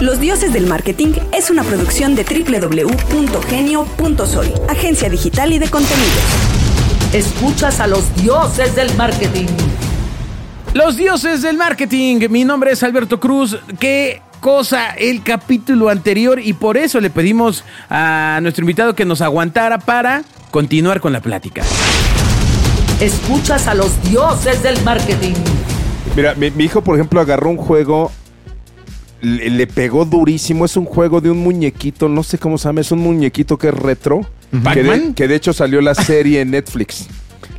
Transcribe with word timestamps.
Los 0.00 0.18
Dioses 0.18 0.52
del 0.54 0.66
Marketing 0.66 1.12
es 1.30 1.50
una 1.50 1.62
producción 1.62 2.14
de 2.14 2.24
www.genio.sol, 2.24 4.46
agencia 4.66 5.10
digital 5.10 5.52
y 5.52 5.58
de 5.58 5.68
contenidos. 5.68 6.22
Escuchas 7.12 7.80
a 7.80 7.86
los 7.86 8.16
dioses 8.16 8.74
del 8.74 8.96
marketing. 8.96 9.48
Los 10.72 10.96
dioses 10.96 11.42
del 11.42 11.58
marketing. 11.58 12.30
Mi 12.30 12.46
nombre 12.46 12.72
es 12.72 12.82
Alberto 12.82 13.20
Cruz. 13.20 13.58
Qué 13.78 14.22
cosa 14.40 14.92
el 14.92 15.22
capítulo 15.22 15.90
anterior 15.90 16.40
y 16.40 16.54
por 16.54 16.78
eso 16.78 16.98
le 16.98 17.10
pedimos 17.10 17.62
a 17.90 18.38
nuestro 18.40 18.62
invitado 18.62 18.94
que 18.94 19.04
nos 19.04 19.20
aguantara 19.20 19.80
para 19.80 20.22
continuar 20.50 21.02
con 21.02 21.12
la 21.12 21.20
plática. 21.20 21.62
Escuchas 23.00 23.66
a 23.66 23.74
los 23.74 24.02
dioses 24.04 24.62
del 24.62 24.82
marketing. 24.82 25.34
Mira, 26.16 26.34
mi, 26.36 26.50
mi 26.52 26.64
hijo, 26.64 26.80
por 26.80 26.96
ejemplo, 26.96 27.20
agarró 27.20 27.50
un 27.50 27.58
juego, 27.58 28.10
le, 29.20 29.50
le 29.50 29.66
pegó 29.66 30.04
durísimo. 30.04 30.64
Es 30.64 30.76
un 30.76 30.84
juego 30.84 31.20
de 31.20 31.30
un 31.30 31.38
muñequito, 31.38 32.08
no 32.08 32.22
sé 32.22 32.38
cómo 32.38 32.58
se 32.58 32.68
llama, 32.68 32.80
es 32.80 32.92
un 32.92 33.00
muñequito 33.00 33.56
que 33.58 33.68
es 33.68 33.74
retro. 33.74 34.20
Que 34.74 34.82
de, 34.82 35.14
que 35.14 35.28
de 35.28 35.34
hecho 35.36 35.52
salió 35.52 35.80
la 35.80 35.94
serie 35.94 36.40
en 36.40 36.50
Netflix. 36.50 37.06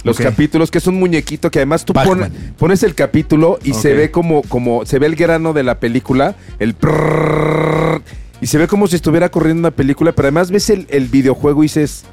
Los 0.03 0.17
capítulos, 0.31 0.71
que 0.71 0.79
es 0.79 0.87
un 0.87 0.99
muñequito 0.99 1.51
que 1.51 1.59
además 1.59 1.85
tú 1.85 1.93
pon- 1.93 2.19
pones 2.57 2.81
el 2.83 2.95
capítulo 2.95 3.59
y 3.63 3.73
se 3.73 3.93
ve 3.93 4.11
como, 4.11 4.41
como, 4.41 4.85
se 4.85 4.97
ve 4.99 5.05
el 5.05 5.15
grano 5.15 5.53
de 5.53 5.61
la 5.63 5.79
película, 5.79 6.35
el 6.59 6.73
prrrr, 6.73 8.01
y 8.41 8.47
se 8.47 8.57
ve 8.57 8.67
como 8.67 8.87
si 8.87 8.95
estuviera 8.95 9.29
corriendo 9.29 9.59
una 9.59 9.71
película, 9.71 10.11
pero 10.13 10.27
además 10.27 10.49
ves 10.51 10.69
el, 10.71 10.87
el 10.89 11.07
videojuego 11.07 11.63
y 11.63 11.65
dices, 11.65 12.03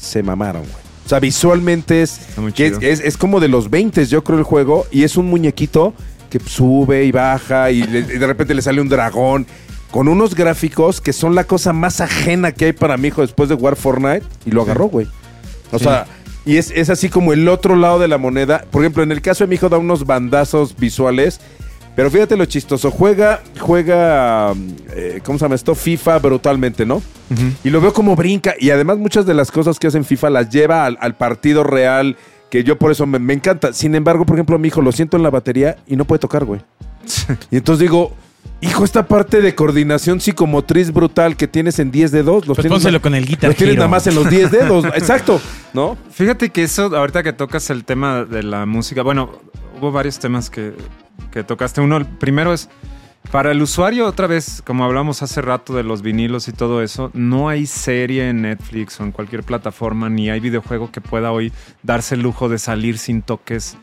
se 0.00 0.22
mamaron, 0.22 0.62
güey. 0.62 0.74
O 1.04 1.08
sea, 1.08 1.20
visualmente 1.20 2.02
es, 2.02 2.20
es, 2.66 2.78
es- 2.86 3.00
es 3.00 3.16
como 3.16 3.40
de 3.40 3.48
los 3.48 3.68
20, 3.70 4.04
yo 4.06 4.22
creo, 4.22 4.38
el 4.38 4.44
juego, 4.44 4.86
y 4.92 5.02
es 5.04 5.16
un 5.16 5.26
muñequito 5.26 5.94
que 6.30 6.38
sube 6.40 7.04
y 7.04 7.12
baja 7.12 7.70
y, 7.70 7.82
le- 7.82 7.98
y 8.00 8.18
de 8.18 8.26
repente 8.26 8.54
le 8.54 8.62
sale 8.62 8.80
un 8.80 8.88
dragón. 8.88 9.46
Con 9.90 10.06
unos 10.08 10.34
gráficos 10.34 11.00
que 11.00 11.12
son 11.14 11.34
la 11.34 11.44
cosa 11.44 11.72
más 11.72 12.00
ajena 12.02 12.52
que 12.52 12.66
hay 12.66 12.72
para 12.74 12.96
mi 12.98 13.08
hijo 13.08 13.22
después 13.22 13.48
de 13.48 13.54
jugar 13.54 13.74
Fortnite. 13.76 14.22
Y 14.44 14.50
lo 14.50 14.62
agarró, 14.62 14.86
güey. 14.86 15.06
O 15.72 15.78
Sí. 15.78 15.84
sea, 15.84 16.06
y 16.44 16.56
es, 16.58 16.70
es 16.70 16.90
así 16.90 17.08
como 17.08 17.32
el 17.32 17.48
otro 17.48 17.74
lado 17.74 17.98
de 17.98 18.06
la 18.08 18.18
moneda. 18.18 18.64
Por 18.70 18.82
ejemplo, 18.82 19.02
en 19.02 19.12
el 19.12 19.22
caso 19.22 19.44
de 19.44 19.48
mi 19.48 19.54
hijo 19.54 19.68
da 19.70 19.78
unos 19.78 20.04
bandazos 20.04 20.76
visuales. 20.76 21.40
Pero 21.96 22.10
fíjate 22.10 22.36
lo 22.36 22.44
chistoso. 22.44 22.90
Juega, 22.92 23.40
juega, 23.58 24.52
eh, 24.94 25.20
¿cómo 25.24 25.36
se 25.38 25.44
llama 25.46 25.54
esto? 25.56 25.74
FIFA 25.74 26.18
brutalmente, 26.20 26.86
¿no? 26.86 27.02
Y 27.64 27.70
lo 27.70 27.80
veo 27.80 27.92
como 27.92 28.14
brinca. 28.14 28.54
Y 28.58 28.70
además 28.70 28.98
muchas 28.98 29.26
de 29.26 29.34
las 29.34 29.50
cosas 29.50 29.78
que 29.78 29.86
hacen 29.88 30.04
FIFA 30.04 30.30
las 30.30 30.48
lleva 30.50 30.84
al, 30.86 30.96
al 31.00 31.16
partido 31.16 31.64
real. 31.64 32.16
Que 32.50 32.64
yo 32.64 32.78
por 32.78 32.90
eso 32.90 33.06
me, 33.06 33.18
me 33.18 33.34
encanta. 33.34 33.72
Sin 33.72 33.94
embargo, 33.94 34.24
por 34.24 34.36
ejemplo, 34.36 34.58
mi 34.58 34.68
hijo 34.68 34.80
lo 34.80 34.92
siento 34.92 35.16
en 35.16 35.22
la 35.22 35.30
batería 35.30 35.76
y 35.86 35.96
no 35.96 36.04
puede 36.04 36.18
tocar, 36.18 36.44
güey. 36.44 36.60
y 37.50 37.56
entonces 37.56 37.80
digo, 37.80 38.12
hijo, 38.60 38.84
esta 38.84 39.06
parte 39.06 39.40
de 39.40 39.54
coordinación 39.54 40.20
psicomotriz 40.20 40.92
brutal 40.92 41.36
que 41.36 41.46
tienes 41.46 41.78
en 41.78 41.90
10 41.90 42.10
dedos, 42.10 42.46
los 42.46 42.56
Pues 42.56 42.64
tienes, 42.64 42.76
pónselo 42.76 43.00
con 43.00 43.14
el 43.14 43.26
Guitar 43.26 43.50
los 43.50 43.56
tienes 43.56 43.76
nada 43.76 43.88
más 43.88 44.06
en 44.06 44.14
los 44.14 44.28
10 44.28 44.50
dedos. 44.50 44.84
Exacto, 44.94 45.40
¿no? 45.74 45.96
Fíjate 46.10 46.50
que 46.50 46.62
eso, 46.62 46.94
ahorita 46.96 47.22
que 47.22 47.32
tocas 47.32 47.70
el 47.70 47.84
tema 47.84 48.24
de 48.24 48.42
la 48.42 48.66
música, 48.66 49.02
bueno, 49.02 49.30
hubo 49.78 49.92
varios 49.92 50.18
temas 50.18 50.50
que, 50.50 50.72
que 51.30 51.44
tocaste. 51.44 51.80
Uno, 51.80 51.96
el 51.96 52.06
primero 52.06 52.52
es, 52.52 52.68
para 53.30 53.52
el 53.52 53.60
usuario, 53.60 54.06
otra 54.06 54.26
vez, 54.26 54.62
como 54.64 54.84
hablamos 54.84 55.22
hace 55.22 55.42
rato 55.42 55.74
de 55.74 55.82
los 55.82 56.00
vinilos 56.00 56.48
y 56.48 56.52
todo 56.52 56.82
eso, 56.82 57.10
no 57.12 57.50
hay 57.50 57.66
serie 57.66 58.30
en 58.30 58.42
Netflix 58.42 58.98
o 59.00 59.04
en 59.04 59.12
cualquier 59.12 59.42
plataforma, 59.42 60.08
ni 60.08 60.30
hay 60.30 60.40
videojuego 60.40 60.90
que 60.90 61.02
pueda 61.02 61.30
hoy 61.30 61.52
darse 61.82 62.14
el 62.14 62.22
lujo 62.22 62.48
de 62.48 62.58
salir 62.58 62.96
sin 62.96 63.20
toques 63.20 63.76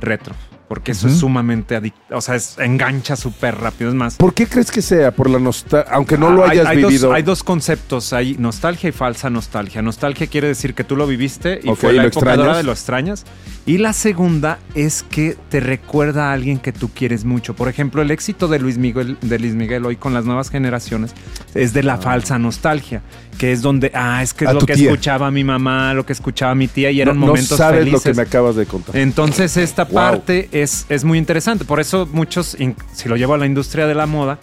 retro. 0.00 0.34
Porque 0.74 0.90
eso 0.90 1.06
es 1.06 1.18
sumamente 1.18 1.76
adicto, 1.76 2.00
o 2.16 2.20
sea, 2.20 2.34
es, 2.34 2.56
engancha 2.58 3.14
súper 3.14 3.54
rápido. 3.56 3.90
Es 3.90 3.94
más, 3.94 4.16
¿Por 4.16 4.34
qué 4.34 4.48
crees 4.48 4.72
que 4.72 4.82
sea? 4.82 5.12
Por 5.12 5.30
la 5.30 5.38
nostalgia, 5.38 5.92
aunque 5.92 6.18
no 6.18 6.30
lo 6.30 6.42
Ah, 6.42 6.46
hay- 6.50 6.58
hayas 6.58 6.66
hay 6.70 6.76
vivido. 6.78 7.08
Dos, 7.08 7.16
hay 7.16 7.22
dos 7.22 7.42
conceptos, 7.44 8.12
hay 8.12 8.36
nostalgia 8.38 8.88
y 8.88 8.92
falsa 8.92 9.30
nostalgia. 9.30 9.82
Nostalgia 9.82 10.26
quiere 10.26 10.48
decir 10.48 10.74
que 10.74 10.82
tú 10.82 10.96
lo 10.96 11.06
viviste 11.06 11.60
y 11.62 11.68
Ok, 11.68 11.78
fue 11.78 11.92
¿y 11.92 11.96
la 11.96 12.02
lo 12.02 12.08
época 12.08 12.18
extrañas? 12.20 12.38
dorada 12.38 12.56
de 12.58 12.64
lo 12.64 12.72
extrañas. 12.72 13.24
Y 13.66 13.78
la 13.78 13.92
segunda 13.92 14.58
es 14.74 15.04
que 15.04 15.36
te 15.48 15.60
recuerda 15.60 16.30
a 16.30 16.32
alguien 16.34 16.58
que 16.58 16.72
tú 16.72 16.90
quieres 16.92 17.24
mucho. 17.24 17.54
Por 17.54 17.68
ejemplo, 17.68 18.02
el 18.02 18.10
éxito 18.10 18.48
de 18.48 18.58
Luis 18.58 18.76
Miguel, 18.76 19.16
de 19.22 19.38
Luis 19.38 19.54
Miguel 19.54 19.86
hoy 19.86 19.96
con 19.96 20.12
las 20.12 20.24
nuevas 20.26 20.50
generaciones 20.50 21.14
es 21.54 21.72
de 21.72 21.82
la 21.82 21.96
falsa 21.98 22.38
nostalgia, 22.38 23.00
que 23.38 23.52
es 23.52 23.62
donde, 23.62 23.90
ah, 23.94 24.22
es 24.22 24.34
que 24.34 24.44
es 24.44 24.50
A 24.50 24.54
lo 24.54 24.60
que 24.60 24.74
tía. 24.74 24.90
escuchaba 24.90 25.30
mi 25.30 25.44
mamá, 25.44 25.94
lo 25.94 26.04
que 26.04 26.12
escuchaba 26.12 26.54
mi 26.54 26.68
tía 26.68 26.90
y 26.90 27.00
eran 27.00 27.14
no, 27.14 27.20
no 27.22 27.26
momentos 27.28 27.56
sabes 27.56 27.80
felices. 27.80 28.04
lo 28.04 28.12
que 28.12 28.16
me 28.16 28.22
acabas 28.22 28.56
de 28.56 28.66
contar. 28.66 28.96
Entonces 28.96 29.56
esta 29.56 29.84
Wow. 29.84 29.94
parte 29.94 30.48
es, 30.52 30.63
es 30.88 31.04
muy 31.04 31.18
interesante. 31.18 31.64
Por 31.64 31.80
eso 31.80 32.08
muchos, 32.12 32.56
si 32.94 33.08
lo 33.08 33.16
llevo 33.16 33.34
a 33.34 33.38
la 33.38 33.46
industria 33.46 33.86
de 33.86 33.94
la 33.94 34.06
moda, 34.06 34.38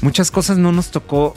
muchas 0.00 0.30
cosas 0.30 0.58
no 0.58 0.72
nos 0.72 0.90
tocó 0.90 1.34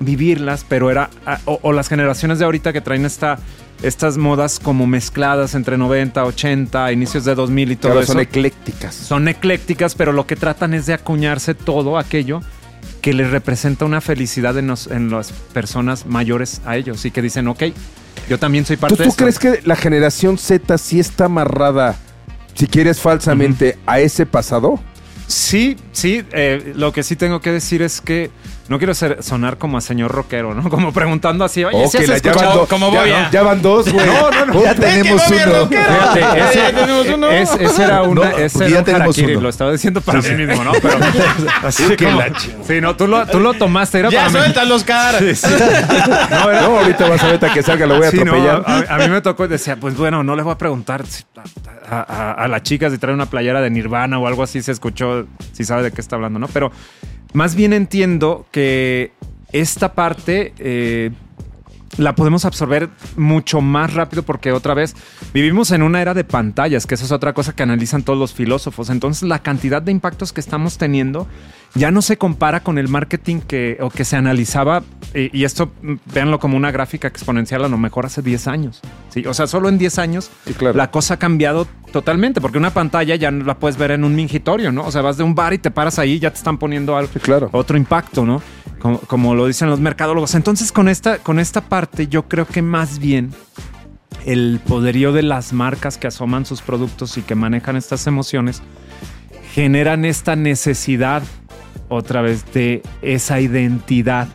vivirlas, 0.00 0.64
pero 0.68 0.90
era, 0.90 1.10
o, 1.44 1.58
o 1.62 1.72
las 1.72 1.88
generaciones 1.88 2.38
de 2.38 2.44
ahorita 2.44 2.72
que 2.72 2.80
traen 2.80 3.04
esta, 3.04 3.38
estas 3.82 4.16
modas 4.18 4.58
como 4.58 4.86
mezcladas 4.86 5.54
entre 5.54 5.78
90, 5.78 6.24
80, 6.24 6.92
inicios 6.92 7.24
de 7.24 7.34
2000 7.34 7.72
y 7.72 7.76
todo 7.76 7.92
Claro, 7.92 8.02
eso. 8.02 8.12
son 8.12 8.20
eclécticas. 8.20 8.94
son 8.94 9.28
eclécticas, 9.28 9.94
pero 9.94 10.12
lo 10.12 10.26
que 10.26 10.36
tratan 10.36 10.74
es 10.74 10.86
de 10.86 10.94
acuñarse 10.94 11.54
todo 11.54 11.96
aquello 11.98 12.40
que 13.00 13.12
les 13.14 13.30
representa 13.30 13.84
una 13.84 14.00
felicidad 14.00 14.58
en, 14.58 14.66
los- 14.66 14.86
en 14.88 15.10
las 15.10 15.30
personas 15.52 16.06
mayores 16.06 16.60
a 16.66 16.76
ellos 16.76 17.04
y 17.04 17.10
que 17.10 17.22
dicen, 17.22 17.46
ok, 17.48 17.64
yo 18.28 18.38
también 18.38 18.64
soy 18.66 18.76
parte 18.76 18.96
¿Tú, 18.96 19.02
de 19.02 19.04
tú 19.04 19.10
esto. 19.10 19.22
crees 19.24 19.38
que 19.38 19.66
la 19.66 19.76
generación 19.76 20.38
Z 20.38 20.76
sí 20.78 20.98
está 21.00 21.26
amarrada, 21.26 21.96
si 22.54 22.66
quieres 22.66 23.00
falsamente, 23.00 23.78
a 23.86 24.00
ese 24.00 24.26
pasado? 24.26 24.78
Sí, 25.26 25.76
sí, 25.92 26.22
eh, 26.32 26.72
lo 26.76 26.92
que 26.92 27.02
sí 27.02 27.16
tengo 27.16 27.40
que 27.40 27.50
decir 27.50 27.82
es 27.82 28.00
que 28.00 28.30
no 28.68 28.78
quiero 28.78 28.94
ser, 28.94 29.22
sonar 29.22 29.58
como 29.58 29.76
a 29.76 29.80
señor 29.80 30.10
rockero, 30.10 30.54
¿no? 30.54 30.68
Como 30.74 30.92
preguntando 30.92 31.44
así, 31.44 31.64
oye, 31.64 31.86
¿sí 31.88 31.98
has 31.98 32.08
la- 32.08 32.16
escuchado 32.16 32.60
dos- 32.60 32.68
cómo 32.68 32.90
ya- 32.92 33.00
voy 33.00 33.10
a...? 33.10 33.30
Ya 33.30 33.42
van 33.42 33.60
dos, 33.62 33.92
güey. 33.92 34.06
No, 34.06 34.30
no, 34.30 34.46
no. 34.46 34.62
Ya 34.64 34.74
tenemos 34.74 35.22
uno. 35.28 35.68
Fíjate, 35.68 36.20
ese, 36.40 36.54
ya 36.58 36.72
tenemos 36.72 37.06
uno. 37.08 37.30
es- 37.30 37.50
ese 37.60 37.82
era 37.84 38.02
una, 38.02 38.30
No, 38.30 38.36
ese 38.38 38.58
porque 38.58 38.72
era 38.72 38.82
ya 38.82 38.94
un 38.96 39.02
harakiri, 39.02 39.32
uno. 39.32 39.40
lo 39.42 39.48
estaba 39.50 39.72
diciendo 39.72 40.00
para 40.00 40.20
mí 40.22 40.30
mismo, 40.30 40.64
¿no? 40.64 40.72
Pero 40.80 40.98
así 41.62 41.84
que 41.96 42.04
como- 42.06 42.20
sí, 42.66 42.80
no, 42.80 42.96
tú 42.96 43.06
lo, 43.06 43.26
tú 43.26 43.40
lo 43.40 43.54
tomaste, 43.54 43.98
era 43.98 44.10
Ya 44.10 44.18
para 44.20 44.30
mí. 44.30 44.38
suéltalos, 44.38 44.84
cara. 44.84 45.18
No, 46.30 46.50
era- 46.50 46.62
No, 46.62 46.78
ahorita 46.78 47.08
vas 47.08 47.22
a 47.22 47.26
ver 47.28 47.38
que 47.52 47.62
salga, 47.62 47.86
lo 47.86 47.98
voy 47.98 48.06
a 48.06 48.10
Sí, 48.10 48.16
no, 48.18 48.32
atropellar. 48.32 48.62
a, 48.88 48.94
a 48.94 48.98
mí 48.98 49.08
me 49.08 49.20
tocó 49.20 49.44
y 49.44 49.48
decía, 49.48 49.76
pues 49.76 49.96
bueno, 49.96 50.22
no 50.24 50.34
le 50.36 50.42
voy 50.42 50.52
a 50.52 50.58
preguntar 50.58 51.06
si- 51.06 51.24
a, 51.90 52.00
a- 52.00 52.32
a 52.32 52.48
la 52.48 52.62
chica 52.62 52.88
si 52.90 52.96
trae 52.98 53.12
una 53.14 53.26
playera 53.26 53.60
de 53.60 53.68
Nirvana 53.70 54.18
o 54.18 54.26
algo 54.26 54.42
así, 54.42 54.62
se 54.62 54.72
escuchó, 54.72 55.26
si 55.52 55.64
sabe 55.64 55.82
de 55.82 55.92
qué 55.92 56.00
está 56.00 56.16
hablando, 56.16 56.38
¿no? 56.38 56.48
Pero 56.48 56.72
más 57.34 57.56
bien 57.56 57.72
entiendo 57.72 58.46
que 58.50 59.12
esta 59.52 59.94
parte 59.94 60.54
eh, 60.58 61.10
la 61.96 62.14
podemos 62.14 62.44
absorber 62.44 62.88
mucho 63.16 63.60
más 63.60 63.94
rápido 63.94 64.22
porque 64.22 64.52
otra 64.52 64.74
vez 64.74 64.94
vivimos 65.32 65.70
en 65.70 65.82
una 65.82 66.00
era 66.02 66.14
de 66.14 66.24
pantallas, 66.24 66.86
que 66.86 66.94
eso 66.94 67.04
es 67.04 67.12
otra 67.12 67.32
cosa 67.32 67.54
que 67.54 67.62
analizan 67.62 68.02
todos 68.02 68.18
los 68.18 68.32
filósofos. 68.34 68.90
Entonces 68.90 69.22
la 69.28 69.40
cantidad 69.40 69.82
de 69.82 69.92
impactos 69.92 70.32
que 70.32 70.40
estamos 70.40 70.78
teniendo 70.78 71.26
ya 71.76 71.90
no 71.90 72.02
se 72.02 72.16
compara 72.16 72.60
con 72.60 72.78
el 72.78 72.86
marketing 72.88 73.40
que, 73.40 73.78
o 73.80 73.90
que 73.90 74.04
se 74.04 74.14
analizaba, 74.16 74.82
y 75.12 75.42
esto 75.44 75.72
mm, 75.82 75.94
véanlo 76.12 76.38
como 76.38 76.56
una 76.56 76.70
gráfica 76.70 77.08
exponencial 77.08 77.64
a 77.64 77.68
lo 77.68 77.78
mejor 77.78 78.06
hace 78.06 78.22
10 78.22 78.46
años. 78.46 78.80
¿sí? 79.10 79.26
O 79.26 79.34
sea, 79.34 79.46
solo 79.48 79.68
en 79.68 79.78
10 79.78 79.98
años 79.98 80.30
Sí, 80.46 80.54
claro. 80.54 80.76
la 80.76 80.90
cosa 80.92 81.14
ha 81.14 81.16
cambiado 81.18 81.66
totalmente, 81.92 82.40
porque 82.40 82.58
una 82.58 82.70
pantalla 82.72 83.16
ya 83.16 83.30
no 83.32 83.44
la 83.44 83.58
puedes 83.58 83.76
ver 83.76 83.90
en 83.92 84.04
un 84.04 84.14
mingitorio, 84.14 84.70
¿no? 84.72 84.84
O 84.84 84.90
sea, 84.92 85.02
vas 85.02 85.16
de 85.16 85.24
un 85.24 85.34
bar 85.34 85.52
y 85.52 85.58
te 85.58 85.70
paras 85.72 85.98
ahí 85.98 86.12
y 86.12 86.18
ya 86.20 86.30
te 86.30 86.36
están 86.38 86.58
poniendo 86.58 86.96
algo 86.96 87.12
Sí, 87.12 87.20
claro. 87.20 87.48
otro 87.52 87.76
impacto, 87.76 88.24
¿no? 88.24 88.40
Como, 88.84 88.98
como 88.98 89.34
lo 89.34 89.46
dicen 89.46 89.70
los 89.70 89.80
mercadólogos. 89.80 90.34
Entonces, 90.34 90.70
con 90.70 90.90
esta, 90.90 91.16
con 91.16 91.38
esta 91.38 91.62
parte, 91.62 92.06
yo 92.06 92.28
creo 92.28 92.46
que 92.46 92.60
más 92.60 92.98
bien 92.98 93.30
el 94.26 94.60
poderío 94.68 95.14
de 95.14 95.22
las 95.22 95.54
marcas 95.54 95.96
que 95.96 96.06
asoman 96.06 96.44
sus 96.44 96.60
productos 96.60 97.16
y 97.16 97.22
que 97.22 97.34
manejan 97.34 97.76
estas 97.76 98.06
emociones 98.06 98.60
generan 99.54 100.04
esta 100.04 100.36
necesidad 100.36 101.22
otra 101.88 102.20
vez 102.20 102.44
de 102.52 102.82
esa 103.00 103.40
identidad 103.40 104.28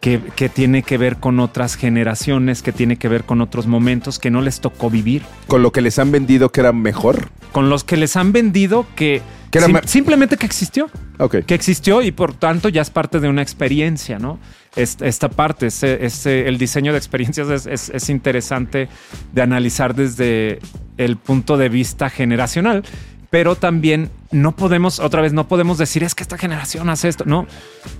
que, 0.00 0.18
que 0.34 0.48
tiene 0.48 0.82
que 0.82 0.96
ver 0.96 1.16
con 1.16 1.38
otras 1.38 1.74
generaciones, 1.76 2.62
que 2.62 2.72
tiene 2.72 2.96
que 2.96 3.08
ver 3.08 3.24
con 3.24 3.42
otros 3.42 3.66
momentos 3.66 4.18
que 4.18 4.30
no 4.30 4.40
les 4.40 4.60
tocó 4.60 4.88
vivir, 4.88 5.22
Con 5.46 5.62
lo 5.62 5.72
que 5.72 5.82
les 5.82 5.98
han 5.98 6.10
vendido 6.10 6.48
que 6.50 6.60
era 6.60 6.72
mejor. 6.72 7.28
con 7.52 7.68
los 7.68 7.84
que 7.84 7.98
les 7.98 8.16
han 8.16 8.32
vendido 8.32 8.86
que, 8.96 9.20
Que 9.54 9.58
era 9.58 9.66
sim- 9.68 9.72
ma- 9.74 9.82
simplemente 9.86 10.36
que 10.36 10.46
existió 10.46 10.90
Ok. 11.18 11.36
que 11.46 11.54
existió 11.54 12.02
y 12.02 12.10
por 12.12 12.34
tanto 12.34 12.68
ya 12.68 12.82
es 12.82 12.90
parte 12.90 13.20
de 13.20 13.28
una 13.28 13.40
experiencia, 13.40 14.18
¿no? 14.18 14.38
Es- 14.76 14.96
Esta 15.00 15.28
parte, 15.28 15.66
ese- 15.68 16.04
ese- 16.04 16.48
el 16.48 16.58
diseño 16.58 16.90
de 16.92 16.98
experiencias 16.98 17.48
es, 17.48 17.66
es- 17.66 17.88
es 17.90 18.10
interesante 18.10 18.88
de 19.32 19.40
analizar 19.42 19.94
desde 19.94 20.58
el 20.96 21.16
punto 21.16 21.56
de 21.56 21.68
vista 21.68 22.10
generacional, 22.10 22.82
pero 23.30 23.54
también 23.56 24.10
no 24.32 24.52
podemos, 24.56 24.98
otra 25.00 25.22
vez, 25.22 25.32
no 25.32 25.46
podemos 25.48 25.78
decir 25.78 26.02
es 26.04 26.14
que 26.14 26.22
esta 26.24 26.36
generación 26.38 26.88
hace 26.90 27.08
esto, 27.08 27.24
¿no? 27.24 27.46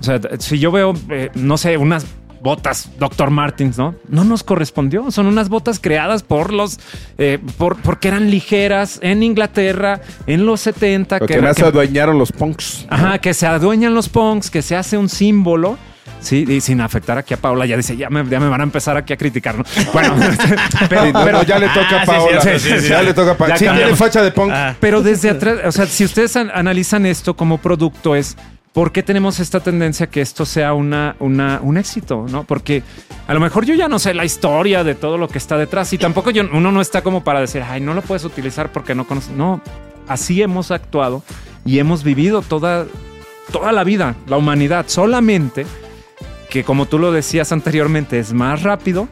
O 0.01 0.03
sea, 0.03 0.21
si 0.41 0.59
yo 0.59 0.71
veo, 0.73 0.95
eh, 1.11 1.31
no 1.35 1.57
sé, 1.59 1.77
unas 1.77 2.05
botas 2.45 2.91
Dr. 3.01 3.31
Martins, 3.31 3.77
¿no? 3.79 3.97
No 4.09 4.23
nos 4.23 4.45
correspondió. 4.45 5.11
Son 5.11 5.27
unas 5.27 5.49
botas 5.49 5.81
creadas 5.81 6.23
por 6.23 6.53
los, 6.53 6.79
eh, 7.19 7.39
por, 7.59 7.77
porque 7.79 8.09
eran 8.09 8.31
ligeras 8.31 9.01
en 9.03 9.23
Inglaterra 9.25 10.01
en 10.29 10.47
los 10.47 10.61
70. 10.61 11.19
Lo 11.19 11.27
que, 11.27 11.41
más 11.41 11.57
se 11.57 11.65
adueñaron 11.65 12.19
los 12.19 12.31
punks. 12.31 12.87
Ajá, 12.91 13.19
que 13.19 13.35
se 13.35 13.47
adueñan 13.47 13.95
los 13.95 14.09
punks, 14.09 14.51
que 14.51 14.63
se 14.63 14.77
hace 14.77 14.97
un 14.99 15.09
símbolo. 15.09 15.77
Sí, 16.21 16.45
y 16.49 16.61
sin 16.63 16.81
afectar 16.81 17.19
aquí 17.19 17.35
a 17.35 17.37
Paula, 17.37 17.67
ya 17.67 17.77
dice, 17.77 17.97
ya 17.99 18.09
me, 18.09 18.25
ya 18.29 18.41
me 18.41 18.49
van 18.49 18.61
a 18.61 18.65
empezar 18.65 18.97
aquí 18.97 19.13
a 19.13 19.17
criticar, 19.17 19.59
¿no? 19.59 19.65
Bueno, 19.93 20.15
pero, 20.89 21.03
Sí, 21.07 21.13
no, 21.13 21.33
no, 21.33 21.43
ya 21.43 21.59
le 21.59 21.69
toca 21.69 21.89
Ah, 21.91 21.97
a 22.03 22.05
sí, 22.07 22.11
Paola. 22.13 22.41
sí, 22.41 22.49
sí, 22.59 22.69
sí, 22.81 22.89
ya 22.89 23.01
sí. 23.01 23.05
le 23.07 23.15
toca 23.15 23.33
a 23.33 23.37
Paola. 23.37 23.57
Sí, 23.59 23.65
tiene 23.67 23.97
facha 23.97 24.23
de 24.23 24.31
punk. 24.33 24.51
Ah. 24.55 24.75
pero 24.81 25.03
desde 25.03 25.31
atrás, 25.31 25.59
o 25.67 25.73
sea, 25.73 25.87
si 25.87 26.05
ustedes 26.05 26.35
an- 26.37 26.51
analizan 26.55 27.05
esto 27.07 27.35
como 27.37 27.59
producto 27.59 28.15
es 28.17 28.37
¿por 28.75 28.91
qué 28.91 29.05
tenemos 29.05 29.39
esta 29.39 29.61
tendencia 29.61 30.09
que 30.09 30.21
esto 30.21 30.45
sea 30.45 30.75
una, 30.75 31.17
una, 31.21 31.61
un 31.63 31.79
éxito? 31.79 32.27
¿no? 32.29 32.45
Porque 32.45 32.83
a 33.27 33.33
lo 33.33 33.41
mejor 33.41 33.65
yo 33.65 33.75
ya 33.75 33.89
no 33.89 33.99
sé 33.99 34.13
la 34.13 34.25
historia 34.27 34.85
de 34.85 34.97
todo 34.97 35.17
lo 35.17 35.29
que 35.29 35.39
está 35.39 35.57
detrás 35.57 35.93
y 35.95 35.99
tampoco 35.99 36.31
yo, 36.31 36.43
uno 36.53 36.73
no 36.73 36.81
está 36.83 37.03
como 37.03 37.25
para 37.25 37.41
decir, 37.41 37.63
ay, 37.63 37.81
no 37.81 37.95
lo 37.95 38.03
puedes 38.03 38.25
utilizar 38.25 38.73
porque 38.73 38.95
no 38.95 39.07
conoces. 39.07 39.31
No, 39.31 39.63
así 40.09 40.43
hemos 40.43 40.73
actuado 40.73 41.23
y 41.65 41.79
hemos 41.79 42.03
vivido 42.03 42.43
toda, 42.43 42.87
toda 43.53 43.73
la 43.73 43.85
vida, 43.85 44.17
la 44.27 44.37
humanidad, 44.37 44.87
solamente 44.89 45.65
que 46.51 46.65
como 46.65 46.87
tú 46.87 46.99
lo 46.99 47.13
decías 47.13 47.53
anteriormente, 47.53 48.19
es 48.19 48.33
más 48.33 48.63
rápido 48.63 49.09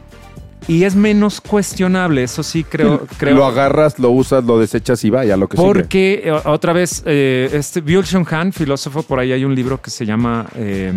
y 0.67 0.83
es 0.83 0.95
menos 0.95 1.41
cuestionable. 1.41 2.23
Eso 2.23 2.43
sí 2.43 2.63
creo. 2.63 3.05
creo 3.17 3.35
Lo 3.35 3.45
agarras, 3.45 3.99
lo 3.99 4.09
usas, 4.11 4.43
lo 4.43 4.59
desechas 4.59 5.03
y 5.03 5.09
vaya, 5.09 5.37
lo 5.37 5.47
que 5.47 5.57
sigue. 5.57 5.67
porque 5.67 6.21
eh, 6.25 6.31
otra 6.45 6.73
vez, 6.73 7.03
eh, 7.05 7.49
este 7.53 7.81
Byul 7.81 8.05
Shung 8.05 8.27
Han, 8.33 8.53
filósofo, 8.53 9.03
por 9.03 9.19
ahí 9.19 9.31
hay 9.31 9.45
un 9.45 9.55
libro 9.55 9.81
que 9.81 9.89
se 9.89 10.05
llama. 10.05 10.47
eh, 10.55 10.93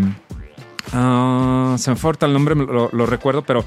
ah, 0.93 1.77
se 1.79 1.91
me 1.91 1.97
falta 1.97 2.27
el 2.27 2.33
nombre, 2.33 2.55
lo, 2.55 2.91
lo 2.93 3.07
recuerdo, 3.07 3.43
pero 3.43 3.65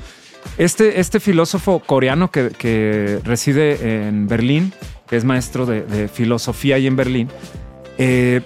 este, 0.57 0.99
este 0.99 1.19
filósofo 1.19 1.79
coreano 1.79 2.31
que, 2.31 2.49
que 2.49 3.19
reside 3.23 4.07
en 4.07 4.27
Berlín, 4.27 4.73
que 5.07 5.17
es 5.17 5.25
maestro 5.25 5.65
de, 5.65 5.81
de 5.83 6.07
filosofía 6.07 6.75
ahí 6.75 6.87
en 6.87 6.95
Berlín, 6.95 7.29
eh, 7.97 8.41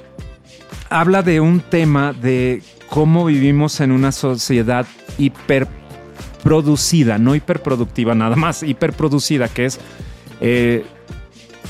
habla 0.89 1.21
de 1.21 1.39
un 1.39 1.59
tema 1.59 2.13
de 2.13 2.61
cómo 2.89 3.25
vivimos 3.25 3.79
en 3.79 3.91
una 3.91 4.11
sociedad 4.11 4.85
no 6.45 7.35
hiperproductiva, 7.35 8.15
nada 8.15 8.35
más, 8.35 8.63
hiperproducida, 8.63 9.47
que 9.47 9.65
es 9.65 9.79
eh, 10.41 10.85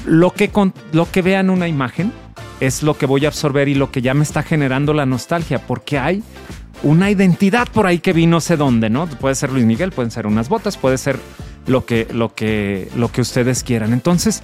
lo, 0.06 0.32
que 0.32 0.50
con- 0.50 0.74
lo 0.92 1.10
que 1.12 1.22
vean 1.22 1.50
una 1.50 1.68
imagen 1.68 2.12
es 2.60 2.84
lo 2.84 2.98
que 2.98 3.06
voy 3.06 3.26
a 3.26 3.28
absorber 3.28 3.68
y 3.68 3.76
lo 3.76 3.92
que 3.92 4.02
ya 4.02 4.14
me 4.14 4.24
está 4.24 4.44
generando 4.44 4.94
la 4.94 5.06
nostalgia, 5.06 5.60
porque 5.60 5.98
hay 6.00 6.24
una 6.82 7.10
identidad 7.10 7.68
por 7.70 7.86
ahí 7.88 8.00
que 8.00 8.14
vi 8.14 8.26
no 8.26 8.42
sé 8.42 8.58
dónde, 8.58 8.90
¿no? 8.90 9.08
Puede 9.08 9.36
ser 9.36 9.52
Luis 9.52 9.66
Miguel, 9.66 9.92
pueden 9.92 10.12
ser 10.12 10.28
unas 10.28 10.50
botas, 10.50 10.78
puede 10.78 10.98
ser 10.98 11.18
lo 11.68 11.86
que, 11.86 12.08
lo 12.12 12.34
que, 12.34 12.90
lo 12.96 13.12
que 13.12 13.22
ustedes 13.22 13.64
quieran. 13.64 13.94
Entonces, 13.94 14.44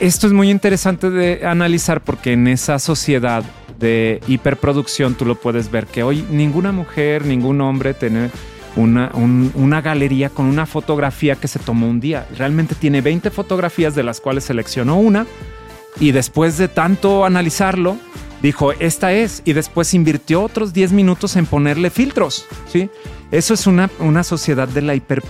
esto 0.00 0.26
es 0.26 0.32
muy 0.32 0.50
interesante 0.50 1.10
de 1.10 1.46
analizar 1.46 2.02
porque 2.02 2.32
en 2.32 2.48
esa 2.48 2.78
sociedad 2.78 3.44
de 3.78 4.20
hiperproducción 4.26 5.14
tú 5.14 5.24
lo 5.24 5.34
puedes 5.36 5.70
ver 5.70 5.86
que 5.86 6.02
hoy 6.02 6.24
ninguna 6.30 6.72
mujer, 6.72 7.24
ningún 7.24 7.60
hombre 7.60 7.94
tiene 7.94 8.30
una, 8.76 9.10
un- 9.14 9.50
una 9.54 9.80
galería 9.80 10.30
con 10.30 10.46
una 10.46 10.66
fotografía 10.66 11.36
que 11.36 11.48
se 11.48 11.58
tomó 11.58 11.88
un 11.88 12.00
día. 12.00 12.26
Realmente 12.36 12.74
tiene 12.74 13.00
20 13.00 13.30
fotografías 13.30 13.94
de 13.94 14.02
las 14.02 14.20
cuales 14.20 14.44
seleccionó 14.44 14.98
una 14.98 15.26
y 16.00 16.12
después 16.12 16.56
de 16.58 16.68
tanto 16.68 17.24
analizarlo, 17.24 17.96
dijo, 18.40 18.72
esta 18.72 19.12
es, 19.12 19.42
y 19.44 19.52
después 19.52 19.92
invirtió 19.94 20.42
otros 20.42 20.72
10 20.72 20.92
minutos 20.92 21.36
en 21.36 21.46
ponerle 21.46 21.90
filtros, 21.90 22.46
¿sí? 22.72 22.88
Eso 23.30 23.54
es 23.54 23.66
una, 23.66 23.90
una 23.98 24.24
sociedad 24.24 24.68
de 24.68 24.82
la 24.82 24.94
hiper... 24.94 25.22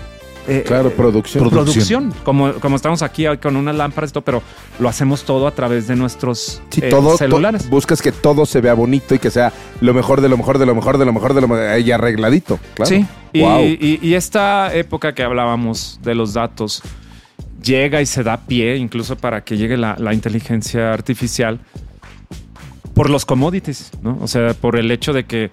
eh, 0.48 0.64
Claro, 0.66 0.88
eh, 0.88 0.92
producción. 0.96 1.48
producción, 1.50 2.12
como, 2.24 2.52
como 2.54 2.76
estamos 2.76 3.02
aquí 3.02 3.26
hoy 3.26 3.38
con 3.38 3.56
unas 3.56 3.74
lámparas 3.76 4.10
y 4.10 4.12
todo, 4.14 4.24
pero 4.24 4.42
lo 4.80 4.88
hacemos 4.88 5.24
todo 5.24 5.46
a 5.46 5.50
través 5.52 5.86
de 5.88 5.96
nuestros 5.96 6.60
Sí, 6.70 6.80
eh, 6.82 6.88
todo, 6.90 7.16
celulares. 7.16 7.64
to- 7.64 7.68
buscas 7.70 8.02
que 8.02 8.12
todo 8.12 8.44
se 8.46 8.60
vea 8.60 8.74
bonito 8.74 9.14
y 9.14 9.18
que 9.18 9.30
sea 9.30 9.52
lo 9.80 9.94
mejor 9.94 10.20
de 10.20 10.28
lo 10.28 10.36
mejor 10.36 10.58
de 10.58 10.66
lo 10.66 10.74
mejor 10.74 10.98
de 10.98 11.04
lo 11.06 11.12
mejor 11.12 11.34
de 11.34 11.40
lo 11.40 11.48
mejor 11.48 11.78
y 11.80 11.90
arregladito. 11.92 12.58
Claro. 12.74 12.88
Sí, 12.88 13.06
y- 13.32 13.98
y 14.02 14.14
esta 14.14 14.74
época 14.74 15.14
que 15.14 15.22
hablábamos 15.22 16.00
de 16.02 16.14
los 16.14 16.34
datos 16.34 16.82
llega 17.62 18.00
y 18.02 18.06
se 18.06 18.22
da 18.24 18.38
pie 18.38 18.76
incluso 18.76 19.16
para 19.16 19.44
que 19.44 19.56
llegue 19.56 19.76
la, 19.76 19.94
la 19.98 20.12
inteligencia 20.12 20.92
artificial 20.92 21.60
por 22.94 23.08
los 23.08 23.24
commodities, 23.24 23.90
¿no? 24.02 24.18
O 24.20 24.28
sea, 24.28 24.52
por 24.54 24.76
el 24.76 24.90
hecho 24.90 25.12
de 25.12 25.24
que 25.24 25.50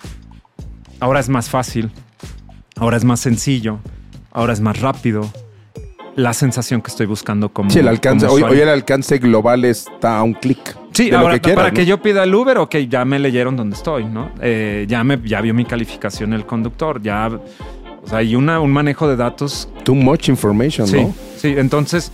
ahora 1.00 1.19
es 1.19 1.30
más 1.30 1.50
fácil, 1.50 1.91
ahora 2.75 2.97
es 2.97 3.03
más 3.06 3.19
sencillo, 3.21 3.80
ahora 4.31 4.53
es 4.53 4.59
más 4.61 4.79
rápido. 4.79 5.29
La 6.15 6.33
sensación 6.33 6.81
que 6.81 6.89
estoy 6.89 7.05
buscando 7.05 7.49
como. 7.49 7.69
Sí, 7.69 7.79
el 7.79 7.87
alcance, 7.87 8.25
hoy, 8.25 8.43
hoy 8.43 8.59
el 8.59 8.67
alcance 8.69 9.19
global 9.19 9.63
está 9.63 10.17
a 10.17 10.23
un 10.23 10.33
clic. 10.33 10.75
Sí, 10.91 11.05
de 11.05 11.11
lo 11.11 11.19
ahora 11.19 11.35
que 11.35 11.41
quieras, 11.41 11.57
para 11.57 11.69
¿no? 11.69 11.73
que 11.75 11.85
yo 11.85 12.01
pida 12.01 12.23
el 12.23 12.35
Uber, 12.35 12.57
ok, 12.57 12.75
ya 12.89 13.05
me 13.05 13.19
leyeron 13.19 13.55
dónde 13.55 13.75
estoy, 13.77 14.03
¿no? 14.05 14.31
Eh, 14.41 14.85
ya 14.89 15.03
me 15.03 15.19
ya 15.23 15.39
vio 15.39 15.53
mi 15.53 15.63
calificación 15.63 16.33
el 16.33 16.45
conductor, 16.45 17.01
ya, 17.01 17.29
o 18.03 18.07
sea, 18.07 18.17
hay 18.17 18.35
una, 18.35 18.59
un 18.59 18.71
manejo 18.71 19.07
de 19.07 19.15
datos. 19.15 19.69
Too 19.83 19.95
much 19.95 20.27
information, 20.27 20.87
Sí, 20.87 20.95
¿no? 20.97 21.13
sí, 21.37 21.53
entonces, 21.55 22.11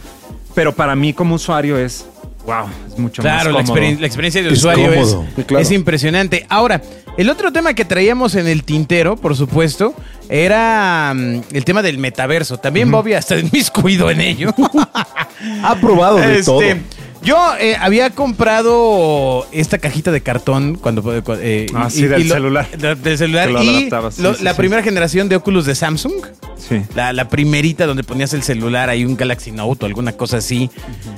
pero 0.53 0.71
para 0.73 0.95
mí 0.95 1.13
como 1.13 1.35
usuario 1.35 1.77
es, 1.79 2.05
wow, 2.45 2.67
es 2.87 2.99
mucho 2.99 3.23
Claro, 3.23 3.51
la, 3.51 3.59
más 3.59 3.69
cómodo. 3.69 3.81
experien- 3.83 3.99
la 3.99 4.05
experiencia 4.07 4.43
de 4.43 4.49
Es 4.49 4.57
usuario 4.59 4.91
es, 4.93 5.17
claro. 5.47 5.63
es 5.63 5.71
impresionante. 5.71 6.45
Ahora, 6.49 6.79
el 7.17 7.29
otro 7.29 7.51
tema 7.51 7.73
que 7.73 7.85
traíamos 7.85 8.35
en 8.35 8.45
el 8.45 8.63
tintero, 8.65 9.15
por 9.15 9.35
supuesto, 9.35 9.95
era 10.29 11.13
mm, 11.15 11.41
el 11.53 11.65
tema 11.65 11.81
del 11.81 11.97
metaverso. 11.97 12.57
También 12.57 12.89
Bobby 12.91 13.13
hasta 13.13 13.37
inmiscuido 13.37 14.09
en 14.11 14.21
ello. 14.21 14.53
Ha 15.63 15.75
probado 15.75 16.17
de 16.17 16.39
Este, 16.39 16.43
todo. 16.45 16.61
Yo 17.21 17.37
eh, 17.59 17.75
había 17.79 18.09
comprado 18.11 19.45
esta 19.51 19.77
cajita 19.79 20.11
de 20.11 20.21
cartón 20.21 20.75
cuando... 20.75 21.03
eh, 21.39 21.65
Ah, 21.75 21.89
sí, 21.89 22.07
del 22.07 22.27
celular. 22.27 22.67
de- 22.71 22.95
del 22.95 23.17
celular. 23.17 23.49
Lo 23.51 23.61
y 23.63 23.77
adaptabas, 23.77 24.15
sí, 24.15 24.21
lo- 24.21 24.33
sí, 24.35 24.43
la 24.43 24.51
sí. 24.51 24.57
primera 24.57 24.81
generación 24.81 25.27
de 25.29 25.35
Oculus 25.35 25.65
de 25.65 25.75
Samsung. 25.75 26.13
Sí. 26.57 26.81
La, 26.95 27.13
la 27.13 27.27
primerita 27.29 27.85
donde 27.85 28.03
ponías 28.03 28.33
el 28.33 28.43
celular, 28.43 28.89
ahí 28.89 29.05
un 29.05 29.17
Galaxy 29.17 29.51
Note 29.51 29.85
o 29.85 29.87
alguna 29.87 30.13
cosa 30.13 30.37
así. 30.37 30.69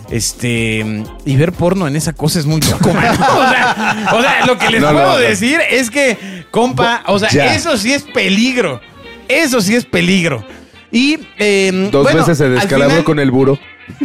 Este. 0.09 1.04
Y 1.25 1.36
ver 1.36 1.51
porno 1.54 1.88
en 1.88 1.95
esa 1.95 2.13
cosa 2.13 2.39
es 2.39 2.45
muy 2.45 2.62
loco, 2.62 2.94
man. 2.94 3.06
O 3.19 3.50
sea, 3.50 4.07
o 4.13 4.21
sea, 4.21 4.45
lo 4.45 4.57
que 4.57 4.69
les 4.69 4.81
No, 4.81 4.92
puedo 4.92 5.04
no, 5.06 5.12
no. 5.13 5.18
decir 5.18 5.59
es 5.69 5.89
que, 5.92 6.45
compa, 6.51 7.04
o 7.07 7.19
sea, 7.19 7.30
Ya. 7.30 7.54
eso 7.56 7.77
sí 7.77 7.94
es 7.94 8.04
peligro. 8.04 8.81
Eso 9.27 9.62
sí 9.62 9.75
es 9.75 9.85
peligro. 9.85 10.45
Y. 10.91 11.19
eh, 11.38 11.89
Dos 11.91 12.03
bueno, 12.03 12.19
veces 12.19 12.38
se 12.38 12.45
al 12.45 12.56
descalabró 12.56 12.89
final- 12.91 13.03
con 13.03 13.19
el 13.19 13.31
buro. 13.31 13.59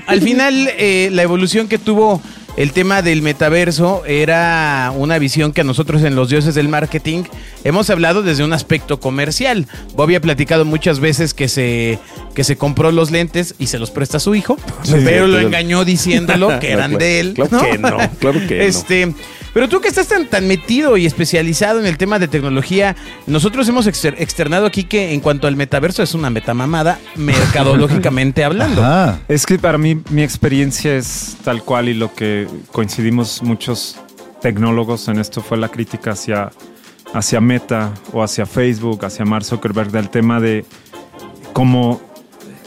al 0.06 0.20
final, 0.20 0.70
eh, 0.78 1.10
la 1.12 1.22
evolución 1.22 1.68
que 1.68 1.78
tuvo 1.78 2.20
el 2.56 2.72
tema 2.72 3.00
del 3.00 3.22
metaverso 3.22 4.04
era 4.04 4.92
una 4.94 5.18
visión 5.18 5.52
que 5.54 5.62
a 5.62 5.64
nosotros 5.64 6.02
en 6.02 6.14
los 6.14 6.28
dioses 6.28 6.54
del 6.54 6.68
marketing 6.68 7.22
hemos 7.64 7.88
hablado 7.88 8.22
desde 8.22 8.44
un 8.44 8.52
aspecto 8.52 9.00
comercial. 9.00 9.66
Bobby 9.94 10.16
ha 10.16 10.20
platicado 10.20 10.64
muchas 10.66 11.00
veces 11.00 11.32
que 11.34 11.48
se, 11.48 11.98
que 12.34 12.44
se 12.44 12.56
compró 12.56 12.92
los 12.92 13.10
lentes 13.10 13.54
y 13.58 13.68
se 13.68 13.78
los 13.78 13.90
presta 13.90 14.18
a 14.18 14.20
su 14.20 14.34
hijo, 14.34 14.58
pero 15.04 15.26
lo 15.26 15.34
claro. 15.34 15.46
engañó 15.48 15.84
diciéndolo 15.86 16.58
que 16.60 16.72
eran 16.72 16.98
de 16.98 17.20
él. 17.20 17.32
Claro 17.34 17.58
que 17.70 17.78
no, 17.78 17.96
claro 18.18 18.40
que 18.46 18.58
no. 18.58 19.14
Pero 19.54 19.68
tú 19.68 19.80
que 19.80 19.88
estás 19.88 20.08
tan, 20.08 20.26
tan 20.28 20.48
metido 20.48 20.96
y 20.96 21.04
especializado 21.04 21.78
en 21.78 21.86
el 21.86 21.98
tema 21.98 22.18
de 22.18 22.26
tecnología, 22.28 22.96
nosotros 23.26 23.68
hemos 23.68 23.86
exter- 23.86 24.16
externado 24.18 24.64
aquí 24.66 24.84
que 24.84 25.12
en 25.12 25.20
cuanto 25.20 25.46
al 25.46 25.56
metaverso 25.56 26.02
es 26.02 26.14
una 26.14 26.30
metamamada, 26.30 26.98
mercadológicamente 27.16 28.44
hablando. 28.44 28.82
Ajá. 28.82 29.20
Es 29.28 29.44
que 29.44 29.58
para 29.58 29.76
mí 29.78 30.00
mi 30.10 30.22
experiencia 30.22 30.96
es 30.96 31.36
tal 31.44 31.62
cual 31.62 31.88
y 31.90 31.94
lo 31.94 32.14
que 32.14 32.46
coincidimos 32.72 33.42
muchos 33.42 33.96
tecnólogos 34.40 35.08
en 35.08 35.18
esto 35.18 35.42
fue 35.42 35.58
la 35.58 35.68
crítica 35.68 36.12
hacia, 36.12 36.50
hacia 37.12 37.40
Meta 37.40 37.92
o 38.12 38.22
hacia 38.22 38.46
Facebook, 38.46 39.04
hacia 39.04 39.24
Mark 39.24 39.44
Zuckerberg 39.44 39.90
del 39.90 40.08
tema 40.08 40.40
de 40.40 40.64
cómo 41.52 42.00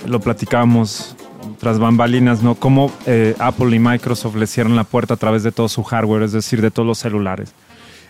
lo 0.06 0.20
platicábamos 0.20 1.16
tras 1.60 1.80
bambalinas, 1.80 2.42
¿no? 2.44 2.56
Cómo 2.56 2.92
eh, 3.06 3.36
Apple 3.40 3.76
y 3.76 3.80
Microsoft 3.80 4.36
le 4.36 4.48
cierran 4.48 4.76
la 4.76 4.84
puerta 4.84 5.14
a 5.16 5.18
través 5.18 5.44
de 5.44 5.52
todo 5.52 5.68
su 5.70 5.84
hardware, 5.84 6.24
es 6.24 6.32
decir, 6.32 6.62
de 6.62 6.72
todos 6.72 6.88
los 6.88 6.98
celulares. 7.00 7.54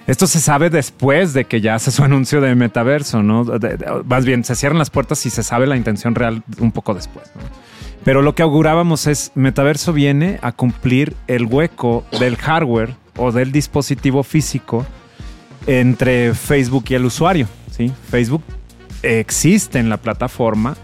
Esto 0.07 0.27
se 0.27 0.39
sabe 0.39 0.69
después 0.69 1.33
de 1.33 1.45
que 1.45 1.61
ya 1.61 1.75
hace 1.75 1.91
su 1.91 2.03
anuncio 2.05 2.41
de 2.41 2.53
metaverso, 2.55 3.23
¿no? 3.23 3.43
De- 3.45 3.77
más 4.05 4.25
bien, 4.25 4.43
se 4.43 4.55
cierran 4.55 4.77
las 4.77 4.89
puertas 4.89 5.25
y 5.25 5.29
se 5.29 5.43
sabe 5.43 5.67
la 5.67 5.77
intención 5.77 6.15
real 6.15 6.43
un 6.59 6.71
poco 6.71 6.93
después, 6.93 7.25
¿no? 7.35 7.41
Pero 8.03 8.21
lo 8.21 8.35
que 8.35 8.43
augurábamos 8.43 9.07
es, 9.07 9.31
metaverso 9.33 9.91
viene 9.91 10.37
a 10.43 10.51
cumplir 10.51 11.15
el 11.27 11.45
hueco 11.47 12.03
del 12.19 12.35
hardware 12.37 12.93
o 13.17 13.31
del 13.31 13.51
dispositivo 13.51 14.21
físico 14.21 14.85
entre 15.65 16.35
Facebook 16.35 16.85
y 16.89 16.93
el 16.93 17.05
usuario, 17.05 17.47
¿sí? 17.71 17.91
Facebook 18.11 18.43
existe 19.01 19.79
en 19.79 19.89
la 19.89 19.97
plataforma 19.97 20.75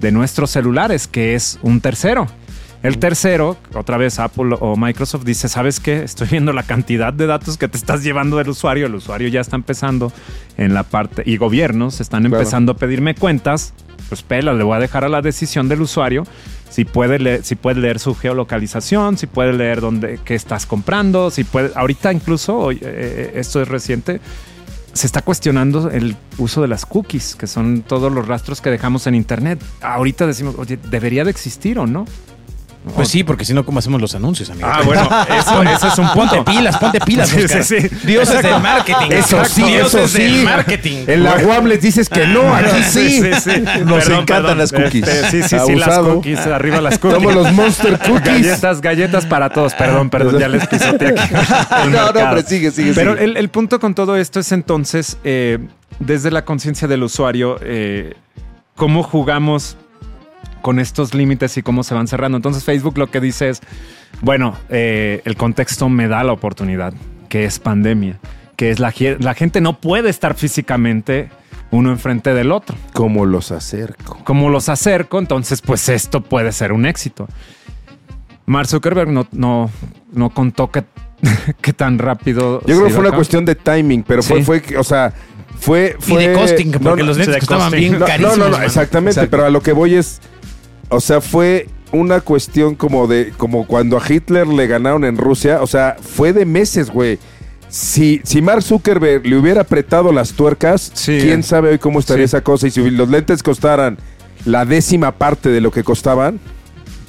de 0.00 0.12
nuestros 0.12 0.50
celulares, 0.50 1.06
que 1.06 1.34
es 1.34 1.58
un 1.62 1.80
tercero. 1.80 2.26
El 2.82 2.96
tercero, 2.98 3.58
otra 3.74 3.98
vez 3.98 4.18
Apple 4.18 4.56
o 4.58 4.74
Microsoft 4.74 5.24
dice, 5.24 5.48
¿sabes 5.50 5.80
qué? 5.80 6.02
Estoy 6.02 6.28
viendo 6.30 6.54
la 6.54 6.62
cantidad 6.62 7.12
de 7.12 7.26
datos 7.26 7.58
que 7.58 7.68
te 7.68 7.76
estás 7.76 8.02
llevando 8.02 8.38
del 8.38 8.48
usuario. 8.48 8.86
El 8.86 8.94
usuario 8.94 9.28
ya 9.28 9.42
está 9.42 9.56
empezando 9.56 10.10
en 10.56 10.72
la 10.72 10.82
parte, 10.84 11.22
y 11.26 11.36
gobiernos 11.36 12.00
están 12.00 12.22
Claro. 12.22 12.38
empezando 12.38 12.72
a 12.72 12.76
pedirme 12.76 13.14
cuentas. 13.14 13.74
Pues 14.08 14.22
pela, 14.22 14.54
le 14.54 14.64
voy 14.64 14.76
a 14.76 14.80
dejar 14.80 15.04
a 15.04 15.08
la 15.10 15.20
decisión 15.22 15.68
del 15.68 15.82
usuario 15.82 16.24
si 16.70 16.84
puede 16.84 17.18
leer, 17.18 17.44
si 17.44 17.54
puede 17.54 17.80
leer 17.80 17.98
su 17.98 18.14
geolocalización, 18.14 19.18
si 19.18 19.26
puede 19.26 19.52
leer 19.52 19.80
dónde, 19.80 20.18
qué 20.24 20.34
estás 20.34 20.64
comprando, 20.66 21.30
si 21.30 21.44
puede. 21.44 21.70
Ahorita 21.74 22.12
incluso, 22.12 22.56
hoy, 22.58 22.78
eh, 22.80 23.32
esto 23.34 23.60
es 23.60 23.68
reciente, 23.68 24.20
se 24.92 25.06
está 25.06 25.22
cuestionando 25.22 25.90
el 25.90 26.16
uso 26.38 26.62
de 26.62 26.68
las 26.68 26.86
cookies, 26.86 27.34
que 27.34 27.46
son 27.46 27.82
todos 27.82 28.12
los 28.12 28.26
rastros 28.26 28.60
que 28.60 28.70
dejamos 28.70 29.06
en 29.06 29.14
Internet. 29.14 29.62
Ahorita 29.80 30.26
decimos, 30.26 30.56
oye, 30.58 30.78
¿debería 30.90 31.24
de 31.24 31.30
existir 31.30 31.78
o 31.78 31.86
no? 31.86 32.06
Pues 32.94 33.08
sí, 33.08 33.24
porque 33.24 33.44
si 33.44 33.52
no, 33.52 33.64
¿cómo 33.66 33.78
hacemos 33.78 34.00
los 34.00 34.14
anuncios, 34.14 34.48
amigo? 34.48 34.66
Ah, 34.70 34.80
bueno, 34.82 35.02
eso, 35.38 35.62
eso 35.62 35.88
es 35.88 35.98
un 35.98 36.08
punto. 36.12 36.36
Ponte 36.36 36.50
pilas, 36.50 36.78
ponte 36.78 36.98
pilas, 37.00 37.28
Sí, 37.28 37.46
sí, 37.46 37.62
sí. 37.62 37.88
Dioses 38.06 38.36
Exacto. 38.36 38.48
del 38.48 38.62
marketing. 38.62 39.06
Eso 39.10 39.44
sí, 39.44 39.62
Dioses 39.64 39.94
eso 39.94 40.08
sí. 40.08 40.22
del 40.22 40.44
marketing. 40.44 41.04
En 41.06 41.22
la 41.22 41.36
UAM 41.36 41.66
les 41.66 41.82
dices 41.82 42.08
que 42.08 42.26
no, 42.26 42.54
aquí 42.54 42.82
sí. 42.82 43.20
Nos 43.84 44.08
encantan 44.08 44.56
las 44.56 44.72
cookies. 44.72 45.06
Este, 45.06 45.42
sí, 45.42 45.48
sí, 45.48 45.56
sí, 45.66 45.74
las 45.76 45.98
cookies, 45.98 46.38
arriba 46.46 46.80
las 46.80 46.98
cookies. 46.98 47.22
Somos 47.22 47.34
los 47.34 47.52
Monster 47.52 47.98
Cookies. 48.06 48.24
Galletas, 48.24 48.80
galletas 48.80 49.26
para 49.26 49.50
todos. 49.50 49.74
Perdón, 49.74 50.08
perdón, 50.08 50.38
ya 50.38 50.48
les 50.48 50.66
pisoteé 50.66 51.08
aquí. 51.08 51.34
No, 51.90 52.06
no, 52.06 52.12
pero 52.12 52.42
sigue, 52.42 52.70
sigue, 52.70 52.94
Pero 52.94 53.12
sigue. 53.12 53.24
El, 53.24 53.36
el 53.36 53.48
punto 53.50 53.78
con 53.78 53.94
todo 53.94 54.16
esto 54.16 54.40
es 54.40 54.52
entonces, 54.52 55.18
eh, 55.24 55.58
desde 55.98 56.30
la 56.30 56.46
conciencia 56.46 56.88
del 56.88 57.02
usuario, 57.02 57.58
eh, 57.62 58.14
cómo 58.74 59.02
jugamos 59.02 59.76
con 60.62 60.78
estos 60.78 61.14
límites 61.14 61.56
y 61.56 61.62
cómo 61.62 61.82
se 61.82 61.94
van 61.94 62.06
cerrando. 62.08 62.36
Entonces 62.36 62.64
Facebook 62.64 62.98
lo 62.98 63.10
que 63.10 63.20
dice 63.20 63.48
es, 63.50 63.60
bueno, 64.22 64.56
eh, 64.68 65.22
el 65.24 65.36
contexto 65.36 65.88
me 65.88 66.08
da 66.08 66.22
la 66.24 66.32
oportunidad, 66.32 66.92
que 67.28 67.44
es 67.44 67.58
pandemia, 67.58 68.18
que 68.56 68.70
es 68.70 68.78
la, 68.80 68.90
ge- 68.92 69.16
la 69.20 69.34
gente 69.34 69.60
no 69.60 69.80
puede 69.80 70.10
estar 70.10 70.34
físicamente 70.34 71.30
uno 71.70 71.90
enfrente 71.90 72.34
del 72.34 72.50
otro. 72.52 72.76
Como 72.92 73.24
los 73.26 73.52
acerco. 73.52 74.18
Como 74.24 74.50
los 74.50 74.68
acerco, 74.68 75.18
entonces 75.18 75.62
pues 75.62 75.88
esto 75.88 76.20
puede 76.22 76.50
ser 76.52 76.72
un 76.72 76.84
éxito. 76.86 77.28
Mark 78.46 78.66
Zuckerberg 78.68 79.10
no, 79.10 79.26
no, 79.32 79.70
no 80.12 80.30
contó 80.30 80.70
que, 80.70 80.82
que 81.60 81.72
tan 81.72 81.98
rápido. 81.98 82.60
Yo 82.66 82.74
creo 82.76 82.84
que 82.86 82.90
fue 82.90 83.04
a 83.04 83.08
una 83.08 83.16
cuestión 83.16 83.44
de 83.44 83.54
timing, 83.54 84.02
pero 84.02 84.22
fue, 84.22 84.38
Sí. 84.38 84.42
fue, 84.44 84.62
o 84.76 84.82
sea, 84.84 85.12
fue, 85.60 85.94
Y 85.98 86.02
fue 86.02 86.26
de 86.28 86.34
costing, 86.34 86.72
porque 86.72 86.84
no, 86.84 86.96
no, 86.96 87.02
los 87.04 87.18
lentes 87.18 87.38
costaban 87.38 87.70
bien 87.72 87.92
no, 87.92 87.98
no, 88.00 88.06
carísimos. 88.06 88.38
no, 88.38 88.44
no, 88.46 88.50
mano. 88.52 88.64
exactamente, 88.64 89.10
Exacto. 89.20 89.30
pero 89.30 89.44
a 89.46 89.50
lo 89.50 89.62
que 89.62 89.72
voy 89.72 89.94
es, 89.94 90.20
o 90.90 91.00
sea, 91.00 91.20
fue 91.20 91.68
una 91.92 92.20
cuestión 92.20 92.74
como 92.74 93.06
de, 93.08 93.32
como 93.36 93.66
cuando 93.66 93.96
a 93.98 94.02
Hitler 94.06 94.46
le 94.46 94.66
ganaron 94.66 95.04
en 95.04 95.16
Rusia, 95.16 95.62
o 95.62 95.66
sea, 95.66 95.96
fue 96.00 96.32
de 96.32 96.44
meses, 96.44 96.90
güey. 96.90 97.18
Si, 97.68 98.20
si 98.24 98.42
Mark 98.42 98.62
Zuckerberg 98.62 99.24
le 99.26 99.36
hubiera 99.36 99.62
apretado 99.62 100.12
las 100.12 100.32
tuercas, 100.32 100.90
Sí. 100.94 101.18
quién 101.22 101.42
sabe 101.42 101.70
hoy 101.70 101.78
cómo 101.78 102.00
estaría 102.00 102.24
Sí. 102.26 102.36
esa 102.36 102.42
cosa. 102.42 102.66
Y 102.66 102.70
si 102.72 102.90
los 102.90 103.08
lentes 103.08 103.42
costaran 103.42 103.96
la 104.44 104.64
décima 104.64 105.12
parte 105.12 105.48
de 105.50 105.60
lo 105.60 105.70
que 105.70 105.84
costaban, 105.84 106.40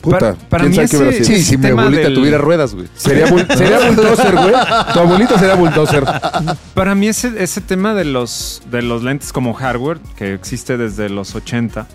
puta, 0.02 0.20
Para- 0.20 0.36
para 0.50 0.64
quién 0.66 0.78
mí 0.78 0.84
ese-. 0.84 1.24
Sí, 1.24 1.44
si 1.44 1.58
mi 1.58 1.64
tema 1.64 1.82
abuelita 1.84 2.04
del- 2.06 2.14
tuviera 2.16 2.38
ruedas, 2.38 2.76
güey. 2.76 2.88
Sería, 2.96 3.26
bull- 3.28 3.48
sería 3.58 3.80
bulldozer, 3.90 4.36
güey. 4.36 4.54
Tu 4.94 5.00
abuelito 5.00 5.38
sería 5.40 5.56
bulldozer. 5.56 6.04
Para 6.76 6.94
mí 6.96 7.08
ese, 7.08 7.32
ese 7.42 7.62
tema 7.62 7.94
de 7.96 8.06
los, 8.06 8.62
de 8.70 8.82
los 8.84 9.02
lentes 9.04 9.32
como 9.34 9.54
hardware, 9.54 10.00
que 10.16 10.34
existe 10.36 10.78
desde 10.78 11.10
los 11.10 11.34
80, 11.36 11.88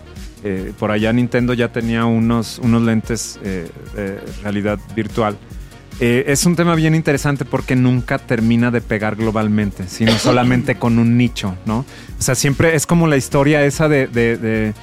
eh, 0.43 0.71
por 0.77 0.91
allá 0.91 1.11
Nintendo 1.13 1.53
ya 1.53 1.69
tenía 1.71 2.05
unos, 2.05 2.59
unos 2.59 2.81
lentes 2.83 3.39
eh, 3.43 3.67
de 3.95 4.19
realidad 4.43 4.79
virtual. 4.95 5.37
Eh, 5.99 6.25
es 6.27 6.45
un 6.45 6.55
tema 6.55 6.75
bien 6.75 6.93
interesante 6.93 7.43
porque 7.43 7.75
nunca 7.75 8.19
termina 8.19 8.69
de 8.69 8.81
pegar 8.81 9.15
globalmente, 9.15 9.87
sino 9.87 10.11
solamente 10.19 10.75
con 10.75 10.99
un 10.99 11.17
nicho, 11.17 11.55
¿no? 11.65 11.79
O 11.79 12.21
sea, 12.21 12.35
siempre 12.35 12.75
es 12.75 12.85
como 12.85 13.07
la 13.07 13.17
historia 13.17 13.63
esa 13.63 13.87
de... 13.89 14.07
de- 14.07 14.37
de- 14.37 14.73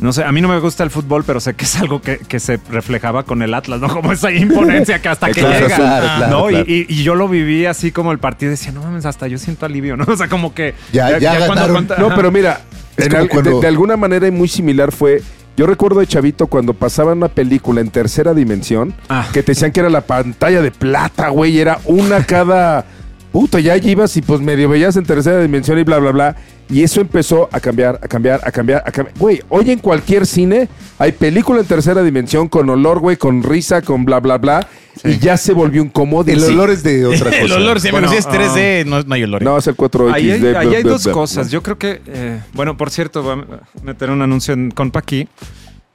no 0.00 0.12
sé, 0.12 0.22
a 0.22 0.30
mí 0.30 0.40
no 0.40 0.46
me 0.46 0.60
gusta 0.60 0.84
el 0.84 0.90
fútbol, 0.90 1.24
pero 1.24 1.40
sé 1.40 1.54
que 1.54 1.64
es 1.64 1.74
algo 1.76 2.00
que, 2.00 2.18
que 2.18 2.38
se 2.38 2.60
reflejaba 2.70 3.24
con 3.24 3.42
el 3.42 3.52
Atlas, 3.52 3.80
¿no? 3.80 3.88
Como 3.92 4.12
esa 4.12 4.30
imponencia 4.30 5.02
que 5.02 5.08
hasta 5.08 5.26
que 5.26 5.40
Claro, 5.40 5.66
llega. 5.66 5.74
claro, 5.74 6.06
claro, 6.06 6.30
¿no? 6.30 6.50
Y- 6.50 6.52
claro. 6.52 6.64
Y, 6.68 6.86
y 6.88 7.02
yo 7.02 7.16
lo 7.16 7.26
viví 7.28 7.66
así 7.66 7.90
como 7.90 8.12
el 8.12 8.20
partido 8.20 8.50
decía, 8.50 8.70
no 8.70 8.80
mames, 8.84 9.06
hasta 9.06 9.26
yo 9.26 9.38
siento 9.38 9.66
alivio, 9.66 9.96
¿no? 9.96 10.04
O 10.08 10.16
sea, 10.16 10.28
como 10.28 10.54
que. 10.54 10.74
Ya- 10.92 11.18
ya 11.18 11.36
ganaron. 11.40 11.74
conta- 11.74 11.96
No, 11.98 12.06
ajá. 12.06 12.14
pero 12.14 12.30
mira, 12.30 12.60
Es 12.98 13.06
en 13.06 13.10
como 13.12 13.22
al- 13.22 13.28
cuando- 13.30 13.54
de, 13.56 13.60
de 13.62 13.66
alguna 13.68 13.96
manera 13.96 14.26
y 14.26 14.30
muy 14.30 14.48
similar 14.48 14.92
fue. 14.92 15.22
Yo 15.56 15.66
recuerdo 15.66 15.98
de 16.00 16.06
Chavito 16.06 16.46
cuando 16.46 16.72
pasaban 16.74 17.18
una 17.18 17.28
película 17.28 17.80
en 17.80 17.90
tercera 17.90 18.32
dimensión 18.34 18.94
Ah. 19.08 19.26
que 19.32 19.42
te 19.42 19.52
decían 19.52 19.72
que 19.72 19.80
era 19.80 19.90
la 19.90 20.02
pantalla 20.02 20.62
de 20.62 20.70
plata, 20.70 21.30
güey, 21.30 21.52
y 21.56 21.60
era 21.60 21.80
una 21.86 22.24
cada. 22.24 22.84
Puta, 23.32 23.58
ya 23.60 23.76
ibas 23.76 24.16
y 24.16 24.22
pues 24.22 24.40
medio 24.40 24.68
veías 24.68 24.96
en 24.96 25.04
tercera 25.04 25.40
dimensión 25.40 25.78
y 25.78 25.82
bla, 25.84 25.98
bla, 25.98 26.12
bla. 26.12 26.36
Y 26.70 26.82
eso 26.82 27.00
empezó 27.00 27.48
a 27.50 27.60
cambiar, 27.60 27.98
a 28.02 28.08
cambiar, 28.08 28.40
a 28.44 28.50
cambiar, 28.52 28.82
a 28.84 28.90
cambiar. 28.92 29.16
Güey, 29.18 29.40
hoy 29.48 29.70
en 29.70 29.78
cualquier 29.78 30.26
cine 30.26 30.68
hay 30.98 31.12
película 31.12 31.60
en 31.60 31.66
tercera 31.66 32.02
dimensión 32.02 32.48
con 32.48 32.68
olor, 32.68 32.98
güey, 33.00 33.16
con 33.16 33.42
risa, 33.42 33.80
con 33.80 34.04
bla, 34.04 34.20
bla, 34.20 34.36
bla. 34.38 34.68
Y 35.04 35.18
ya 35.18 35.36
se 35.36 35.52
volvió 35.54 35.80
un 35.82 35.88
commodity. 35.88 36.36
El 36.36 36.44
olor 36.44 36.70
es 36.70 36.82
de 36.82 37.06
otra 37.06 37.30
cosa. 37.30 37.36
El 37.44 37.52
olor, 37.52 37.80
sí, 37.80 37.90
Bueno, 37.90 38.08
pero 38.10 38.12
si 38.12 38.16
es 38.18 38.26
ah. 38.26 38.54
3D, 38.54 38.84
no, 38.84 39.00
no 39.02 39.14
hay 39.14 39.22
olor. 39.22 39.42
No, 39.42 39.56
es 39.56 39.66
el 39.66 39.76
4X. 39.76 40.12
Ahí 40.12 40.30
hay, 40.30 40.40
de- 40.40 40.56
ahí 40.58 40.74
hay 40.74 40.82
bla, 40.82 40.92
dos 40.92 41.08
cosas. 41.08 41.50
Yo 41.50 41.62
creo 41.62 41.78
que, 41.78 42.02
eh, 42.06 42.40
bueno, 42.52 42.76
por 42.76 42.90
cierto, 42.90 43.22
voy 43.22 43.32
a 43.44 43.82
meter 43.82 44.10
un 44.10 44.20
anuncio 44.20 44.52
en 44.54 44.70
Compa 44.70 44.98
aquí. 44.98 45.26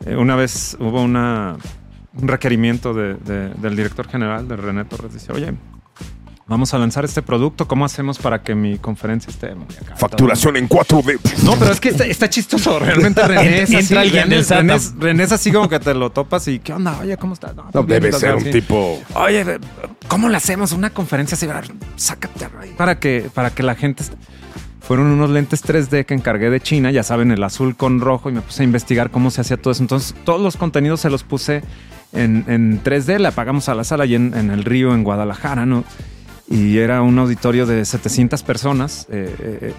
Eh, 0.05 0.15
una 0.15 0.35
vez 0.35 0.75
hubo 0.79 1.01
una, 1.03 1.57
un 2.19 2.27
requerimiento 2.27 2.93
de- 2.93 3.13
de- 3.15 3.49
del 3.55 3.75
director 3.75 4.07
general, 4.07 4.47
de 4.47 4.55
René 4.55 4.85
Torres. 4.85 5.13
Dice, 5.13 5.31
oye, 5.33 5.53
vamos 6.47 6.73
a 6.73 6.77
lanzar 6.77 7.05
este 7.05 7.21
producto. 7.21 7.67
¿Cómo 7.67 7.85
hacemos 7.85 8.17
para 8.19 8.41
que 8.43 8.55
mi 8.55 8.77
conferencia 8.77 9.29
esté 9.29 9.55
muy 9.55 9.67
acá? 9.81 9.95
Facturación 9.95 10.57
en 10.57 10.67
4D. 10.69 11.19
No, 11.43 11.55
pero 11.57 11.71
es 11.71 11.79
que 11.79 11.89
está, 11.89 12.05
está 12.05 12.29
chistoso. 12.29 12.79
Realmente 12.79 13.21
René 13.27 13.61
es 13.63 13.69
Entra 13.71 13.79
así. 13.79 13.95
alguien 13.95 14.29
René. 14.29 14.43
René 14.43 14.75
es- 14.75 14.93
René 14.97 15.23
es 15.23 15.31
así 15.31 15.51
como 15.51 15.69
que 15.69 15.79
te 15.79 15.93
lo 15.93 16.11
topas 16.11 16.47
y 16.47 16.59
¿qué 16.59 16.73
onda? 16.73 16.97
Oye, 17.01 17.17
¿cómo 17.17 17.33
estás? 17.33 17.55
No, 17.55 17.63
No, 17.73 17.83
bien, 17.83 18.01
debe 18.01 18.11
ser 18.13 18.35
un 18.35 18.41
así. 18.41 18.51
tipo. 18.51 19.01
Oye, 19.15 19.59
¿cómo 20.07 20.29
le 20.29 20.37
hacemos 20.37 20.71
una 20.71 20.89
conferencia 20.89 21.35
así? 21.35 21.47
Sácate 21.95 22.47
ahí. 22.61 22.73
para 22.77 22.99
que 22.99 23.29
para 23.33 23.49
que 23.51 23.63
la 23.63 23.75
gente 23.75 24.03
est- 24.03 24.13
fueron 24.81 25.07
unos 25.07 25.29
lentes 25.29 25.63
3D 25.63 26.05
que 26.05 26.13
encargué 26.13 26.49
de 26.49 26.59
China, 26.59 26.91
ya 26.91 27.03
saben, 27.03 27.31
el 27.31 27.41
azul 27.43 27.77
con 27.77 28.01
rojo 28.01 28.29
y 28.29 28.33
me 28.33 28.41
puse 28.41 28.63
a 28.63 28.65
investigar 28.65 29.11
cómo 29.11 29.31
se 29.31 29.39
hacía 29.39 29.55
todo 29.55 29.71
eso. 29.71 29.81
Entonces, 29.81 30.13
todos 30.25 30.41
los 30.41 30.57
contenidos 30.57 30.99
se 30.99 31.09
los 31.09 31.23
puse 31.23 31.63
en, 32.11 32.43
en 32.49 32.83
3D, 32.83 33.17
le 33.19 33.29
apagamos 33.29 33.69
a 33.69 33.75
la 33.75 33.85
sala 33.85 34.05
y 34.05 34.15
en, 34.15 34.33
en 34.33 34.51
el 34.51 34.65
río 34.65 34.93
en 34.93 35.05
Guadalajara, 35.05 35.65
¿no? 35.65 35.85
Y 36.53 36.77
era 36.77 37.01
un 37.01 37.17
auditorio 37.17 37.65
de 37.65 37.83
700 37.83 38.43
personas 38.43 39.07
eh, 39.09 39.33
eh, 39.39 39.73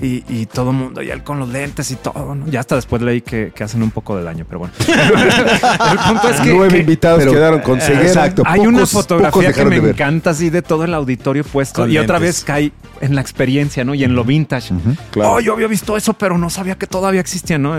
eh, 0.00 0.24
y, 0.28 0.40
y 0.40 0.46
todo 0.46 0.70
el 0.70 0.76
mundo, 0.76 1.02
y 1.02 1.10
él 1.10 1.22
con 1.22 1.38
los 1.38 1.48
lentes 1.50 1.90
y 1.90 1.96
todo, 1.96 2.34
¿no? 2.34 2.46
Ya 2.48 2.60
hasta 2.60 2.74
después 2.76 3.02
leí 3.02 3.20
que, 3.20 3.52
que 3.54 3.64
hacen 3.64 3.82
un 3.82 3.90
poco 3.90 4.16
de 4.16 4.22
daño, 4.24 4.46
pero 4.48 4.60
bueno. 4.60 4.72
el 4.88 5.98
punto 5.98 6.28
es 6.30 6.40
que... 6.40 6.52
Nueve 6.54 6.72
que- 6.74 6.78
invitados 6.80 7.18
pero- 7.18 7.32
quedaron 7.32 7.60
con 7.60 7.80
ceguera. 7.80 8.06
Exacto. 8.06 8.42
hay 8.46 8.60
una 8.60 8.78
pocos- 8.78 8.92
pocos 8.92 9.02
fotografía 9.02 9.52
que 9.52 9.64
me 9.66 9.76
encanta 9.76 10.30
así 10.30 10.48
de 10.48 10.62
todo 10.62 10.84
el 10.84 10.94
auditorio 10.94 11.44
puesto 11.44 11.82
Con 11.82 11.92
y 11.92 11.98
otra 11.98 12.18
vez 12.18 12.44
cae 12.44 12.72
en 13.02 13.14
la 13.14 13.20
experiencia, 13.20 13.84
¿no? 13.84 13.94
Y 13.94 14.04
en 14.04 14.14
lo 14.14 14.24
vintage. 14.24 14.72
Claro. 15.10 15.32
Oh, 15.34 15.40
yo 15.40 15.52
había 15.52 15.66
visto 15.66 15.96
eso, 15.98 16.14
pero 16.14 16.38
no 16.38 16.48
sabía 16.48 16.76
que 16.76 16.86
todavía 16.86 17.20
existía, 17.20 17.58
¿no? 17.58 17.74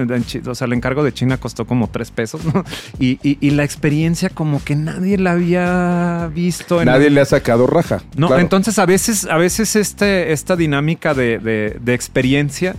O 0.48 0.56
sea, 0.56 0.66
el 0.68 0.74
encargo 0.74 1.04
de 1.04 1.12
China 1.12 1.38
costó 1.38 1.66
como 1.66 1.88
tres 1.90 2.12
pesos, 2.12 2.42
¿no? 2.46 2.64
Y, 3.00 3.20
y- 3.24 3.38
y 3.42 3.50
la 3.52 3.64
experiencia 3.64 4.30
como 4.30 4.64
que 4.64 4.76
nadie 4.76 5.18
la 5.18 5.32
había 5.32 6.30
visto. 6.34 6.80
En 6.82 6.86
Nadie 6.88 7.10
le 7.10 7.22
ha 7.22 7.26
sacado 7.26 7.66
raja. 7.68 8.02
no, 8.16 8.27
claro. 8.28 8.42
entonces 8.42 8.78
a 8.80 8.86
veces, 8.86 9.26
a 9.26 9.38
veces 9.38 9.76
este, 9.76 10.32
esta 10.32 10.56
dinámica 10.56 11.14
de, 11.14 11.40
de- 11.40 11.78
de 11.80 11.94
experiencia 11.94 12.76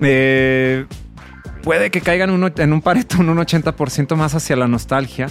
eh, 0.00 0.86
puede 1.62 1.90
que 1.90 2.00
caigan 2.00 2.30
uno- 2.30 2.50
en 2.56 2.72
un 2.72 2.82
pareto 2.82 3.16
en 3.16 3.28
un 3.28 3.38
80% 3.38 4.16
más 4.16 4.34
hacia 4.34 4.56
la 4.56 4.68
nostalgia 4.68 5.28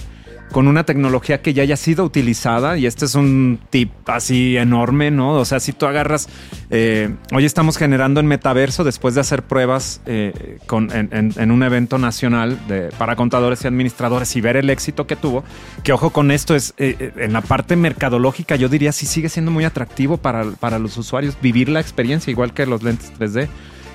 con 0.51 0.67
una 0.67 0.83
tecnología 0.83 1.41
que 1.41 1.53
ya 1.53 1.63
haya 1.63 1.77
sido 1.77 2.03
utilizada 2.03 2.77
y 2.77 2.85
este 2.85 3.05
es 3.05 3.15
un 3.15 3.59
tip 3.69 3.91
así 4.07 4.57
enorme, 4.57 5.11
¿no? 5.11 5.33
O 5.33 5.45
sea, 5.45 5.59
si 5.59 5.73
tú 5.73 5.85
agarras, 5.85 6.27
eh, 6.69 7.13
hoy 7.33 7.45
estamos 7.45 7.77
generando 7.77 8.19
en 8.19 8.27
metaverso 8.27 8.83
después 8.83 9.15
de 9.15 9.21
hacer 9.21 9.43
pruebas 9.43 10.01
eh, 10.05 10.59
en 10.69 11.51
un 11.51 11.63
evento 11.63 11.97
nacional 11.97 12.59
de, 12.67 12.89
para 12.97 13.15
contadores 13.15 13.63
y 13.63 13.67
administradores 13.67 14.35
y 14.35 14.41
ver 14.41 14.57
el 14.57 14.69
éxito 14.69 15.07
que 15.07 15.15
tuvo, 15.15 15.43
que 15.83 15.93
ojo 15.93 16.11
con 16.11 16.31
esto 16.31 16.55
es, 16.55 16.73
eh, 16.77 16.95
eh, 16.99 17.11
en 17.17 17.33
la 17.33 17.41
parte 17.41 17.75
mercadológica 17.75 18.55
yo 18.55 18.69
diría 18.69 18.91
sí 18.91 19.05
sigue 19.05 19.29
siendo 19.29 19.51
muy 19.51 19.65
atractivo 19.65 20.17
para, 20.17 20.43
para 20.51 20.79
los 20.79 20.97
usuarios 20.97 21.37
vivir 21.41 21.69
la 21.69 21.79
experiencia 21.79 22.31
igual 22.31 22.53
que 22.53 22.65
los 22.65 22.83
lentes 22.83 23.11
3D. 23.19 23.47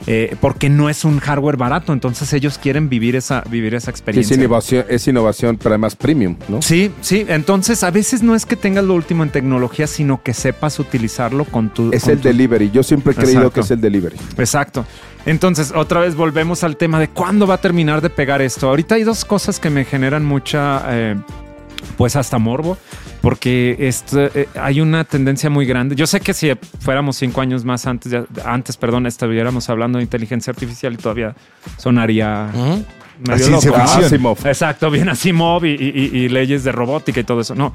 Eh, 0.07 0.37
porque 0.41 0.69
no 0.69 0.89
es 0.91 1.05
un 1.05 1.19
hardware 1.19 1.57
barato, 1.57 1.93
entonces 1.93 2.33
ellos 2.33 2.59
quieren 2.59 2.89
vivir 2.89 3.17
esa, 3.17 3.43
vivir 3.51 3.75
esa 3.75 3.87
Sí, 3.87 3.91
experiencia. 3.91 4.35
es 4.35 4.39
innovación, 4.41 4.85
es 4.89 5.09
innovación, 5.09 5.57
pero 5.57 5.71
además 5.71 5.97
premium, 5.97 6.37
¿no? 6.49 6.61
Sí, 6.61 6.91
sí. 7.01 7.25
Entonces, 7.29 7.83
a 7.85 7.91
veces 7.91 8.23
no 8.23 8.35
es 8.35 8.45
que 8.47 8.57
tengas 8.57 8.85
lo 8.85 8.95
último 8.95 9.23
en 9.23 9.31
tecnología, 9.31 9.87
sino 9.87 10.23
que 10.23 10.35
sepas 10.35 10.79
utilizarlo 10.79 11.45
con 11.47 11.71
tu. 11.71 11.91
Es 11.93 12.03
con 12.05 12.13
el 12.13 12.19
tu- 12.21 12.29
delivery. 12.29 12.71
Yo 12.71 12.83
siempre 12.83 13.13
he 13.13 13.17
creído 13.17 13.39
Exacto. 13.41 13.55
que 13.55 13.61
es 13.61 13.71
el 13.71 13.81
delivery. 13.81 14.17
Exacto. 14.39 14.85
Entonces, 15.27 15.73
otra 15.75 16.01
vez 16.01 16.15
volvemos 16.17 16.65
al 16.65 16.77
tema 16.77 17.01
de 17.01 17.09
cuándo 17.09 17.47
va 17.47 17.55
a 17.55 17.61
terminar 17.61 18.03
de 18.03 18.11
pegar 18.11 18.43
esto. 18.43 18.69
Ahorita 18.69 18.97
hay 18.97 19.05
dos 19.05 19.25
cosas 19.25 19.59
que 19.59 19.71
me 19.71 19.85
generan 19.87 20.23
mucha, 20.25 20.83
eh, 20.91 21.17
pues 21.97 22.15
hasta 22.17 22.37
morbo, 22.39 22.77
porque 23.25 23.75
esto, 23.81 24.21
eh, 24.35 24.49
hay 24.55 24.81
una 24.83 25.03
tendencia 25.05 25.49
muy 25.49 25.65
grande. 25.65 25.97
Yo 25.97 26.07
sé 26.07 26.21
que 26.21 26.35
si 26.35 26.53
fuéramos 26.81 27.17
cinco 27.17 27.41
años 27.41 27.65
más 27.65 27.87
antes, 27.87 28.13
ya- 28.13 28.27
antes, 28.45 28.77
perdón, 28.77 29.07
estuviéramos 29.07 29.69
hablando 29.71 29.97
de 29.99 30.05
inteligencia 30.05 30.51
artificial 30.51 30.93
y 30.93 30.97
todavía 30.99 31.35
sonaría 31.79 32.51
medio 33.27 33.45
ciencia 33.47 33.71
loco. 33.71 33.81
ficción. 33.83 34.05
Asimov. 34.05 34.47
Exacto, 34.47 34.91
bien 34.91 35.09
Asimov 35.09 35.65
y, 35.65 35.71
y- 35.71 36.11
y- 36.13 36.19
y 36.25 36.29
leyes 36.29 36.65
de 36.65 36.73
robótica 36.73 37.19
y 37.21 37.25
todo 37.25 37.41
eso. 37.41 37.55
No, 37.55 37.73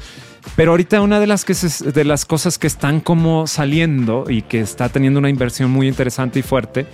pero 0.56 0.72
ahorita 0.72 1.02
una 1.02 1.20
de 1.20 1.26
las, 1.28 1.46
que 1.46 1.56
se- 1.56 1.92
de 1.92 2.04
las 2.04 2.26
cosas 2.26 2.58
que 2.60 2.68
están 2.68 3.00
como 3.00 3.48
saliendo 3.48 4.26
y 4.30 4.44
que 4.44 4.60
está 4.60 4.90
teniendo 4.90 5.18
una 5.20 5.30
inversión 5.30 5.72
muy 5.72 5.88
interesante 5.88 6.40
y 6.40 6.44
fuerte 6.44 6.86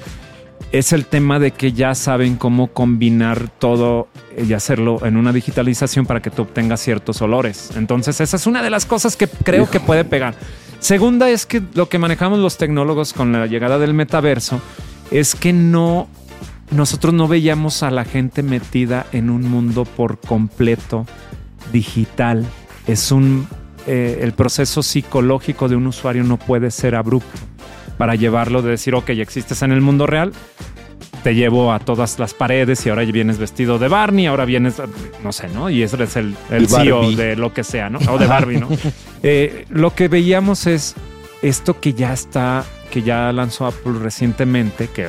es 0.71 0.93
el 0.93 1.05
tema 1.05 1.39
de 1.39 1.51
que 1.51 1.71
ya 1.71 1.95
saben 1.95 2.35
cómo 2.35 2.67
combinar 2.67 3.49
todo 3.59 4.07
y 4.37 4.53
hacerlo 4.53 5.05
en 5.05 5.17
una 5.17 5.31
digitalización 5.31 6.05
para 6.05 6.21
que 6.21 6.29
tú 6.29 6.43
obtengas 6.43 6.81
ciertos 6.81 7.21
olores. 7.21 7.71
Entonces, 7.75 8.19
esa 8.19 8.35
es 8.35 8.47
una 8.47 8.61
de 8.61 8.69
las 8.69 8.85
cosas 8.85 9.15
que 9.15 9.27
creo 9.27 9.69
que 9.69 9.79
puede 9.79 10.03
pegar. 10.03 10.35
Segunda 10.79 11.29
es 11.29 11.45
que 11.45 11.61
lo 11.73 11.89
que 11.89 11.97
manejamos 11.97 12.39
los 12.39 12.57
tecnólogos 12.57 13.13
con 13.13 13.31
la 13.31 13.47
llegada 13.47 13.79
del 13.79 13.93
metaverso 13.93 14.61
es 15.11 15.35
que 15.35 15.53
no 15.53 16.07
nosotros 16.71 17.13
no 17.13 17.27
veíamos 17.27 17.83
a 17.83 17.91
la 17.91 18.05
gente 18.05 18.41
metida 18.41 19.05
en 19.11 19.29
un 19.29 19.49
mundo 19.49 19.85
por 19.85 20.19
completo 20.19 21.05
digital. 21.71 22.45
Es 22.87 23.11
un 23.11 23.47
eh, 23.87 24.19
el 24.21 24.33
proceso 24.33 24.81
psicológico 24.81 25.69
de 25.69 25.75
un 25.75 25.85
usuario 25.85 26.23
no 26.23 26.37
puede 26.37 26.71
ser 26.71 26.95
abrupto 26.95 27.54
para 27.97 28.15
llevarlo 28.15 28.61
de 28.61 28.71
decir, 28.71 28.95
ok, 28.95 29.09
existes 29.09 29.61
en 29.61 29.71
el 29.71 29.81
mundo 29.81 30.07
real, 30.07 30.31
te 31.23 31.33
llevo 31.33 31.73
a 31.73 31.79
todas 31.79 32.19
las 32.19 32.33
paredes 32.35 32.85
y 32.85 32.89
ahora 32.89 33.03
vienes 33.03 33.39
vestido 33.39 33.79
de 33.79 33.87
Barney, 33.87 34.27
ahora 34.27 34.45
vienes, 34.45 34.81
no 35.23 35.31
sé, 35.31 35.47
¿no? 35.49 35.69
Y 35.71 35.81
ese 35.81 36.03
es 36.03 36.15
el, 36.17 36.35
el 36.51 36.67
CEO 36.67 36.99
Barbie. 37.01 37.15
de 37.15 37.35
lo 37.35 37.51
que 37.51 37.63
sea, 37.63 37.89
¿no? 37.89 37.97
O 38.11 38.19
de 38.19 38.27
Barbie, 38.27 38.57
¿no? 38.57 38.69
Eh, 39.27 39.65
lo 39.69 39.95
que 39.95 40.07
veíamos 40.07 40.67
es 40.67 40.93
esto 41.41 41.79
que 41.79 41.93
ya 41.93 42.13
está, 42.13 42.63
que 42.91 43.01
ya 43.01 43.31
lanzó 43.31 43.65
Apple 43.65 43.93
recientemente, 43.99 44.87
que 44.87 45.07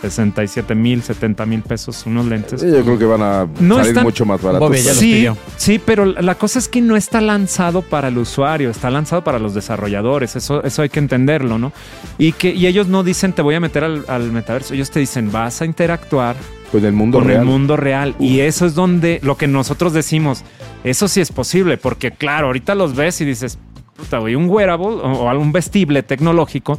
67 0.00 0.74
mil, 0.74 1.02
70 1.02 1.44
mil 1.46 1.62
pesos 1.62 2.04
unos 2.06 2.26
lentes. 2.26 2.62
Yo 2.62 2.82
creo 2.82 2.98
que 2.98 3.04
van 3.04 3.22
a 3.22 3.46
No 3.60 3.76
salir 3.76 3.90
están- 3.90 4.04
mucho 4.04 4.24
más 4.24 4.40
baratos. 4.40 4.68
Bobby, 4.68 4.78
Sí, 4.78 5.26
sí, 5.56 5.78
pero 5.84 6.04
la 6.06 6.34
cosa 6.36 6.58
es 6.58 6.68
que 6.68 6.80
no 6.80 6.96
está 6.96 7.20
lanzado 7.20 7.82
para 7.82 8.08
el 8.08 8.18
usuario, 8.18 8.70
está 8.70 8.90
lanzado 8.90 9.22
para 9.22 9.38
los 9.38 9.54
desarrolladores. 9.54 10.36
Eso, 10.36 10.62
eso 10.64 10.82
hay 10.82 10.88
que 10.88 10.98
entenderlo, 11.00 11.58
¿no? 11.58 11.72
Y 12.18 12.32
que 12.32 12.50
y 12.54 12.66
ellos 12.66 12.88
no 12.88 13.02
dicen 13.02 13.32
te 13.32 13.42
voy 13.42 13.54
a 13.54 13.60
meter 13.60 13.84
al, 13.84 14.04
al 14.08 14.32
metaverso. 14.32 14.74
Ellos 14.74 14.90
te 14.90 15.00
dicen 15.00 15.30
vas 15.30 15.60
a 15.60 15.64
interactuar 15.66 16.36
Pues 16.72 16.82
el 16.84 16.92
mundo 16.92 17.18
con 17.18 17.28
real. 17.28 17.40
el 17.40 17.46
mundo 17.46 17.76
real. 17.76 18.14
Y 18.18 18.40
eso 18.40 18.64
es 18.66 18.74
donde 18.74 19.20
lo 19.22 19.36
que 19.36 19.46
nosotros 19.48 19.92
decimos, 19.92 20.44
eso 20.84 21.08
sí 21.08 21.20
es 21.20 21.30
posible, 21.32 21.76
porque 21.76 22.10
claro, 22.10 22.46
ahorita 22.46 22.74
los 22.74 22.94
ves 22.96 23.20
y 23.20 23.24
dices, 23.26 23.58
puta, 23.96 24.18
güey, 24.18 24.34
un 24.34 24.48
wearable 24.48 24.86
o, 24.86 25.12
o 25.12 25.28
algún 25.28 25.52
vestible 25.52 26.02
tecnológico. 26.02 26.78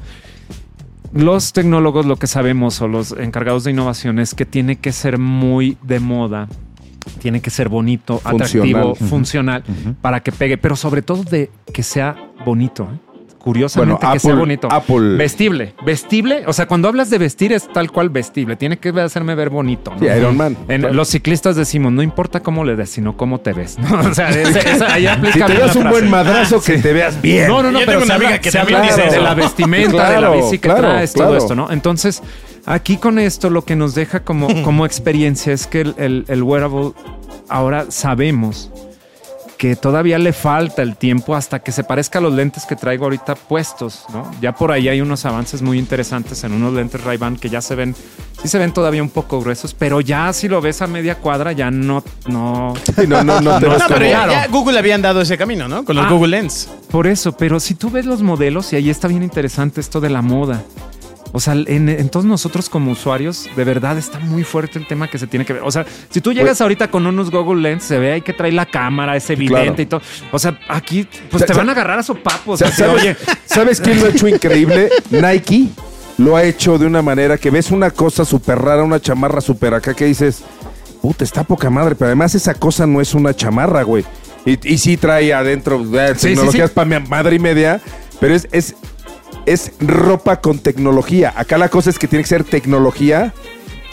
Los 1.13 1.51
tecnólogos 1.51 2.05
lo 2.05 2.15
que 2.15 2.27
sabemos 2.27 2.81
o 2.81 2.87
los 2.87 3.11
encargados 3.11 3.63
de 3.63 3.71
innovación 3.71 4.19
es 4.19 4.33
que 4.33 4.45
tiene 4.45 4.77
que 4.77 4.91
ser 4.91 5.17
muy 5.17 5.77
de 5.81 5.99
moda, 5.99 6.47
tiene 7.19 7.41
que 7.41 7.49
ser 7.49 7.67
bonito, 7.67 8.19
Funcional. 8.19 8.41
atractivo, 8.41 8.95
funcional, 8.95 9.63
para 10.01 10.21
que 10.21 10.31
pegue, 10.31 10.57
pero 10.57 10.75
sobre 10.75 11.01
todo 11.01 11.23
de 11.23 11.51
que 11.73 11.83
sea 11.83 12.15
bonito. 12.45 12.87
¿eh? 12.93 13.10
Curiosamente, 13.43 13.95
Bueno, 14.05 14.13
que 14.13 14.19
sea 14.19 14.35
bonito. 14.35 14.67
Apple- 14.71 15.15
Vestible, 15.17 15.73
vestible. 15.83 16.43
O 16.45 16.53
sea, 16.53 16.67
cuando 16.67 16.87
hablas 16.87 17.09
de 17.09 17.17
vestir 17.17 17.51
es 17.53 17.67
tal 17.73 17.91
cual 17.91 18.09
vestible. 18.11 18.55
Tiene 18.55 18.77
que 18.77 18.89
hacerme 18.89 19.33
ver 19.33 19.49
bonito. 19.49 19.91
¿no? 19.91 19.99
Sí, 19.99 20.05
Iron 20.05 20.37
Man. 20.37 20.55
En- 20.67 20.81
Claro. 20.81 20.93
Los 20.95 21.07
ciclistas 21.09 21.55
decimos, 21.55 21.91
no 21.91 22.03
importa 22.03 22.41
cómo 22.41 22.63
le 22.63 22.75
des, 22.75 22.89
sino 22.91 23.17
cómo 23.17 23.39
te 23.39 23.53
ves. 23.53 23.79
¿no? 23.79 23.99
O 24.11 24.13
sea, 24.13 24.29
ese- 24.29 24.59
esa- 24.59 24.93
ahí 24.93 25.07
aplica 25.07 25.47
Si 25.47 25.53
te 25.53 25.59
das 25.59 25.75
un 25.75 25.81
frase. 25.83 25.97
buen 25.99 26.09
madrazo, 26.11 26.61
que 26.61 26.77
te 26.77 26.93
veas 26.93 27.19
bien. 27.21 27.47
No, 27.47 27.63
no, 27.63 27.71
no, 27.71 27.79
Yo 27.79 27.85
pero 27.87 27.99
tengo 28.01 28.05
una 28.05 28.15
amiga 28.27 28.39
que 28.39 28.51
también 28.51 28.79
habla 28.79 28.95
dice 28.95 29.09
de, 29.09 29.21
la 29.21 29.33
vestimenta, 29.33 30.09
de 30.11 30.21
la 30.21 30.29
bici 30.29 30.51
que 30.59 30.59
claro, 30.59 30.81
traes, 30.81 31.13
todo 31.13 31.35
esto, 31.35 31.55
¿no? 31.55 31.71
Entonces, 31.71 32.21
aquí 32.67 32.97
con 32.97 33.17
esto 33.17 33.49
lo 33.49 33.65
que 33.65 33.75
nos 33.75 33.95
deja 33.95 34.23
como, 34.23 34.61
como 34.63 34.85
experiencia 34.85 35.51
es 35.51 35.65
que 35.65 35.81
el, 35.81 35.95
el- 35.97 36.25
el 36.27 36.43
wearable 36.43 36.91
ahora 37.49 37.85
sabemos 37.89 38.69
que 39.61 39.75
todavía 39.75 40.17
le 40.17 40.33
falta 40.33 40.81
el 40.81 40.95
tiempo 40.97 41.35
hasta 41.35 41.59
que 41.59 41.71
se 41.71 41.83
parezca 41.83 42.17
a 42.17 42.21
los 42.23 42.33
lentes 42.33 42.65
que 42.65 42.75
traigo 42.75 43.03
ahorita 43.03 43.35
puestos, 43.35 44.05
¿no? 44.11 44.31
Ya 44.41 44.53
por 44.55 44.71
ahí 44.71 44.87
hay 44.89 45.01
unos 45.01 45.23
avances 45.23 45.61
muy 45.61 45.77
interesantes 45.77 46.43
en 46.43 46.53
unos 46.53 46.73
lentes 46.73 47.03
Ray-Ban 47.03 47.35
que 47.37 47.47
ya 47.47 47.61
se 47.61 47.75
ven, 47.75 47.93
sí 48.41 48.47
se 48.47 48.57
ven 48.57 48.73
todavía 48.73 49.03
un 49.03 49.11
poco 49.11 49.39
gruesos, 49.39 49.75
pero 49.75 50.01
ya 50.01 50.33
si 50.33 50.47
lo 50.47 50.61
ves 50.61 50.81
a 50.81 50.87
media 50.87 51.13
cuadra 51.19 51.51
ya 51.51 51.69
no, 51.69 52.03
no, 52.27 52.73
Sí, 52.95 53.05
no, 53.05 53.23
no, 53.23 53.39
no 53.39 53.59
te 53.59 53.67
No, 53.69 53.77
pero 53.87 54.03
ya, 54.07 54.27
ya 54.27 54.47
Google 54.47 54.79
habían 54.79 55.03
dado 55.03 55.21
ese 55.21 55.37
camino, 55.37 55.67
¿no? 55.67 55.85
Con 55.85 55.95
los 55.95 56.07
Ah. 56.07 56.09
Google 56.09 56.29
Lens. 56.39 56.67
Por 56.89 57.05
eso, 57.05 57.33
pero 57.33 57.59
si 57.59 57.75
tú 57.75 57.91
ves 57.91 58.07
los 58.07 58.23
modelos, 58.23 58.73
y 58.73 58.77
ahí 58.77 58.89
está 58.89 59.07
bien 59.09 59.21
interesante 59.21 59.79
esto 59.79 60.01
de 60.01 60.09
la 60.09 60.23
moda. 60.23 60.63
O 61.33 61.39
sea, 61.39 61.53
en, 61.53 61.87
en 61.87 62.09
todos 62.09 62.25
nosotros 62.25 62.69
como 62.69 62.91
usuarios, 62.91 63.49
de 63.55 63.63
verdad 63.63 63.97
está 63.97 64.19
muy 64.19 64.43
fuerte 64.43 64.77
el 64.79 64.85
tema 64.87 65.07
que 65.09 65.17
se 65.17 65.27
tiene 65.27 65.45
que 65.45 65.53
ver. 65.53 65.61
O 65.65 65.71
sea, 65.71 65.85
si 66.09 66.19
tú 66.21 66.33
llegas 66.33 66.59
ahorita 66.59 66.89
con 66.91 67.05
unos 67.07 67.31
Google 67.31 67.61
Lens, 67.61 67.83
se 67.83 67.97
ve 67.99 68.13
ahí 68.13 68.21
que 68.21 68.33
trae 68.33 68.51
la 68.51 68.65
cámara, 68.65 69.15
es 69.15 69.29
evidente 69.29 69.61
Claro. 69.61 69.81
y 69.81 69.85
todo. 69.85 70.01
O 70.31 70.39
sea, 70.39 70.59
aquí 70.67 71.07
pues 71.29 71.45
te 71.45 71.53
van 71.53 71.69
a 71.69 71.71
agarrar 71.71 71.99
a 71.99 72.03
sopapos. 72.03 72.61
Así, 72.61 72.81
¿Sabes, 72.81 73.01
oye, 73.01 73.17
¿Sabes 73.45 73.79
quién 73.79 73.99
lo 74.01 74.07
ha 74.07 74.09
hecho 74.09 74.27
increíble? 74.27 74.89
Nike 75.09 75.69
lo 76.17 76.35
ha 76.35 76.43
hecho 76.43 76.77
de 76.77 76.85
una 76.85 77.01
manera 77.01 77.37
que 77.37 77.49
ves 77.49 77.71
una 77.71 77.91
cosa 77.91 78.25
súper 78.25 78.59
rara, 78.59 78.83
una 78.83 78.99
chamarra 78.99 79.39
súper 79.41 79.73
acá 79.73 79.93
que 79.93 80.05
dices, 80.05 80.43
puta, 81.01 81.23
está 81.23 81.43
poca 81.43 81.69
madre, 81.69 81.95
pero 81.95 82.07
además 82.07 82.35
esa 82.35 82.53
cosa 82.53 82.85
no 82.85 82.99
es 83.01 83.13
una 83.13 83.33
chamarra, 83.33 83.83
güey. 83.83 84.03
Y, 84.45 84.73
y 84.73 84.77
sí 84.79 84.97
trae 84.97 85.33
adentro 85.33 85.81
eh, 85.99 86.13
Sí, 86.17 86.27
tecnologías 86.29 86.69
sí, 86.69 86.73
sí. 86.73 86.75
para 86.75 86.99
madre 86.99 87.35
y 87.35 87.39
media, 87.39 87.79
pero 88.19 88.35
es, 88.35 88.47
es, 88.51 88.75
es 89.45 89.71
ropa 89.79 90.41
con 90.41 90.59
tecnología. 90.59 91.33
Acá 91.35 91.57
la 91.57 91.69
cosa 91.69 91.89
es 91.89 91.99
que 91.99 92.07
tiene 92.07 92.23
que 92.23 92.29
ser 92.29 92.43
tecnología 92.43 93.33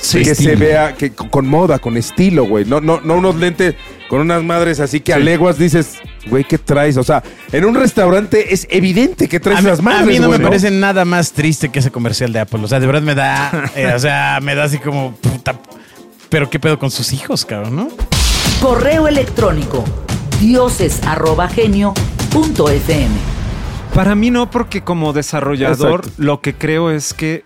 Sí, 0.00 0.22
que 0.22 0.30
estilo. 0.30 0.50
se 0.50 0.56
vea 0.56 0.94
que, 0.94 1.11
con 1.12 1.46
moda, 1.48 1.80
con 1.80 1.96
estilo, 1.96 2.44
güey. 2.46 2.64
No, 2.64 2.80
no, 2.80 3.00
no 3.00 3.14
unos 3.16 3.34
lentes 3.34 3.74
con 4.08 4.20
unas 4.20 4.44
madres 4.44 4.78
así 4.78 5.00
que 5.00 5.12
a 5.12 5.16
Sí. 5.16 5.22
leguas 5.24 5.58
dices, 5.58 5.96
güey, 6.30 6.44
¿qué 6.44 6.56
traes? 6.56 6.96
O 6.96 7.02
sea, 7.02 7.22
en 7.50 7.64
un 7.64 7.74
restaurante 7.74 8.54
es 8.54 8.68
evidente 8.70 9.28
que 9.28 9.40
traes 9.40 9.58
A 9.58 9.62
las 9.62 9.82
madres. 9.82 10.02
a 10.02 10.06
mí 10.06 10.18
no 10.20 10.28
güey, 10.28 10.38
me 10.38 10.44
parece 10.44 10.70
nada 10.70 11.04
más 11.04 11.32
triste 11.32 11.70
que 11.70 11.80
ese 11.80 11.90
comercial 11.90 12.32
de 12.32 12.38
Apple. 12.40 12.61
O 12.62 12.68
sea, 12.68 12.78
de 12.78 12.87
verdad 12.87 13.02
me 13.02 13.16
da. 13.16 13.70
eh, 13.74 13.92
o 13.94 13.98
sea, 13.98 14.38
me 14.40 14.54
da 14.54 14.64
así 14.64 14.78
como. 14.78 15.16
Puta, 15.16 15.58
pero 16.28 16.48
qué 16.48 16.61
pedo 16.61 16.78
con 16.78 16.92
sus 16.92 17.12
hijos, 17.12 17.44
cabrón, 17.44 17.74
¿no? 17.76 17.88
Correo 18.62 19.08
electrónico 19.08 19.84
dioses@genio.fm. 20.40 23.08
Para 23.98 24.14
mí 24.14 24.30
no, 24.30 24.48
porque 24.48 24.82
como 24.82 25.12
desarrollador 25.12 26.02
Exacto. 26.04 26.22
lo 26.22 26.40
que 26.40 26.54
creo 26.54 26.92
es 26.92 27.12
que 27.14 27.44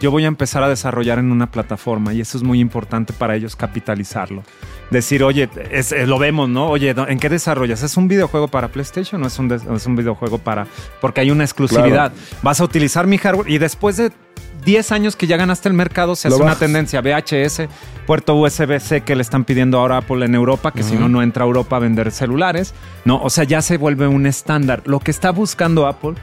yo 0.00 0.10
voy 0.10 0.24
a 0.24 0.26
empezar 0.26 0.64
a 0.64 0.68
desarrollar 0.68 1.20
en 1.20 1.30
una 1.30 1.52
plataforma 1.52 2.12
y 2.12 2.20
eso 2.20 2.36
es 2.36 2.42
muy 2.42 2.58
importante 2.58 3.12
para 3.12 3.36
ellos 3.36 3.54
capitalizarlo. 3.54 4.42
Decir, 4.90 5.22
oye, 5.22 5.48
es- 5.70 5.92
es- 5.92 6.08
lo 6.08 6.18
vemos, 6.18 6.48
¿no? 6.48 6.66
Oye. 6.70 6.92
¿en 7.06 7.18
qué 7.20 7.28
desarrollas? 7.28 7.84
¿Es 7.84 7.96
un 7.96 8.08
videojuego 8.08 8.48
para 8.48 8.66
PlayStation 8.66 9.22
o 9.22 9.28
es 9.28 9.38
un, 9.38 9.52
es 9.52 9.86
un 9.86 9.94
videojuego 9.94 10.38
para...? 10.38 10.66
Porque 11.00 11.20
hay 11.20 11.30
una 11.30 11.44
exclusividad. 11.44 12.10
Vas 12.42 12.60
a 12.60 12.64
utilizar 12.64 13.06
mi 13.06 13.16
hardware 13.18 13.48
y 13.48 13.58
después 13.58 13.96
de 13.96 14.10
10 14.66 14.90
años 14.90 15.14
que 15.14 15.28
ya 15.28 15.36
ganaste 15.36 15.68
el 15.68 15.74
mercado 15.74 16.16
se 16.16 16.26
hace 16.26 16.42
una 16.42 16.58
tendencia 16.58 17.00
VHS, 17.00 17.68
puerto 18.04 18.34
USB-C 18.34 19.02
que 19.02 19.14
le 19.14 19.22
están 19.22 19.44
pidiendo 19.44 19.78
ahora 19.78 19.94
a 19.94 19.98
Apple 19.98 20.26
en 20.26 20.34
Europa, 20.34 20.72
que 20.72 20.82
si 20.82 20.96
no, 20.96 21.08
no 21.08 21.22
entra 21.22 21.44
a 21.44 21.46
Europa 21.46 21.76
a 21.76 21.78
vender 21.78 22.10
celulares. 22.10 22.74
No, 23.04 23.22
o 23.22 23.30
sea, 23.30 23.44
ya 23.44 23.62
se 23.62 23.76
vuelve 23.78 24.08
un 24.08 24.26
estándar. 24.26 24.82
Lo 24.84 24.98
que 24.98 25.12
está 25.12 25.30
buscando 25.30 25.86
Apple, 25.86 26.14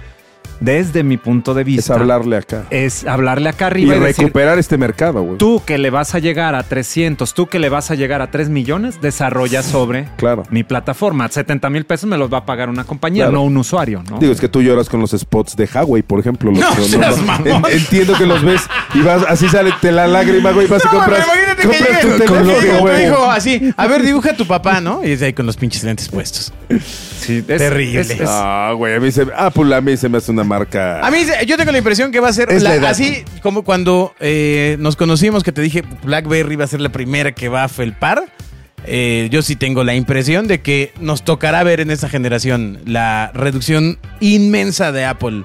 desde 0.60 1.04
mi 1.04 1.18
punto 1.18 1.54
de 1.54 1.62
Es 1.62 1.66
vista, 1.68 1.94
hablarle 1.96 2.38
acá. 2.38 2.64
es 2.70 3.06
hablarle 3.06 3.50
acá 3.50 3.66
Y 3.66 3.68
arriba 3.68 3.96
y, 3.96 4.00
decir, 4.00 4.24
recuperar 4.26 4.60
este 4.60 4.78
mercado, 4.78 5.22
güey. 5.24 5.38
tú 5.38 5.62
que 5.66 5.78
le 5.78 5.90
vas 5.90 6.16
a 6.16 6.20
llegar 6.20 6.56
a 6.56 6.64
300, 6.64 7.34
tú 7.34 7.48
que 7.48 7.60
le 7.60 7.70
vas 7.70 7.92
a 7.92 7.96
llegar 7.96 8.22
a 8.22 8.32
3 8.32 8.50
millones, 8.50 9.02
desarrolla 9.02 9.64
sobre 9.64 10.08
Claro. 10.18 10.44
mi 10.50 10.64
plataforma. 10.64 11.28
70 11.30 11.70
mil 11.70 11.86
pesos 11.86 12.10
me 12.10 12.18
los 12.18 12.32
va 12.32 12.40
a 12.40 12.46
pagar 12.46 12.70
una 12.70 12.84
compañía, 12.84 13.26
Claro. 13.26 13.38
no 13.40 13.44
un 13.44 13.58
usuario, 13.58 14.04
¿no? 14.10 14.20
Digo, 14.20 14.32
es 14.32 14.40
que 14.40 14.50
tú 14.50 14.62
lloras 14.62 14.90
con 14.90 15.00
los 15.02 15.12
spots 15.12 15.56
de 15.56 15.68
Huawei, 15.74 16.02
por 16.04 16.20
ejemplo. 16.20 16.52
Los- 16.52 16.60
No 16.60 16.76
los- 16.76 16.88
seas 16.88 17.18
los- 17.18 17.26
mamón. 17.26 17.48
en- 17.72 17.78
entiendo 17.78 18.14
que 18.18 18.26
los 18.26 18.44
ves 18.44 18.62
y 18.94 19.02
vas, 19.02 19.24
así 19.28 19.48
sale 19.50 19.72
te 19.82 19.92
la 19.92 20.08
lágrima, 20.08 20.52
güey, 20.52 20.68
vas 20.68 20.84
y 20.86 20.88
compras, 20.88 21.26
imagínate 21.26 21.62
compras 21.68 21.88
que 21.88 21.96
tu 22.02 22.08
llegue 22.14 22.26
con 22.26 22.44
teléfono, 22.44 23.00
hijo 23.02 23.32
así. 23.32 23.74
A 23.78 23.88
ver, 23.88 24.02
dibuja 24.04 24.32
a 24.32 24.38
tu 24.38 24.46
papá, 24.48 24.82
¿no? 24.82 25.04
Y 25.04 25.12
es 25.12 25.22
ahí 25.22 25.34
con 25.34 25.46
los 25.46 25.58
pinches 25.58 25.84
lentes 25.84 26.08
puestos. 26.10 26.54
Sí, 27.20 27.38
es- 27.38 27.46
Terrible. 27.46 28.02
es- 28.02 28.10
es- 28.12 28.22
Ah, 28.30 28.74
güey, 28.76 28.96
a 28.96 29.00
mí 29.00 29.12
se, 29.12 29.26
Apple 29.36 29.74
a 29.76 29.82
mí 29.82 29.96
se 29.98 30.10
me 30.10 30.18
hace 30.18 30.32
una 30.32 30.44
marca. 30.60 31.06
A 31.06 31.12
mí, 31.12 31.20
yo 31.48 31.58
tengo 31.58 31.72
la 31.72 31.78
impresión 31.78 32.12
que 32.12 32.20
va 32.20 32.30
a 32.30 32.34
ser 32.34 32.52
Es 32.52 32.64
la- 32.64 32.70
la 32.72 32.76
edad. 32.76 32.90
así 32.92 33.24
como 33.42 33.64
cuando 33.64 34.14
eh, 34.20 34.78
nos 34.80 34.96
conocimos, 34.96 35.44
que 35.44 35.52
te 35.52 35.62
dije 35.62 35.84
BlackBerry 36.04 36.56
va 36.56 36.66
a 36.66 36.68
ser 36.68 36.82
la 36.82 36.90
primera 36.90 37.32
que 37.34 37.50
va 37.50 37.64
a 37.64 37.68
felpar. 37.70 38.24
Eh, 38.86 39.30
yo 39.32 39.42
sí 39.42 39.56
tengo 39.56 39.84
la 39.86 39.96
impresión 39.96 40.48
de 40.48 40.62
que 40.62 40.92
nos 41.00 41.24
tocará 41.24 41.64
ver 41.64 41.80
en 41.80 41.90
esta 41.90 42.10
generación 42.10 42.80
la 42.86 43.32
reducción 43.34 43.98
inmensa 44.20 44.92
de 44.92 45.06
Apple 45.06 45.44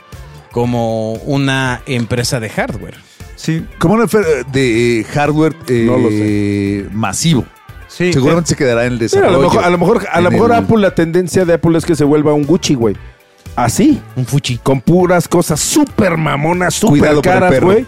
como 0.51 1.13
una 1.15 1.83
empresa 1.87 2.41
de 2.41 2.49
hardware. 2.49 2.97
sí, 3.37 3.65
Como 3.79 3.95
una 3.95 4.05
oferta 4.05 4.29
de 4.51 5.01
eh, 5.01 5.05
hardware 5.05 5.55
eh, 5.69 5.85
No 5.87 5.99
lo 5.99 6.91
masivo. 6.99 7.45
Sí, 7.87 8.13
Seguramente 8.13 8.51
se 8.51 8.57
quedará 8.57 8.85
en 8.87 8.95
el 8.95 8.99
Mira, 8.99 9.05
a 9.07 9.09
desarrollo. 9.09 9.37
lo 9.39 9.43
mejor, 9.49 9.65
a 9.65 9.71
lo 9.71 9.79
mejor, 9.79 10.07
a 10.13 10.21
lo 10.21 10.31
mejor 10.31 10.51
el- 10.51 10.57
Apple, 10.59 10.77
la 10.79 10.95
tendencia 10.95 11.45
de 11.45 11.55
Apple 11.55 11.79
es 11.79 11.85
que 11.85 11.95
se 11.95 12.05
vuelva 12.05 12.35
un 12.35 12.45
Gucci, 12.45 12.75
güey. 12.75 12.97
Así. 13.65 14.01
Un 14.15 14.25
fuchi. 14.25 14.59
Con 14.63 14.81
puras 14.81 15.27
cosas 15.27 15.59
súper 15.59 16.17
mamonas, 16.17 16.75
súper 16.75 17.21
caras, 17.21 17.61
güey. 17.61 17.85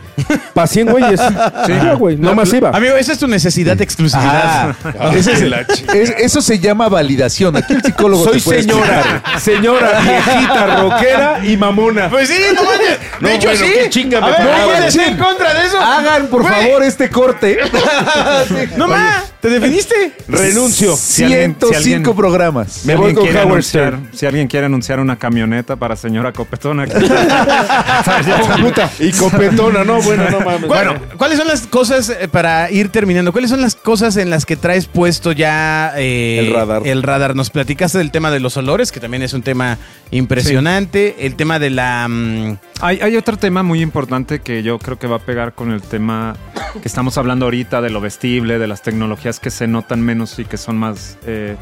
Pa' 0.52 0.66
100 0.66 0.90
güeyes. 0.90 1.20
Sí, 1.66 1.72
güey. 1.98 2.16
No, 2.16 2.34
masiva. 2.34 2.70
Amigo, 2.70 2.94
esa 2.96 3.12
es 3.12 3.18
tu 3.18 3.28
necesidad 3.28 3.76
de 3.76 3.84
exclusividad. 3.84 4.74
Ah, 4.98 5.12
ese 5.14 5.32
es 5.32 5.42
el- 5.42 5.52
es- 5.52 6.14
eso 6.18 6.42
se 6.42 6.58
llama 6.58 6.88
validación. 6.88 7.56
Aquí 7.56 7.74
el 7.74 7.82
psicólogo 7.82 8.24
Soy 8.24 8.38
te 8.38 8.44
puede 8.44 8.62
señora, 8.62 9.00
explicar. 9.00 9.40
señora, 9.40 10.00
viejita, 10.00 10.76
rockera 10.80 11.40
y 11.44 11.56
mamona. 11.56 12.08
Pues 12.10 12.28
sí, 12.28 12.34
no 12.54 12.64
manches. 12.64 12.98
No, 13.20 13.28
De 13.28 13.34
hecho, 13.34 13.48
bueno, 13.48 13.64
sí. 13.66 13.72
qué 13.74 13.90
chinga 13.90 14.18
A 14.18 14.20
me 14.22 14.26
ver, 14.28 14.36
pegaba. 14.38 14.58
¿no 14.58 14.64
puedes 14.66 14.94
ir 14.94 15.00
en 15.02 15.16
contra 15.18 15.54
de 15.54 15.66
eso? 15.66 15.80
Hagan, 15.80 16.26
por 16.26 16.42
favor, 16.48 16.82
este 16.82 17.10
corte. 17.10 17.58
No 18.76 18.88
más. 18.88 19.29
¿Te 19.40 19.48
definiste? 19.48 20.12
Renuncio. 20.28 20.96
Si 20.96 21.24
alguien- 21.24 21.54
si 21.58 21.66
105 21.66 21.76
alguien- 22.10 22.16
programas. 22.16 22.84
Me 22.84 22.94
voy 22.94 23.14
con 23.14 23.24
quiere 23.24 23.38
Howard 23.40 23.52
anunciar- 23.58 23.94
Stern. 23.94 24.08
Si 24.12 24.26
alguien 24.26 24.48
quiere 24.48 24.66
anunciar 24.66 25.00
una 25.00 25.16
camioneta 25.18 25.76
para 25.76 25.96
señora 25.96 26.32
Copetona. 26.32 26.84
Puta, 28.60 28.90
Y 28.98 29.12
copetona, 29.12 29.84
no, 29.84 30.00
bueno, 30.02 30.28
no 30.30 30.40
mames. 30.40 30.68
Bueno, 30.68 30.94
¿cuáles 31.16 31.38
son 31.38 31.48
las 31.48 31.66
cosas 31.66 32.10
eh, 32.10 32.28
para 32.28 32.70
ir 32.70 32.90
terminando? 32.90 33.32
¿Cuáles 33.32 33.50
son 33.50 33.60
las 33.60 33.74
cosas 33.74 34.16
en 34.16 34.30
las 34.30 34.44
que 34.46 34.56
traes 34.56 34.86
puesto 34.86 35.32
ya 35.32 35.92
eh, 35.96 36.38
El 36.46 36.52
radar. 36.54 36.82
El 36.86 37.02
radar. 37.02 37.34
Nos 37.34 37.50
platicaste 37.50 37.98
del 37.98 38.10
tema 38.10 38.30
de 38.30 38.40
los 38.40 38.56
olores, 38.56 38.92
que 38.92 39.00
también 39.00 39.22
es 39.22 39.32
un 39.32 39.42
tema 39.42 39.78
impresionante. 40.10 41.16
El 41.26 41.34
tema 41.36 41.58
de 41.58 41.70
la. 41.70 42.06
mm, 42.08 42.56
Hay, 42.82 43.00
hay 43.00 43.16
otro 43.16 43.36
tema 43.36 43.62
muy 43.62 43.80
importante 43.80 44.40
que 44.40 44.62
yo 44.62 44.78
creo 44.78 44.98
que 44.98 45.06
va 45.06 45.16
a 45.16 45.20
pegar 45.20 45.54
con 45.54 45.70
el 45.72 45.82
tema 45.82 46.36
que 46.80 46.86
estamos 46.88 47.18
hablando 47.18 47.46
ahorita 47.46 47.80
de 47.80 47.90
lo 47.90 48.00
vestible, 48.00 48.58
de 48.58 48.66
las 48.66 48.82
tecnologías 48.82 49.40
que 49.40 49.50
se 49.50 49.66
notan 49.66 50.00
menos 50.02 50.38
y 50.38 50.44
que 50.44 50.56
son 50.56 50.76
más 50.78 51.18
eh, 51.26 51.56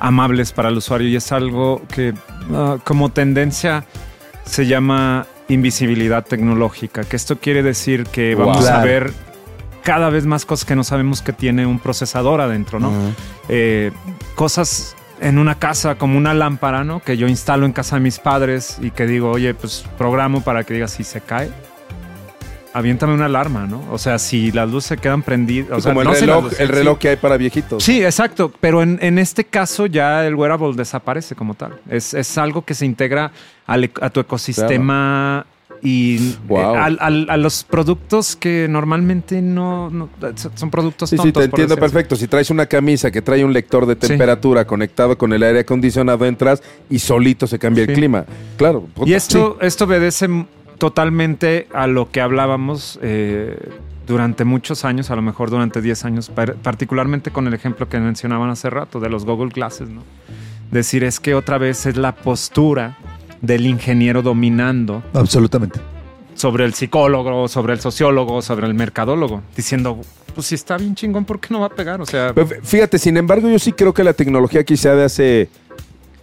amables 0.00 0.52
para 0.52 0.68
el 0.68 0.76
usuario. 0.76 1.08
Y 1.08 1.16
es 1.16 1.32
algo 1.32 1.82
que 1.92 2.14
ah, 2.52 2.76
como 2.84 3.10
tendencia 3.10 3.84
se 4.44 4.66
llama 4.66 5.26
invisibilidad 5.48 6.24
tecnológica, 6.24 7.04
que 7.04 7.16
esto 7.16 7.38
quiere 7.38 7.62
decir 7.62 8.04
que 8.04 8.34
Wow. 8.34 8.46
vamos 8.46 8.66
a 8.68 8.82
ver 8.82 9.12
cada 9.82 10.10
vez 10.10 10.26
más 10.26 10.44
cosas 10.44 10.64
que 10.64 10.74
no 10.74 10.82
sabemos 10.82 11.22
que 11.22 11.32
tiene 11.32 11.64
un 11.66 11.78
procesador 11.78 12.40
adentro, 12.40 12.80
¿no? 12.80 12.90
Eh, 13.48 13.92
cosas 14.34 14.96
en 15.20 15.38
una 15.38 15.54
casa 15.54 15.94
como 15.94 16.18
una 16.18 16.34
lámpara, 16.34 16.82
¿no? 16.82 17.00
Que 17.00 17.16
yo 17.16 17.28
instalo 17.28 17.64
en 17.66 17.72
casa 17.72 17.94
de 17.96 18.02
mis 18.02 18.18
padres 18.18 18.78
y 18.82 18.90
que 18.90 19.06
digo, 19.06 19.30
oye, 19.30 19.54
pues 19.54 19.84
programo 19.96 20.42
para 20.42 20.64
que 20.64 20.74
diga 20.74 20.88
si 20.88 21.04
se 21.04 21.20
cae. 21.20 21.50
Aviéntame 22.78 23.14
una 23.14 23.24
alarma, 23.26 23.66
¿no? 23.66 23.82
O 23.90 23.98
sea, 23.98 24.18
si 24.18 24.52
las 24.52 24.70
luces 24.70 24.88
se 24.88 24.96
quedan 24.98 25.22
prendidas. 25.22 25.70
O 25.72 25.80
sea, 25.80 25.90
Como 25.92 26.02
el 26.02 26.08
no 26.08 26.14
reloj, 26.14 26.44
luces- 26.44 26.60
el 26.60 26.66
sí. 26.68 26.72
reloj 26.74 26.98
que 26.98 27.08
hay 27.10 27.16
para 27.16 27.36
viejitos. 27.36 27.82
Sí, 27.82 28.04
exacto. 28.04 28.52
Pero 28.60 28.82
en, 28.82 28.98
en 29.00 29.18
este 29.18 29.44
caso 29.44 29.86
ya 29.86 30.26
el 30.26 30.34
wearable 30.34 30.74
desaparece 30.76 31.34
como 31.34 31.54
tal. 31.54 31.80
Es, 31.88 32.12
es 32.14 32.36
algo 32.38 32.62
que 32.62 32.74
se 32.74 32.84
integra 32.84 33.32
al 33.66 33.84
ec- 33.84 33.98
a 34.02 34.10
tu 34.10 34.20
ecosistema 34.20 35.46
y 35.82 36.34
Wow. 36.48 36.58
eh, 36.74 36.78
al- 36.78 36.98
al- 37.00 37.26
a 37.30 37.36
los 37.36 37.62
productos 37.64 38.34
que 38.34 38.66
normalmente 38.68 39.42
no, 39.42 39.90
no- 39.90 40.08
son 40.54 40.70
productos 40.70 41.10
Sí, 41.10 41.16
sí, 41.16 41.22
tontos. 41.22 41.42
te 41.44 41.48
por 41.50 41.60
entiendo 41.60 41.74
así. 41.74 41.80
perfecto. 41.80 42.16
Si 42.16 42.26
traes 42.28 42.50
una 42.50 42.66
camisa 42.66 43.10
que 43.10 43.20
trae 43.22 43.44
un 43.44 43.52
lector 43.52 43.84
de 43.86 43.94
Sí. 43.94 44.08
temperatura 44.08 44.66
conectado 44.66 45.16
con 45.18 45.32
el 45.32 45.42
aire 45.42 45.60
acondicionado, 45.60 46.24
entras 46.24 46.62
y 46.88 46.98
solito 46.98 47.46
se 47.46 47.58
cambia 47.58 47.82
el 47.84 47.88
Sí. 47.90 47.94
clima. 47.94 48.24
Claro. 48.56 48.82
puta, 48.94 49.08
Y 49.10 49.14
esto, 49.14 49.58
esto 49.60 49.84
obedece 49.84 50.28
totalmente 50.78 51.68
a 51.72 51.86
lo 51.86 52.10
que 52.10 52.20
hablábamos 52.20 52.98
eh, 53.02 53.58
durante 54.06 54.44
muchos 54.44 54.84
años, 54.84 55.10
a 55.10 55.16
lo 55.16 55.22
mejor 55.22 55.50
durante 55.50 55.80
10 55.80 56.04
años, 56.04 56.28
par- 56.28 56.54
particularmente 56.56 57.30
con 57.30 57.46
el 57.46 57.54
ejemplo 57.54 57.88
que 57.88 57.98
mencionaban 57.98 58.50
hace 58.50 58.70
rato 58.70 59.00
de 59.00 59.08
los 59.08 59.24
Google 59.24 59.50
Glasses, 59.54 59.88
¿no? 59.88 60.02
Decir, 60.70 61.04
es 61.04 61.20
que 61.20 61.34
otra 61.34 61.58
vez 61.58 61.86
es 61.86 61.96
la 61.96 62.12
postura 62.14 62.96
del 63.40 63.66
ingeniero 63.66 64.22
dominando 64.22 65.02
Absolutamente. 65.14 65.78
sobre 66.34 66.64
el 66.64 66.74
psicólogo, 66.74 67.48
sobre 67.48 67.72
el 67.74 67.80
sociólogo, 67.80 68.42
sobre 68.42 68.66
el 68.66 68.74
mercadólogo, 68.74 69.42
diciendo, 69.56 70.00
pues 70.34 70.46
si 70.48 70.54
está 70.56 70.76
bien 70.76 70.94
chingón, 70.94 71.24
¿por 71.24 71.38
qué 71.40 71.48
no 71.52 71.60
va 71.60 71.66
a 71.66 71.70
pegar? 71.70 72.00
O 72.00 72.06
sea, 72.06 72.32
Pero 72.34 72.48
Fíjate, 72.62 72.98
sin 72.98 73.16
embargo, 73.16 73.48
yo 73.48 73.58
sí 73.58 73.72
creo 73.72 73.94
que 73.94 74.02
la 74.04 74.12
tecnología 74.12 74.64
quizá 74.64 74.94
de 74.94 75.04
hace, 75.04 75.48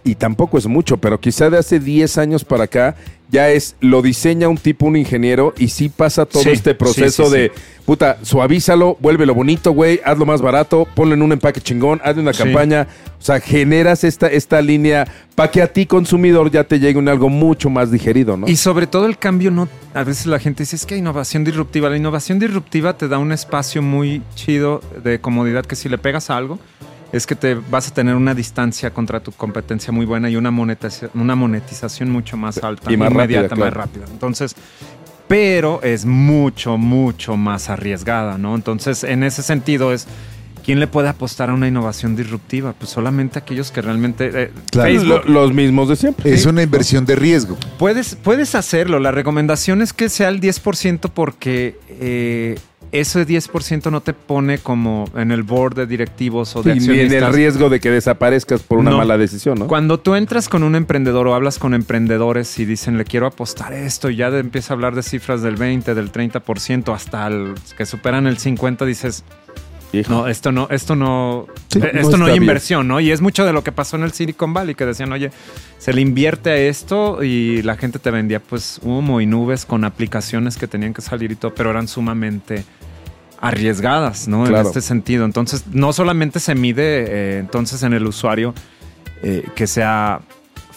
y 0.04 0.16
tampoco 0.16 0.58
es 0.58 0.66
mucho, 0.66 0.98
pero 0.98 1.18
quizá 1.18 1.48
de 1.50 1.58
hace 1.58 1.80
10 1.80 2.18
años 2.18 2.44
para 2.44 2.64
acá, 2.64 2.94
ya 3.30 3.50
es, 3.50 3.74
lo 3.80 4.02
diseña 4.02 4.48
un 4.48 4.58
tipo, 4.58 4.86
un 4.86 4.96
ingeniero, 4.96 5.54
y 5.56 5.68
sí 5.68 5.88
pasa 5.88 6.26
todo 6.26 6.42
Sí, 6.42 6.50
este 6.50 6.74
proceso 6.74 7.24
sí, 7.24 7.30
sí, 7.30 7.36
de, 7.36 7.52
puta, 7.86 8.18
suavízalo, 8.22 8.98
vuélvelo 9.00 9.34
bonito, 9.34 9.72
güey, 9.72 10.00
hazlo 10.04 10.26
más 10.26 10.42
barato, 10.42 10.86
ponlo 10.94 11.14
en 11.14 11.22
un 11.22 11.32
empaque 11.32 11.60
chingón, 11.60 12.00
hazle 12.04 12.20
una 12.20 12.32
campaña, 12.32 12.86
o 13.18 13.22
sea, 13.22 13.40
generas 13.40 14.04
esta, 14.04 14.28
esta 14.28 14.60
línea 14.60 15.08
para 15.34 15.50
que 15.50 15.62
a 15.62 15.72
ti, 15.72 15.86
consumidor, 15.86 16.50
ya 16.50 16.64
te 16.64 16.78
llegue 16.78 16.98
un 16.98 17.08
algo 17.08 17.28
mucho 17.28 17.70
más 17.70 17.90
digerido, 17.90 18.36
¿no? 18.36 18.46
Y 18.46 18.56
sobre 18.56 18.86
todo 18.86 19.06
el 19.06 19.18
cambio, 19.18 19.50
no, 19.50 19.68
a 19.94 20.04
veces 20.04 20.26
la 20.26 20.38
gente 20.38 20.62
dice, 20.62 20.76
es 20.76 20.86
que 20.86 20.96
innovación 20.96 21.44
disruptiva. 21.44 21.88
La 21.90 21.96
innovación 21.96 22.38
disruptiva 22.38 22.96
te 22.96 23.08
da 23.08 23.18
un 23.18 23.32
espacio 23.32 23.82
muy 23.82 24.22
chido 24.34 24.80
de 25.02 25.20
comodidad 25.20 25.64
que 25.64 25.76
si 25.76 25.88
le 25.88 25.98
pegas 25.98 26.30
a 26.30 26.36
algo, 26.36 26.60
es 27.16 27.26
que 27.26 27.34
te 27.36 27.54
vas 27.54 27.88
a 27.88 27.94
tener 27.94 28.14
una 28.14 28.34
distancia 28.34 28.90
contra 28.92 29.20
tu 29.20 29.32
competencia 29.32 29.92
muy 29.92 30.04
buena 30.06 30.28
y 30.30 30.36
una 30.36 30.50
monetización, 30.50 31.10
una 31.14 31.34
monetización 31.36 32.10
mucho 32.10 32.36
más 32.36 32.62
alta, 32.62 32.92
Y 32.92 32.96
más 32.96 33.10
inmediata, 33.10 33.48
rápida, 33.48 33.64
más 33.64 33.72
rápida. 33.74 34.04
Entonces, 34.10 34.54
pero 35.28 35.80
es 35.82 36.04
mucho, 36.04 36.76
mucho 36.76 37.36
más 37.36 37.70
arriesgada, 37.70 38.36
¿no? 38.38 38.54
Entonces, 38.54 39.04
en 39.04 39.22
ese 39.22 39.42
sentido 39.42 39.92
es... 39.92 40.06
¿Quién 40.64 40.80
le 40.80 40.86
puede 40.86 41.10
apostar 41.10 41.50
a 41.50 41.52
una 41.52 41.68
innovación 41.68 42.16
disruptiva? 42.16 42.72
Pues 42.72 42.90
solamente 42.90 43.38
aquellos 43.38 43.70
que 43.70 43.82
realmente... 43.82 44.30
eh, 44.32 44.50
Claro. 44.70 44.88
Facebook, 44.90 45.26
Lo- 45.26 45.42
los 45.42 45.52
mismos 45.52 45.90
de 45.90 45.96
siempre. 45.96 46.32
Es 46.32 46.46
una 46.46 46.62
inversión 46.62 47.04
de 47.04 47.16
riesgo. 47.16 47.58
Puedes, 47.78 48.14
puedes 48.14 48.54
hacerlo. 48.54 48.98
La 48.98 49.10
recomendación 49.10 49.82
es 49.82 49.92
que 49.92 50.08
sea 50.08 50.30
el 50.30 50.40
10% 50.40 51.10
porque 51.12 51.78
eh, 52.00 52.58
ese 52.92 53.26
10% 53.26 53.90
no 53.90 54.00
te 54.00 54.12
pone 54.12 54.58
como 54.58 55.04
en 55.16 55.30
el 55.32 55.42
board 55.42 55.74
de 55.74 55.86
directivos 55.86 56.54
o 56.56 56.62
de 56.62 56.74
ni 56.76 57.00
en 57.00 57.12
el 57.12 57.32
riesgo 57.32 57.68
de 57.68 57.80
que 57.80 57.90
desaparezcas 57.90 58.62
por 58.62 58.78
una 58.78 58.90
No. 58.90 58.98
mala 58.98 59.18
decisión, 59.18 59.58
¿no? 59.58 59.66
Cuando 59.66 59.98
tú 59.98 60.14
entras 60.14 60.48
con 60.48 60.62
un 60.62 60.74
emprendedor 60.76 61.26
o 61.26 61.34
hablas 61.34 61.58
con 61.58 61.74
emprendedores 61.74 62.58
y 62.58 62.64
dicen 62.64 62.98
le 62.98 63.04
quiero 63.04 63.26
apostar 63.26 63.72
esto 63.72 64.10
y 64.10 64.16
ya 64.16 64.28
empieza 64.28 64.72
a 64.72 64.74
hablar 64.74 64.94
de 64.94 65.02
cifras 65.02 65.42
del 65.42 65.56
20, 65.56 65.94
del 65.94 66.12
30% 66.12 66.94
hasta 66.94 67.26
el, 67.26 67.54
que 67.76 67.86
superan 67.86 68.26
el 68.26 68.38
50, 68.38 68.84
dices, 68.84 69.24
Hijo. 70.00 70.12
no, 70.12 70.26
esto 70.26 70.52
no, 70.52 70.68
esto 70.70 70.96
no, 70.96 71.46
Sí, 71.70 71.78
eh, 71.78 71.90
no 71.94 72.00
esto 72.00 72.16
no, 72.16 72.26
hay 72.26 72.32
bien. 72.32 72.42
inversión, 72.44 72.88
¿no? 72.88 73.00
Y 73.00 73.10
es 73.10 73.20
mucho 73.20 73.44
de 73.44 73.52
lo 73.52 73.62
que 73.64 73.72
pasó 73.72 73.96
en 73.96 74.02
el 74.02 74.12
Silicon 74.12 74.52
Valley, 74.54 74.74
que 74.74 74.86
decían, 74.86 75.12
oye, 75.12 75.30
se 75.78 75.92
le 75.92 76.00
invierte 76.00 76.50
a 76.50 76.56
esto 76.56 77.22
y 77.22 77.62
la 77.62 77.76
gente 77.76 77.98
te 77.98 78.10
vendía 78.10 78.40
pues 78.40 78.80
humo 78.82 79.20
y 79.20 79.26
nubes 79.26 79.66
con 79.66 79.84
aplicaciones 79.84 80.56
que 80.56 80.66
tenían 80.66 80.94
que 80.94 81.02
salir 81.02 81.32
y 81.32 81.36
todo, 81.36 81.54
pero 81.54 81.70
eran 81.70 81.88
sumamente 81.88 82.64
arriesgadas, 83.40 84.28
¿no? 84.28 84.44
Claro. 84.44 84.60
En 84.60 84.66
este 84.66 84.80
sentido. 84.80 85.24
Entonces, 85.24 85.66
no 85.72 85.92
solamente 85.92 86.40
se 86.40 86.54
mide 86.54 87.04
eh, 87.08 87.38
entonces 87.38 87.82
en 87.82 87.92
el 87.92 88.06
usuario 88.06 88.54
eh, 89.22 89.46
que 89.54 89.66
sea 89.66 90.20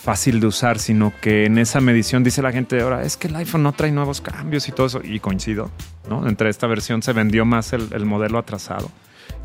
fácil 0.01 0.39
de 0.39 0.47
usar, 0.47 0.79
sino 0.79 1.11
que 1.21 1.45
en 1.45 1.57
esa 1.57 1.81
medición 1.81 2.23
dice 2.23 2.41
la 2.41 2.51
gente 2.51 2.79
ahora, 2.81 3.03
es 3.03 3.17
que 3.17 3.27
el 3.27 3.35
iPhone 3.35 3.63
no 3.63 3.73
trae 3.73 3.91
nuevos 3.91 4.21
cambios 4.21 4.67
y 4.69 4.71
todo 4.71 4.87
eso. 4.87 5.01
Y 5.03 5.19
coincido, 5.19 5.69
¿no? 6.09 6.27
Entre 6.27 6.49
esta 6.49 6.65
versión 6.67 7.01
se 7.01 7.11
vendió 7.13 7.45
más 7.45 7.73
el, 7.73 7.89
el 7.91 8.05
modelo 8.05 8.37
atrasado, 8.37 8.89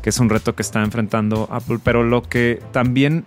que 0.03 0.09
es 0.11 0.19
un 0.19 0.29
reto 0.29 0.53
que 0.55 0.61
está 0.61 0.83
enfrentando 0.83 1.47
Apple. 1.51 1.79
Pero 1.83 2.03
lo 2.03 2.21
que 2.21 2.61
también 2.71 3.25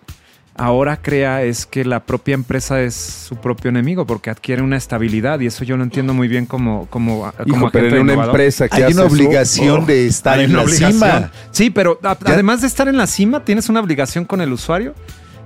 ahora 0.59 0.97
crea 1.03 1.43
es 1.43 1.67
que 1.67 1.85
la 1.85 2.01
propia 2.01 2.35
empresa 2.35 2.81
es 2.81 2.95
su 2.95 3.37
propio 3.37 3.69
enemigo 3.69 4.07
porque 4.07 4.31
adquiere 4.31 4.63
una 4.63 4.77
estabilidad 4.77 5.41
y 5.41 5.47
eso 5.47 5.65
yo 5.65 5.77
lo 5.77 5.83
entiendo 5.83 6.15
muy 6.15 6.29
bien 6.29 6.47
como, 6.47 6.87
como, 6.89 7.31
como 7.37 7.57
Hijo, 7.57 7.71
pero 7.71 7.87
agente 7.87 7.97
en 7.97 8.03
una 8.03 8.13
innovador. 8.15 8.35
empresa 8.37 8.69
que 8.69 8.77
Hay 8.77 8.83
hace 8.85 8.95
una 8.95 9.05
obligación 9.05 9.83
oh, 9.83 9.87
de 9.87 10.07
estar 10.07 10.39
Hay 10.39 10.45
en 10.47 10.53
la 10.55 10.63
obligación. 10.63 10.93
cima. 10.93 11.31
Sí, 11.51 11.71
pero 11.71 11.99
a- 12.03 12.17
además 12.25 12.61
de 12.63 12.69
estar 12.69 12.89
en 12.89 12.97
la 12.97 13.07
cima, 13.07 13.45
tienes 13.45 13.69
una 13.69 13.81
obligación 13.81 14.25
con 14.25 14.41
el 14.41 14.53
usuario. 14.53 14.95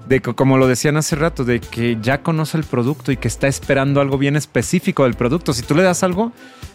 De 0.08 0.18
que, 0.20 0.34
como 0.34 0.56
lo 0.58 0.66
decían 0.66 0.96
hace 0.96 1.14
rato, 1.14 1.44
de 1.44 1.60
que 1.60 1.96
ya 2.02 2.22
conoce 2.22 2.56
el 2.58 2.64
producto 2.64 3.12
y 3.12 3.16
que 3.16 3.28
está 3.28 3.46
esperando 3.46 4.00
algo 4.00 4.18
bien 4.18 4.34
específico 4.34 5.04
del 5.04 5.14
producto. 5.14 5.52
Si 5.52 5.62
tú 5.62 5.76
le 5.76 5.84
das 5.84 6.02
algo 6.02 6.32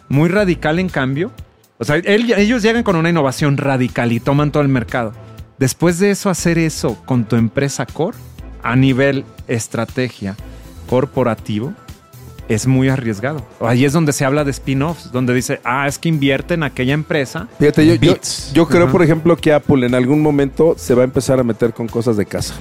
muy 0.08 0.30
radical 0.30 0.78
en 0.78 0.88
cambio, 0.88 1.32
o 1.78 1.84
sea, 1.84 1.96
él- 1.96 2.32
ellos 2.36 2.62
llegan 2.62 2.82
con 2.82 2.96
una 2.96 3.10
innovación 3.10 3.56
radical 3.56 4.12
y 4.12 4.20
toman 4.20 4.50
todo 4.52 4.62
el 4.62 4.68
mercado. 4.68 5.12
Después 5.58 5.98
de 5.98 6.10
eso, 6.10 6.28
hacer 6.30 6.58
eso 6.58 6.96
con 7.06 7.24
tu 7.24 7.36
empresa 7.36 7.86
core 7.86 8.16
a 8.62 8.76
nivel 8.76 9.24
estrategia 9.48 10.36
corporativo 10.88 11.72
es 12.48 12.66
muy 12.66 12.88
arriesgado. 12.88 13.44
Ahí 13.60 13.84
es 13.84 13.92
donde 13.92 14.12
se 14.12 14.24
habla 14.24 14.44
de 14.44 14.52
spin-offs, 14.52 15.10
donde 15.10 15.34
dice, 15.34 15.60
ah, 15.64 15.88
es 15.88 15.98
que 15.98 16.08
invierte 16.08 16.54
en 16.54 16.62
aquella 16.62 16.94
empresa 16.94 17.48
Fíjate, 17.58 17.84
yo, 17.86 17.94
yo, 17.96 18.16
yo 18.52 18.68
creo, 18.68 18.84
Ajá. 18.84 18.92
por 18.92 19.02
ejemplo, 19.02 19.36
que 19.36 19.52
Apple 19.52 19.84
en 19.86 19.94
algún 19.96 20.22
momento 20.22 20.74
se 20.78 20.94
va 20.94 21.02
a 21.02 21.04
empezar 21.04 21.40
a 21.40 21.42
meter 21.42 21.72
con 21.72 21.88
cosas 21.88 22.16
de 22.16 22.24
casa. 22.26 22.54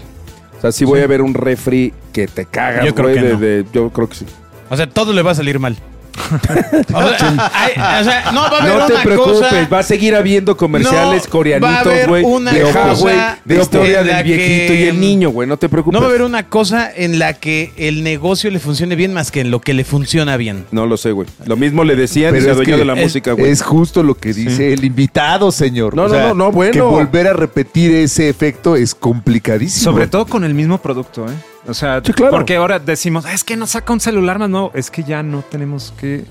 O 0.58 0.62
sea, 0.62 0.72
sí 0.72 0.86
voy 0.86 1.02
a 1.02 1.08
ver 1.08 1.22
un 1.22 1.34
refri 1.36 1.94
que 2.12 2.28
te 2.28 2.46
cagas, 2.46 2.84
Yo 2.86 2.96
creo 2.96 3.10
güey, 3.10 3.20
que 3.20 3.28
de- 3.28 3.34
no. 3.34 3.40
de- 3.40 3.66
yo 3.74 3.90
creo 3.92 4.10
que 4.10 4.16
sí. 4.16 4.26
O 4.70 4.76
sea, 4.78 4.90
todo 4.90 5.14
le 5.14 5.22
va 5.22 5.32
a 5.32 5.36
salir 5.36 5.60
mal. 5.60 5.78
O 6.94 7.10
sea, 7.10 7.52
hay- 7.54 8.02
o 8.02 8.04
sea, 8.04 8.32
no 8.32 8.42
va 8.42 8.48
a 8.58 8.62
haber 8.62 8.74
No 8.76 8.86
te 8.86 8.94
una 8.94 9.04
preocupes, 9.04 9.40
cosa- 9.40 9.68
va 9.72 9.80
a 9.80 9.84
seguir 9.84 10.16
habiendo 10.16 10.56
comerciales 10.58 11.24
No 11.26 11.30
coreanitos, 11.30 12.08
güey. 12.08 12.24
una 12.24 12.52
De 12.52 12.62
cosa 12.62 12.94
Huawei, 12.94 13.18
de 13.46 13.56
en 13.56 13.62
historia 13.62 14.04
del 14.04 14.24
viejito 14.24 14.74
que- 14.74 14.80
y 14.82 14.84
el 14.88 15.00
niño, 15.00 15.30
güey. 15.30 15.48
No 15.48 15.58
te 15.58 15.70
preocupes. 15.70 15.94
No 15.94 16.00
va 16.02 16.08
a 16.08 16.10
haber 16.10 16.22
una 16.22 16.48
cosa 16.50 16.92
en 16.96 17.20
la 17.20 17.34
que 17.34 17.72
el 17.78 18.04
negocio 18.04 18.50
le 18.52 18.60
funcione 18.60 18.96
bien 18.96 19.14
más 19.14 19.32
que 19.32 19.42
en 19.42 19.52
lo 19.52 19.60
que 19.62 19.74
le 19.74 19.84
funciona 19.84 20.38
bien. 20.38 20.66
No 20.72 20.86
lo 20.86 20.98
sé, 20.98 21.12
güey. 21.12 21.28
Lo 21.46 21.58
mismo 21.58 21.84
le 21.84 21.96
decían 21.96 22.36
y 22.36 22.40
Pero 22.40 22.56
se 22.56 22.62
es 22.64 22.78
de 22.78 22.86
la 22.86 22.96
música, 22.96 23.34
güey. 23.34 23.52
Es 23.52 23.62
justo 23.62 24.04
lo 24.04 24.16
que 24.16 24.34
dice 24.34 24.74
el 24.74 24.84
invitado, 24.86 25.52
señor. 25.52 25.96
No, 25.96 26.08
no, 26.08 26.20
no, 26.20 26.34
no, 26.34 26.52
bueno. 26.52 26.72
Que 26.74 26.82
volver 26.82 27.28
a 27.28 27.34
repetir 27.34 27.94
ese 27.94 28.30
efecto 28.30 28.76
es 28.76 28.96
complicadísimo. 28.96 29.92
Sobre 29.92 30.08
todo 30.08 30.26
con 30.26 30.44
el 30.44 30.54
mismo 30.54 30.78
producto, 30.80 31.26
¿eh? 31.26 31.55
O 31.68 31.74
sea, 31.74 32.02
Sí, 32.06 32.14
claro. 32.14 32.32
porque 32.32 32.56
ahora 32.58 32.80
decimos, 32.80 33.26
"Ah, 33.26 33.34
es 33.34 33.44
que 33.44 33.56
nos 33.58 33.72
saca 33.72 33.92
un 33.94 34.00
celular 34.00 34.38
más 34.40 34.50
nuevo. 34.50 34.72
Es 34.76 34.92
que 34.92 35.04
ya 35.04 35.24
no 35.24 35.42
tenemos 35.42 35.94
que. 36.00 36.26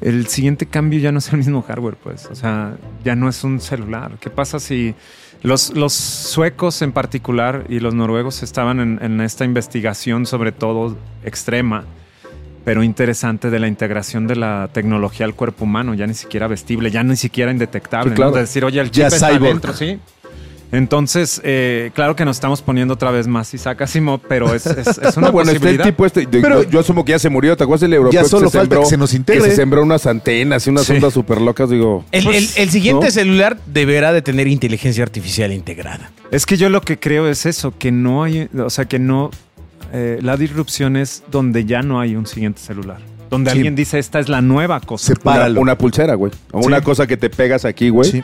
El 0.00 0.28
siguiente 0.28 0.64
cambio 0.66 0.98
ya 0.98 1.12
no 1.12 1.18
es 1.18 1.28
el 1.30 1.38
mismo 1.38 1.60
hardware, 1.62 1.96
pues. 1.96 2.26
O 2.30 2.34
sea, 2.34 2.76
ya 3.04 3.14
no 3.16 3.28
es 3.28 3.44
un 3.44 3.60
celular. 3.60 4.12
¿Qué 4.20 4.30
pasa 4.30 4.58
si 4.58 4.94
los, 5.42 5.74
los 5.74 5.92
suecos 5.92 6.80
en 6.82 6.92
particular 6.92 7.64
y 7.68 7.80
los 7.80 7.94
noruegos 7.94 8.42
estaban 8.42 8.80
en, 8.80 8.98
en 9.02 9.20
esta 9.20 9.44
investigación, 9.44 10.24
sobre 10.24 10.52
todo 10.52 10.96
extrema, 11.24 11.84
pero 12.64 12.82
interesante, 12.82 13.50
de 13.50 13.58
la 13.58 13.68
integración 13.68 14.26
de 14.26 14.36
la 14.36 14.70
tecnología 14.72 15.26
al 15.26 15.34
cuerpo 15.34 15.64
humano, 15.64 15.92
ya 15.94 16.06
ni 16.06 16.14
siquiera 16.14 16.46
vestible, 16.46 16.90
ya 16.90 17.02
ni 17.02 17.16
siquiera 17.16 17.50
indetectable. 17.50 18.10
Sí, 18.10 18.16
claro. 18.16 18.30
¿no? 18.30 18.36
De 18.36 18.42
decir, 18.42 18.64
oye, 18.64 18.80
el 18.80 18.90
chip 18.90 19.00
Ya 19.02 19.06
está 19.08 19.28
cyborg. 19.28 19.44
adentro, 19.44 19.72
sí. 19.74 19.98
Entonces, 20.72 21.40
eh, 21.44 21.90
claro 21.94 22.14
que 22.14 22.24
nos 22.24 22.36
estamos 22.36 22.62
poniendo 22.62 22.94
otra 22.94 23.10
vez 23.10 23.26
más 23.26 23.52
Isaac 23.54 23.82
Asimov, 23.82 24.20
pero 24.28 24.54
es, 24.54 24.66
es, 24.66 24.98
es 24.98 25.16
una 25.16 25.26
No, 25.28 25.32
bueno, 25.32 25.50
el 25.50 25.82
tipo 25.82 26.06
este. 26.06 26.26
de- 26.26 26.40
Pero- 26.40 26.62
yo, 26.62 26.70
yo 26.70 26.80
asumo 26.80 27.04
que 27.04 27.10
ya 27.12 27.18
se 27.18 27.28
murió. 27.28 27.56
¿Te 27.56 27.64
acuerdas 27.64 27.80
del 27.82 27.94
europeo? 27.94 28.22
Ya 28.22 28.28
solo 28.28 28.50
que 28.50 28.58
falta 28.58 28.78
que 28.78 28.86
se 28.86 28.96
nos 28.96 29.12
integre. 29.14 29.42
Que 29.44 29.50
se 29.50 29.56
sembró 29.56 29.82
unas 29.82 30.06
antenas 30.06 30.66
y 30.66 30.70
unas 30.70 30.86
Sí. 30.86 30.92
ondas 30.94 31.12
súper 31.12 31.40
locas. 31.40 31.70
Digo, 31.70 32.04
El, 32.12 32.24
Pues, 32.24 32.56
el- 32.56 32.62
el 32.62 32.70
siguiente 32.70 33.06
¿no? 33.06 33.10
celular 33.10 33.58
deberá 33.66 34.12
de 34.12 34.22
tener 34.22 34.46
inteligencia 34.46 35.02
artificial 35.02 35.52
integrada. 35.52 36.12
Es 36.30 36.46
que 36.46 36.56
yo 36.56 36.68
lo 36.68 36.82
que 36.82 36.98
creo 37.00 37.28
es 37.28 37.46
eso, 37.46 37.74
que 37.76 37.90
no 37.90 38.22
hay, 38.22 38.48
o 38.56 38.70
sea, 38.70 38.84
que 38.84 38.98
no, 39.00 39.30
eh, 39.92 40.18
la 40.22 40.36
disrupción 40.36 40.96
es 40.96 41.24
donde 41.32 41.64
ya 41.64 41.82
no 41.82 41.98
hay 42.00 42.14
un 42.14 42.26
siguiente 42.26 42.60
celular. 42.60 42.98
Donde 43.28 43.50
Sí. 43.50 43.56
alguien 43.58 43.74
dice, 43.76 43.98
esta 43.98 44.18
es 44.20 44.28
la 44.28 44.40
nueva 44.40 44.78
cosa. 44.80 45.12
una, 45.12 45.16
Sepáralo. 45.18 45.60
una 45.60 45.76
pulsera, 45.78 46.14
güey. 46.14 46.32
O 46.52 46.60
Sí. 46.62 46.66
una 46.68 46.80
cosa 46.80 47.06
que 47.06 47.16
te 47.16 47.28
pegas 47.30 47.64
aquí, 47.64 47.88
güey. 47.88 48.10
Sí. 48.10 48.22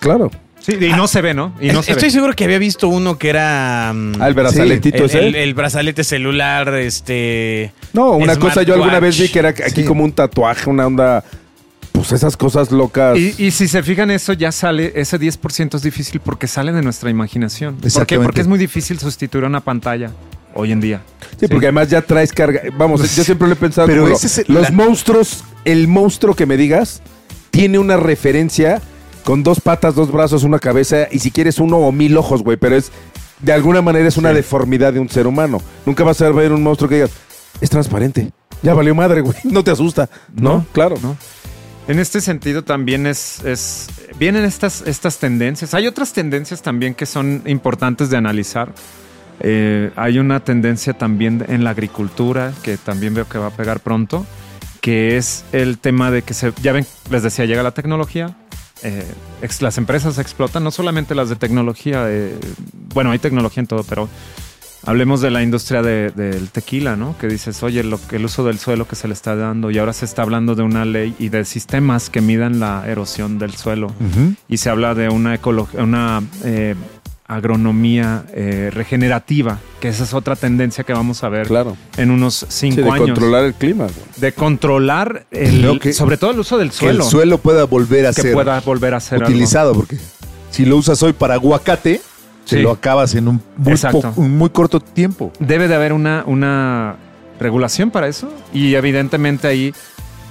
Claro. 0.00 0.30
Sí, 0.60 0.76
y 0.80 0.90
no 0.92 1.08
se 1.08 1.20
ve, 1.22 1.32
¿no? 1.34 1.54
Y 1.60 1.68
no 1.68 1.82
se 1.82 1.92
Estoy 1.92 2.08
ve. 2.08 2.12
seguro 2.12 2.32
que 2.34 2.44
había 2.44 2.58
visto 2.58 2.88
uno 2.88 3.16
que 3.18 3.30
era... 3.30 3.92
mm, 3.94 4.20
Ah, 4.20 4.28
el 4.28 4.34
brazaletito 4.34 4.98
el, 4.98 5.04
ese. 5.04 5.18
el- 5.28 5.34
el 5.34 5.54
brazalete 5.54 6.04
celular, 6.04 6.74
este... 6.74 7.72
no, 7.92 8.12
una 8.12 8.36
cosa 8.36 8.62
yo 8.62 8.74
alguna 8.74 9.00
vez 9.00 9.18
vi 9.18 9.28
que 9.28 9.38
era 9.38 9.48
aquí 9.50 9.62
Sí. 9.82 9.84
como 9.84 10.04
un 10.04 10.12
tatuaje, 10.12 10.68
una 10.68 10.86
onda. 10.86 11.24
Pues 11.92 12.12
esas 12.12 12.36
cosas 12.36 12.70
locas. 12.70 13.18
Y, 13.18 13.34
y 13.36 13.50
si 13.50 13.66
se 13.68 13.82
fijan 13.82 14.10
eso, 14.10 14.32
ya 14.32 14.52
sale, 14.52 14.92
ese 14.94 15.18
10% 15.18 15.74
es 15.74 15.82
difícil 15.82 16.20
porque 16.20 16.46
sale 16.46 16.72
de 16.72 16.82
nuestra 16.82 17.10
imaginación. 17.10 17.76
¿Por 17.76 18.06
qué? 18.06 18.18
Porque 18.18 18.40
es 18.40 18.46
muy 18.46 18.58
difícil 18.58 18.98
sustituir 18.98 19.44
una 19.44 19.60
pantalla 19.60 20.10
hoy 20.54 20.72
en 20.72 20.80
día. 20.80 21.02
Sí, 21.38 21.46
porque 21.48 21.66
además 21.66 21.88
ya 21.90 22.00
traes 22.00 22.32
carga. 22.32 22.62
Vamos, 22.78 23.00
yo 23.16 23.24
siempre 23.24 23.48
lo 23.48 23.54
he 23.54 23.56
pensado. 23.56 23.86
Pero 23.86 24.02
como 24.04 24.14
ese 24.16 24.28
es 24.28 24.38
el- 24.38 24.44
los 24.48 24.62
la- 24.64 24.70
monstruos, 24.70 25.44
el 25.64 25.88
monstruo 25.88 26.34
que 26.34 26.46
me 26.46 26.56
digas, 26.56 27.02
tiene 27.50 27.78
una 27.78 27.96
referencia 27.96 28.80
con 29.30 29.44
dos 29.44 29.60
patas, 29.60 29.94
dos 29.94 30.10
brazos, 30.10 30.42
una 30.42 30.58
cabeza 30.58 31.06
y 31.08 31.20
si 31.20 31.30
quieres 31.30 31.60
uno 31.60 31.76
o 31.76 31.92
mil 31.92 32.16
ojos, 32.16 32.42
güey. 32.42 32.56
Pero 32.56 32.74
es, 32.74 32.90
de 33.38 33.52
alguna 33.52 33.80
manera, 33.80 34.08
es 34.08 34.16
una 34.16 34.32
deformidad 34.32 34.92
de 34.92 34.98
un 34.98 35.08
ser 35.08 35.28
humano. 35.28 35.62
Nunca 35.86 36.02
vas 36.02 36.20
a 36.20 36.30
ver 36.30 36.50
un 36.50 36.64
monstruo 36.64 36.88
que 36.88 36.96
digas, 36.96 37.12
es 37.60 37.70
transparente. 37.70 38.32
Ya 38.60 38.74
valió 38.74 38.92
madre, 38.92 39.20
güey. 39.20 39.36
No 39.44 39.62
te 39.62 39.70
asusta. 39.70 40.10
No, 40.34 40.54
No, 40.54 40.66
claro. 40.72 40.96
no. 41.00 41.16
En 41.86 42.00
este 42.00 42.20
sentido 42.20 42.64
también 42.64 43.06
es, 43.06 43.44
es 43.44 43.86
vienen 44.18 44.44
estas, 44.44 44.82
estas 44.84 45.18
tendencias. 45.18 45.74
Hay 45.74 45.86
otras 45.86 46.12
tendencias 46.12 46.60
también 46.60 46.96
que 46.96 47.06
son 47.06 47.44
importantes 47.46 48.10
de 48.10 48.16
analizar. 48.16 48.72
Eh, 49.38 49.92
hay 49.94 50.18
una 50.18 50.40
tendencia 50.40 50.94
también 50.94 51.44
en 51.46 51.62
la 51.62 51.70
agricultura 51.70 52.52
que 52.64 52.76
también 52.78 53.14
veo 53.14 53.28
que 53.28 53.38
va 53.38 53.46
a 53.46 53.50
pegar 53.50 53.78
pronto, 53.78 54.26
que 54.80 55.16
es 55.16 55.44
el 55.52 55.78
tema 55.78 56.10
de 56.10 56.22
que 56.22 56.34
se, 56.34 56.52
ya 56.60 56.72
ven, 56.72 56.84
les 57.12 57.22
decía, 57.22 57.44
llega 57.44 57.62
la 57.62 57.70
tecnología, 57.70 58.36
eh, 58.82 59.04
ex- 59.42 59.62
las 59.62 59.78
empresas 59.78 60.18
explotan, 60.18 60.64
no 60.64 60.70
solamente 60.70 61.14
las 61.14 61.28
de 61.28 61.36
tecnología, 61.36 62.04
eh, 62.08 62.38
bueno, 62.94 63.10
hay 63.10 63.18
tecnología 63.18 63.60
en 63.60 63.66
todo, 63.66 63.84
pero 63.84 64.08
hablemos 64.86 65.20
de 65.20 65.30
la 65.30 65.42
industria 65.42 65.82
de- 65.82 66.10
del 66.10 66.48
tequila, 66.50 66.96
¿no? 66.96 67.16
Que 67.18 67.26
dices, 67.26 67.62
oye, 67.62 67.84
lo, 67.84 68.00
el 68.12 68.24
uso 68.24 68.44
del 68.44 68.58
suelo 68.58 68.88
que 68.88 68.96
se 68.96 69.08
le 69.08 69.14
está 69.14 69.36
dando 69.36 69.70
y 69.70 69.78
ahora 69.78 69.92
se 69.92 70.04
está 70.06 70.22
hablando 70.22 70.54
de 70.54 70.62
una 70.62 70.84
ley 70.86 71.14
y 71.18 71.28
de 71.28 71.44
sistemas 71.44 72.08
que 72.08 72.20
midan 72.22 72.60
la 72.60 72.84
erosión 72.86 73.38
del 73.38 73.54
suelo 73.54 73.92
y 74.48 74.56
se 74.56 74.70
habla 74.70 74.94
de 74.94 75.08
una 75.10 75.34
ecología, 75.34 75.82
una 75.82 76.22
eh, 76.44 76.74
agronomía 77.36 78.24
eh, 78.34 78.70
regenerativa, 78.72 79.58
que 79.80 79.88
esa 79.88 80.04
es 80.04 80.12
otra 80.14 80.36
tendencia 80.36 80.84
que 80.84 80.92
vamos 80.92 81.22
a 81.24 81.28
ver 81.28 81.46
Claro. 81.46 81.76
en 81.96 82.10
unos 82.10 82.34
Sí, 82.48 82.70
cinco 82.72 82.82
de 82.82 82.90
años. 82.90 83.06
controlar 83.06 83.44
el 83.44 83.54
clima, 83.54 83.84
güey. 83.84 83.96
de 84.16 84.32
controlar 84.32 85.26
el, 85.30 85.78
que- 85.80 85.92
sobre 85.92 86.16
todo 86.16 86.32
el 86.32 86.38
uso 86.40 86.58
del 86.58 86.70
Que 86.70 86.76
suelo, 86.76 87.04
el 87.04 87.10
suelo 87.10 87.38
pueda 87.38 87.64
volver 87.64 88.06
a 88.06 88.12
que 88.12 88.22
ser 88.22 88.34
pueda 88.34 88.60
volver 88.60 88.94
a 88.94 89.00
ser 89.00 89.18
algo. 89.18 89.28
utilizado, 89.30 89.72
porque 89.74 89.96
si 90.50 90.64
lo 90.64 90.76
usas 90.76 91.02
hoy 91.02 91.12
para 91.12 91.34
aguacate, 91.34 92.00
Sí. 92.44 92.56
te 92.56 92.62
lo 92.62 92.72
acabas 92.72 93.14
en 93.14 93.28
un 93.28 93.40
muy, 93.56 93.74
un 94.16 94.36
muy 94.36 94.50
corto 94.50 94.80
tiempo. 94.80 95.32
Debe 95.38 95.68
de 95.68 95.74
haber 95.76 95.92
una, 95.92 96.24
una 96.26 96.96
regulación 97.38 97.90
para 97.90 98.08
eso 98.08 98.32
y 98.52 98.74
evidentemente 98.74 99.46
ahí 99.46 99.72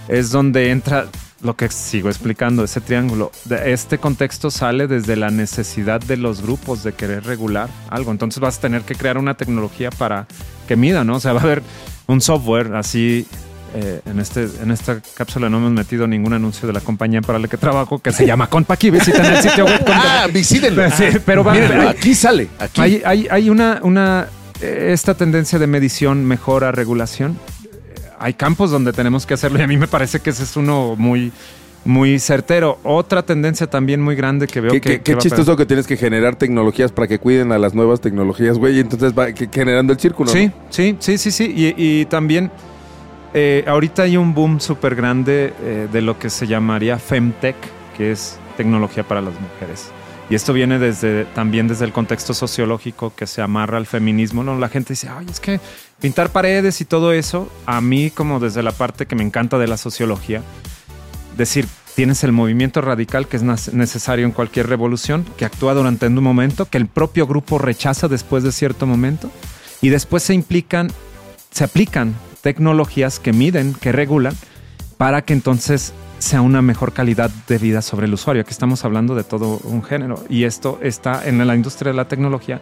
es 0.09 0.31
donde 0.31 0.71
entra 0.71 1.05
lo 1.41 1.55
que 1.55 1.69
sigo 1.69 2.09
explicando, 2.09 2.63
ese 2.63 2.81
triángulo. 2.81 3.31
De 3.45 3.71
este 3.73 3.97
contexto 3.97 4.51
sale 4.51 4.87
desde 4.87 5.15
la 5.15 5.29
necesidad 5.31 6.01
de 6.01 6.17
los 6.17 6.41
grupos 6.41 6.83
de 6.83 6.93
querer 6.93 7.23
regular 7.25 7.69
algo. 7.89 8.11
Entonces 8.11 8.39
vas 8.39 8.57
a 8.57 8.61
tener 8.61 8.81
que 8.81 8.95
crear 8.95 9.17
una 9.17 9.35
tecnología 9.35 9.89
para 9.89 10.27
que 10.67 10.75
mida, 10.75 11.03
¿no? 11.03 11.15
O 11.15 11.19
sea, 11.19 11.33
va 11.33 11.39
a 11.41 11.43
haber 11.43 11.63
un 12.07 12.21
software 12.21 12.75
así. 12.75 13.25
eh, 13.75 14.01
en, 14.07 14.19
este, 14.19 14.49
en 14.63 14.71
esta 14.71 14.99
cápsula 15.13 15.47
no 15.47 15.57
hemos 15.57 15.71
metido 15.71 16.07
ningún 16.07 16.33
anuncio 16.33 16.65
de 16.67 16.73
la 16.73 16.81
compañía 16.81 17.21
para 17.21 17.37
la 17.39 17.47
que 17.47 17.55
trabajo 17.57 17.99
que 17.99 18.11
se 18.11 18.25
llama 18.25 18.49
Compaqui. 18.49 18.89
Visiten 18.89 19.23
el 19.25 19.41
sitio 19.43 19.65
web. 19.65 19.83
Ah, 19.87 20.27
visítenlo. 20.33 20.89
Sí, 20.91 21.05
pero 21.25 21.43
va- 21.43 21.53
Mírenlo, 21.53 21.81
hay- 21.83 21.87
aquí 21.87 22.15
sale. 22.15 22.47
Aquí. 22.59 22.81
hay, 22.81 23.01
hay, 23.05 23.27
hay 23.29 23.49
una, 23.49 23.79
una 23.83 24.27
esta 24.59 25.13
tendencia 25.13 25.57
de 25.59 25.67
medición, 25.67 26.25
mejora, 26.25 26.71
regulación. 26.71 27.37
Hay 28.19 28.33
campos 28.33 28.69
donde 28.71 28.91
tenemos 28.93 29.25
que 29.25 29.33
hacerlo 29.33 29.59
y 29.59 29.61
a 29.61 29.67
mí 29.67 29.77
me 29.77 29.87
parece 29.87 30.19
que 30.19 30.29
ese 30.31 30.43
es 30.43 30.55
uno 30.57 30.95
muy, 30.97 31.31
muy 31.85 32.19
certero. 32.19 32.79
Otra 32.83 33.23
tendencia 33.23 33.67
también 33.67 34.01
muy 34.01 34.15
grande 34.15 34.45
que 34.47 34.59
veo 34.61 34.71
Qué, 34.71 34.81
que, 34.81 34.89
qué- 34.89 35.01
que 35.01 35.13
qué 35.13 35.17
chistoso 35.19 35.55
que 35.55 35.65
tienes 35.65 35.87
que 35.87 35.95
generar 35.97 36.35
tecnologías 36.35 36.91
para 36.91 37.07
que 37.07 37.17
cuiden 37.19 37.51
a 37.51 37.57
las 37.57 37.73
nuevas 37.73 38.01
tecnologías, 38.01 38.57
güey. 38.57 38.77
Y 38.77 38.79
entonces 38.81 39.13
va 39.17 39.27
generando 39.51 39.93
el 39.93 39.99
círculo. 39.99 40.29
Sí, 40.31 40.47
¿no? 40.47 40.53
sí, 40.69 40.95
sí, 40.99 41.17
sí, 41.17 41.31
sí. 41.31 41.53
Y, 41.55 41.73
y 42.01 42.05
también 42.05 42.51
eh, 43.33 43.63
ahorita 43.67 44.03
hay 44.03 44.17
un 44.17 44.33
boom 44.33 44.59
súper 44.59 44.95
grande 44.95 45.53
eh, 45.61 45.87
de 45.91 46.01
lo 46.01 46.17
que 46.19 46.29
se 46.29 46.47
llamaría 46.47 46.97
Femtech, 46.99 47.55
que 47.95 48.11
es 48.11 48.37
tecnología 48.57 49.03
para 49.03 49.21
las 49.21 49.33
mujeres. 49.39 49.91
Y 50.29 50.35
esto 50.35 50.53
viene 50.53 50.77
desde, 50.77 51.25
también 51.25 51.67
desde 51.67 51.85
el 51.85 51.91
contexto 51.91 52.33
sociológico 52.35 53.13
que 53.15 53.25
se 53.25 53.41
amarra 53.41 53.77
al 53.77 53.87
feminismo. 53.87 54.43
¿no? 54.43 54.57
La 54.59 54.69
gente 54.69 54.93
dice, 54.93 55.09
ay, 55.09 55.25
es 55.29 55.39
que 55.39 55.59
pintar 55.99 56.31
paredes 56.31 56.81
y 56.81 56.85
todo 56.85 57.11
eso, 57.11 57.51
a 57.65 57.81
mí 57.81 58.09
como 58.09 58.39
desde 58.39 58.63
la 58.63 58.71
parte 58.71 59.05
que 59.05 59.15
me 59.15 59.23
encanta 59.23 59.57
de 59.57 59.67
la 59.67 59.77
sociología, 59.77 60.41
decir, 61.37 61.67
tienes 61.95 62.23
el 62.23 62.31
movimiento 62.31 62.81
radical 62.81 63.27
que 63.27 63.37
es 63.37 63.43
necesario 63.73 64.25
en 64.25 64.31
cualquier 64.31 64.67
revolución, 64.67 65.25
que 65.37 65.45
actúa 65.45 65.73
durante 65.73 66.07
un 66.07 66.15
momento, 66.23 66.65
que 66.65 66.77
el 66.77 66.87
propio 66.87 67.27
grupo 67.27 67.57
rechaza 67.57 68.07
después 68.07 68.43
de 68.43 68.51
cierto 68.51 68.85
momento, 68.85 69.29
y 69.81 69.89
después 69.89 70.23
se 70.23 70.33
implican, 70.33 70.89
se 71.51 71.63
aplican 71.63 72.15
tecnologías 72.41 73.19
que 73.19 73.33
miden, 73.33 73.73
que 73.73 73.91
regulan, 73.91 74.33
para 74.97 75.23
que 75.23 75.33
entonces 75.33 75.93
sea 76.19 76.41
una 76.41 76.61
mejor 76.61 76.93
calidad 76.93 77.29
de 77.47 77.57
vida 77.57 77.81
sobre 77.81 78.05
el 78.05 78.13
usuario. 78.13 78.41
Aquí 78.41 78.51
estamos 78.51 78.83
hablando 78.83 79.15
de 79.15 79.23
todo 79.23 79.59
un 79.63 79.83
género, 79.83 80.23
y 80.29 80.43
esto 80.43 80.79
está 80.81 81.27
en 81.27 81.45
la 81.45 81.55
industria 81.55 81.91
de 81.91 81.97
la 81.97 82.07
tecnología 82.07 82.61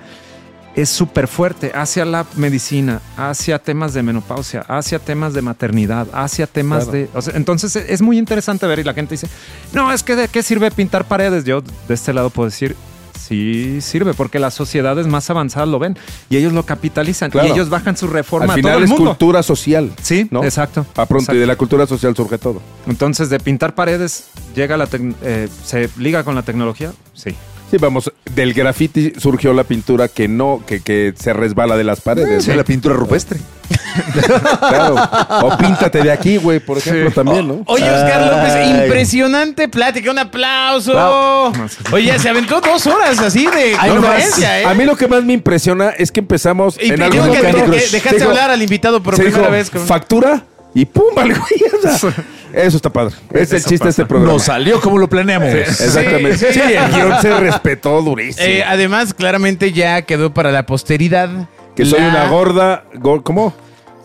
es 0.77 0.89
súper 0.89 1.27
fuerte 1.27 1.71
hacia 1.75 2.05
la 2.05 2.25
medicina, 2.35 3.01
hacia 3.17 3.59
temas 3.59 3.93
de 3.93 4.03
menopausia, 4.03 4.61
hacia 4.69 4.99
temas 4.99 5.33
de 5.33 5.41
maternidad, 5.41 6.07
hacia 6.13 6.47
temas 6.47 6.83
Claro. 6.85 6.99
de... 6.99 7.09
o 7.13 7.21
sea, 7.21 7.35
entonces 7.35 7.75
e- 7.75 7.91
es 7.93 8.01
muy 8.01 8.17
interesante 8.17 8.65
ver 8.67 8.79
y 8.79 8.83
la 8.83 8.93
gente 8.93 9.15
dice, 9.15 9.27
no, 9.73 9.91
es 9.91 10.03
que 10.03 10.15
de 10.15 10.27
qué 10.27 10.41
sirve 10.43 10.69
pintar 10.71 11.05
paredes. 11.05 11.43
Yo 11.45 11.61
de 11.61 11.93
este 11.93 12.13
lado 12.13 12.29
puedo 12.29 12.47
decir, 12.49 12.75
sí 13.19 13.81
sirve, 13.81 14.13
porque 14.13 14.37
las 14.39 14.53
sociedades 14.53 15.07
más 15.07 15.27
avanzadas 15.31 15.67
lo 15.67 15.79
ven 15.79 15.97
y 16.29 16.37
ellos 16.37 16.53
lo 16.53 16.63
capitalizan 16.63 17.31
Claro. 17.31 17.47
y 17.47 17.51
ellos 17.51 17.69
bajan 17.69 17.97
su 17.97 18.05
reforma 18.07 18.53
Al 18.53 18.59
a 18.59 18.61
todo 18.61 18.71
final 18.73 18.83
es 18.83 18.91
cultura 18.93 19.41
social. 19.43 19.91
Sí, 20.01 20.27
¿no? 20.31 20.43
exacto. 20.43 20.85
A 20.95 21.05
pronto, 21.07 21.33
y 21.33 21.39
de 21.39 21.47
la 21.47 21.55
cultura 21.55 21.87
social 21.87 22.15
surge 22.15 22.37
todo. 22.37 22.61
Entonces, 22.85 23.29
de 23.31 23.39
pintar 23.39 23.73
paredes, 23.73 24.25
llega 24.55 24.77
la 24.77 24.87
eh, 25.23 25.49
¿se 25.65 25.89
liga 25.97 26.23
con 26.23 26.35
la 26.35 26.43
tecnología? 26.43 26.91
Sí. 27.13 27.35
Sí, 27.69 27.77
vamos, 27.77 28.11
del 28.33 28.53
graffiti 28.53 29.13
surgió 29.17 29.51
la 29.53 29.65
pintura 29.65 30.07
que 30.07 30.27
no, 30.29 30.61
que, 30.65 30.81
que 30.81 31.13
se 31.19 31.33
resbala 31.33 31.75
de 31.75 31.83
las 31.83 31.99
paredes. 31.99 32.43
Es 32.43 32.47
¿no? 32.47 32.55
la 32.55 32.63
pintura 32.63 32.95
rupestre. 32.95 33.39
Claro. 34.59 34.95
O 35.43 35.57
píntate 35.57 36.01
de 36.01 36.11
aquí, 36.11 36.37
güey, 36.37 36.59
por 36.59 36.77
ejemplo, 36.77 37.11
también, 37.11 37.47
¿no? 37.47 37.63
Oye, 37.65 37.83
Oscar 37.83 38.21
López, 38.21 38.53
Ay. 38.53 38.83
impresionante 38.85 39.67
plática, 39.67 40.11
un 40.11 40.19
aplauso. 40.19 41.51
Oye, 41.91 42.17
se 42.19 42.29
aventó 42.29 42.61
dos 42.61 42.85
horas 42.87 43.19
así 43.19 43.45
de 43.47 43.75
Ay, 43.77 43.89
no 43.91 44.01
conferencia, 44.01 44.61
¿eh? 44.61 44.65
A 44.65 44.73
mí 44.73 44.85
lo 44.85 44.95
que 44.95 45.07
más 45.07 45.23
me 45.23 45.33
impresiona 45.33 45.89
es 45.89 46.11
que 46.11 46.19
empezamos 46.21 46.77
Y 46.81 46.91
en 46.91 47.01
algún 47.01 47.27
momento. 47.27 47.65
que 47.71 47.79
dejaste 47.91 48.17
dijo- 48.19 48.29
hablar 48.29 48.49
al 48.51 48.61
invitado 48.61 49.01
por 49.03 49.15
primera 49.15 49.37
dijo, 49.39 49.51
vez. 49.51 49.69
con- 49.69 49.85
Factura 49.85 50.43
y 50.81 50.85
pum, 50.85 51.05
vale, 51.15 51.33
güey. 51.33 51.61
o 51.83 51.97
sea, 51.97 52.13
eso 52.53 52.77
está 52.77 52.89
padre. 52.91 53.15
Es 53.33 53.51
el 53.51 53.63
chiste 53.63 53.83
de 53.85 53.89
este 53.89 54.05
programa. 54.05 54.33
Nos 54.33 54.43
salió 54.43 54.79
como 54.79 54.97
lo 54.97 55.09
planeamos. 55.09 55.49
Exactamente. 55.49 56.37
Sí, 56.37 56.45
Sí, 56.51 56.59
sí. 56.59 56.73
el 56.73 56.91
guion 56.91 57.21
se 57.21 57.37
respetó 57.39 58.01
durísimo. 58.01 58.45
Eh, 58.45 58.63
además, 58.65 59.13
claramente 59.13 59.71
ya 59.71 60.01
quedó 60.03 60.33
para 60.33 60.51
la 60.51 60.65
posteridad. 60.65 61.29
que 61.75 61.85
soy 61.85 61.99
la- 61.99 62.07
una 62.09 62.27
gorda. 62.27 62.83
go- 62.95 63.21
¿Cómo? 63.23 63.53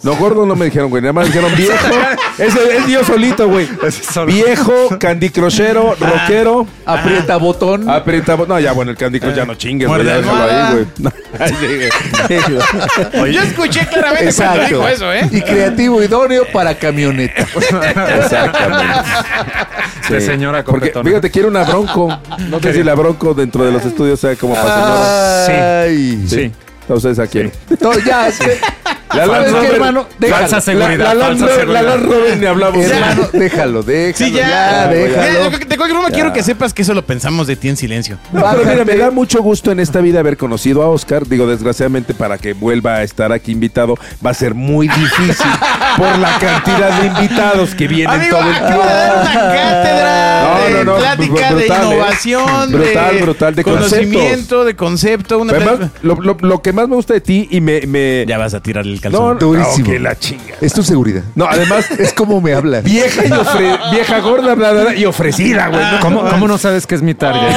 No, 0.03 0.17
gordo 0.17 0.45
no 0.47 0.57
me 0.57 0.65
dijeron, 0.67 0.91
güey. 0.91 1.01
Nada 1.01 1.13
más 1.13 1.27
dijeron 1.27 1.55
viejo. 1.57 1.75
Es, 2.39 2.57
es 2.57 2.87
yo 2.89 3.05
solito, 3.05 3.47
güey. 3.47 3.69
Viejo, 4.27 4.73
candicrochero, 4.99 5.95
rockero. 6.01 6.67
Aprieta 6.87 7.37
botón. 7.37 7.89
Aprieta. 7.91 8.37
No, 8.49 8.59
ya, 8.59 8.73
bueno, 8.73 8.91
el 8.91 8.97
Candy 8.97 9.21
Crush 9.21 9.35
ya 9.35 9.45
no 9.45 9.55
chingues, 9.55 9.87
güey. 9.87 10.03
Ya 10.05 10.17
déjalo 10.17 10.43
ahí, 10.43 10.73
güey. 10.73 10.87
No, 10.99 11.11
sí. 11.47 13.33
Yo 13.33 13.43
escuché 13.43 13.87
claramente 13.87 14.35
cuando 14.35 14.63
Exacto. 14.63 14.67
dijo 14.69 14.89
eso, 14.89 15.13
¿eh? 15.13 15.29
Y 15.31 15.43
creativo 15.43 16.03
idóneo 16.03 16.45
para 16.53 16.75
camioneta. 16.75 17.43
Exactamente. 18.19 18.95
De 20.09 20.21
señora 20.21 20.65
Porque, 20.65 20.93
fíjate, 21.05 21.31
quiero 21.31 21.49
una 21.49 21.65
bronco. 21.65 22.19
No 22.49 22.61
sé 22.61 22.73
si 22.73 22.83
la 22.83 22.95
bronco 22.95 23.35
dentro 23.35 23.65
de 23.65 23.73
los 23.73 23.85
estudios 23.85 24.19
sea 24.19 24.35
como 24.37 24.55
para 24.55 24.69
Ah. 24.69 25.45
señora. 25.47 25.81
Ay. 25.83 26.25
Sí. 26.29 26.53
Entonces, 26.83 27.19
¿a 27.19 27.27
quién? 27.27 27.53
No, 27.81 27.93
ya, 27.99 28.29
es 28.29 28.39
que- 28.39 28.59
La 29.15 29.27
Land 29.27 29.47
¿Sabes 29.47 29.53
qué, 29.53 29.59
Rover- 29.69 29.75
hermano? 29.75 30.07
Déjalo. 30.19 30.41
Falsa 30.41 30.61
seguridad. 30.61 30.99
La, 30.99 31.05
la 31.05 31.15
Land 31.15 31.39
falsa 31.41 31.55
seguridad. 31.57 31.83
la 31.83 31.91
Land 31.91 32.05
Rover 32.07 32.37
ni 32.39 32.47
hablamos. 32.47 32.85
Hermano, 32.85 33.29
déjalo, 33.33 33.83
déjalo. 33.83 34.17
Sí, 34.17 34.33
ya. 34.33 34.49
ya, 34.49 34.87
déjalo. 34.89 35.51
de 35.51 35.59
de 35.65 35.77
cualquier 35.77 35.97
forma, 36.01 36.11
quiero 36.15 36.33
que 36.33 36.43
sepas 36.43 36.73
que 36.75 36.83
eso 36.83 36.95
lo 36.95 37.05
pensamos 37.05 37.47
de 37.47 37.57
ti 37.57 37.69
en 37.69 37.77
silencio. 37.77 38.19
No, 38.33 38.41
pero 38.43 38.59
mira, 38.59 38.71
Bájate. 38.73 38.85
me 38.85 38.97
da 38.99 39.11
mucho 39.11 39.43
gusto 39.43 39.71
en 39.73 39.81
esta 39.81 40.01
vida 40.01 40.21
haber 40.21 40.37
conocido 40.37 40.83
a 40.83 40.89
Oscar. 40.89 41.27
Digo, 41.27 41.47
desgraciadamente, 41.47 42.15
para 42.15 42.39
que 42.39 42.53
vuelva 42.53 42.95
a 42.97 43.03
estar 43.03 43.33
aquí 43.33 43.53
invitado, 43.53 43.97
va 44.25 44.31
a 44.31 44.35
ser 44.35 44.55
muy 44.55 44.89
difícil 44.89 45.47
por 45.97 46.19
la 46.19 46.39
cantidad 46.39 47.01
de 47.01 47.07
invitados 47.09 47.75
que 47.75 47.89
vienen 47.89 48.21
Amigo, 48.21 48.37
todo 48.39 48.49
el 48.49 48.55
dar 48.55 48.63
una 48.79 49.31
tiempo. 49.31 49.49
cátedra 49.53 50.43
No, 50.43 50.65
de 50.79 50.85
no, 50.85 50.93
no, 50.93 50.97
plática 50.99 51.51
brutal, 51.51 51.57
de 51.57 51.63
¿eh? 51.67 51.67
innovación, 51.93 52.73
Brutal, 52.73 53.15
de 53.17 53.23
brutal, 53.23 53.55
de 53.55 53.65
conocimiento, 53.65 54.65
de 54.65 54.77
concepto. 54.77 55.39
Una 55.39 55.53
Además, 55.53 55.91
lo, 56.03 56.15
lo- 56.17 56.37
lo 56.41 56.63
que 56.63 56.73
más 56.73 56.89
me 56.89 56.95
gusta 56.97 57.15
de 57.15 57.21
ti 57.21 57.49
y 57.51 57.61
me... 57.61 57.83
me 57.87 58.25
Ya 58.27 58.39
vas 58.39 58.55
a 58.55 58.61
tirar 58.61 58.87
el 58.87 59.01
calzón. 59.03 59.35
no, 59.35 59.39
Durísimo. 59.41 59.87
que 59.91 59.99
la 59.99 60.19
chinga. 60.19 60.55
Es 60.61 60.73
tu 60.73 60.83
seguridad. 60.83 61.23
No, 61.35 61.45
además, 61.47 61.91
Es 61.99 62.13
como 62.15 62.41
me 62.41 62.55
hablan. 62.55 62.83
vieja 62.85 63.27
y 63.27 63.31
ofre- 63.31 63.91
vieja 63.91 64.19
gorda, 64.21 64.55
bla, 64.55 64.73
bla, 64.73 64.83
bla, 64.85 64.95
y 64.95 65.05
ofrecida, 65.05 65.69
güey. 65.69 65.83
¿no? 65.85 66.01
¿Cómo, 66.01 66.29
cómo 66.31 66.49
no 66.49 66.57
sabes 66.57 66.87
que 66.87 66.95
es 66.95 67.03
mi 67.03 67.13
target? 67.15 67.43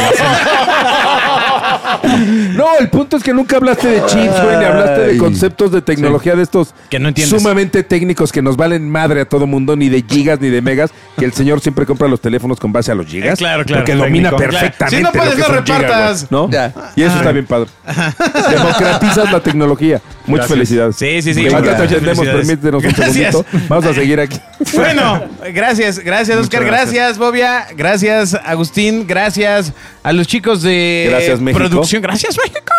No, 2.55 2.67
el 2.79 2.89
punto 2.89 3.17
es 3.17 3.23
que 3.23 3.33
nunca 3.33 3.57
hablaste 3.57 3.87
de 3.87 3.99
chips, 4.05 4.41
güey, 4.43 4.57
ni 4.57 4.63
hablaste 4.65 5.01
de 5.01 5.17
conceptos 5.17 5.71
de 5.71 5.81
tecnología 5.81 6.35
de 6.35 6.43
estos 6.43 6.73
Que 6.89 6.99
no 6.99 7.09
entiendes. 7.09 7.37
sumamente 7.39 7.83
técnicos 7.83 8.31
que 8.31 8.41
nos 8.41 8.55
valen 8.57 8.89
madre 8.89 9.21
a 9.21 9.25
todo 9.25 9.45
mundo, 9.47 9.75
ni 9.75 9.89
de 9.89 10.03
gigas 10.07 10.39
ni 10.39 10.49
de 10.49 10.61
megas, 10.61 10.91
que 11.17 11.25
el 11.25 11.33
señor 11.33 11.59
siempre 11.61 11.85
compra 11.85 12.07
los 12.07 12.21
teléfonos 12.21 12.59
con 12.59 12.71
base 12.71 12.91
a 12.91 12.95
los 12.95 13.05
gigas. 13.07 13.33
Eh, 13.33 13.37
claro, 13.37 13.65
claro. 13.65 13.81
Porque 13.83 13.95
domina 13.95 14.29
Técnico. 14.31 14.51
perfectamente. 14.51 14.97
Si 14.97 15.03
no 15.03 15.11
puedes, 15.11 15.37
lo 15.37 15.45
que 15.45 15.51
no 15.51 15.63
gigas, 15.65 15.81
repartas. 15.81 16.31
¿no? 16.31 16.49
Ya. 16.49 16.73
Y 16.95 17.03
eso 17.03 17.17
está 17.17 17.31
bien 17.31 17.45
padre. 17.45 17.69
Democratizas 18.49 19.31
la 19.31 19.39
tecnología. 19.41 20.01
Muchas 20.27 20.47
Gracias. 20.49 20.49
felicidades. 20.49 20.95
Sí, 20.95 21.21
sí, 21.21 21.33
sí. 21.33 21.45
Atendemos, 21.47 21.77
felicidades. 22.17 22.45
permítenos 22.47 22.83
un 22.83 22.89
Gracias. 22.91 23.13
segundito. 23.35 23.45
Vamos 23.69 23.85
a 23.85 23.93
seguir 23.93 24.19
aquí. 24.19 24.39
Bueno, 24.73 25.23
gracias, 25.53 25.99
gracias 25.99 26.37
Oscar, 26.37 26.63
gracias. 26.65 26.93
gracias. 26.93 27.17
Bobia, 27.17 27.67
gracias 27.75 28.33
Agustín, 28.45 29.05
gracias 29.07 29.73
a 30.03 30.13
los 30.13 30.27
chicos 30.27 30.61
de 30.63 31.07
Gracias, 31.09 31.39
México. 31.41 31.63
Gracias 31.93 32.37
México. 32.37 32.71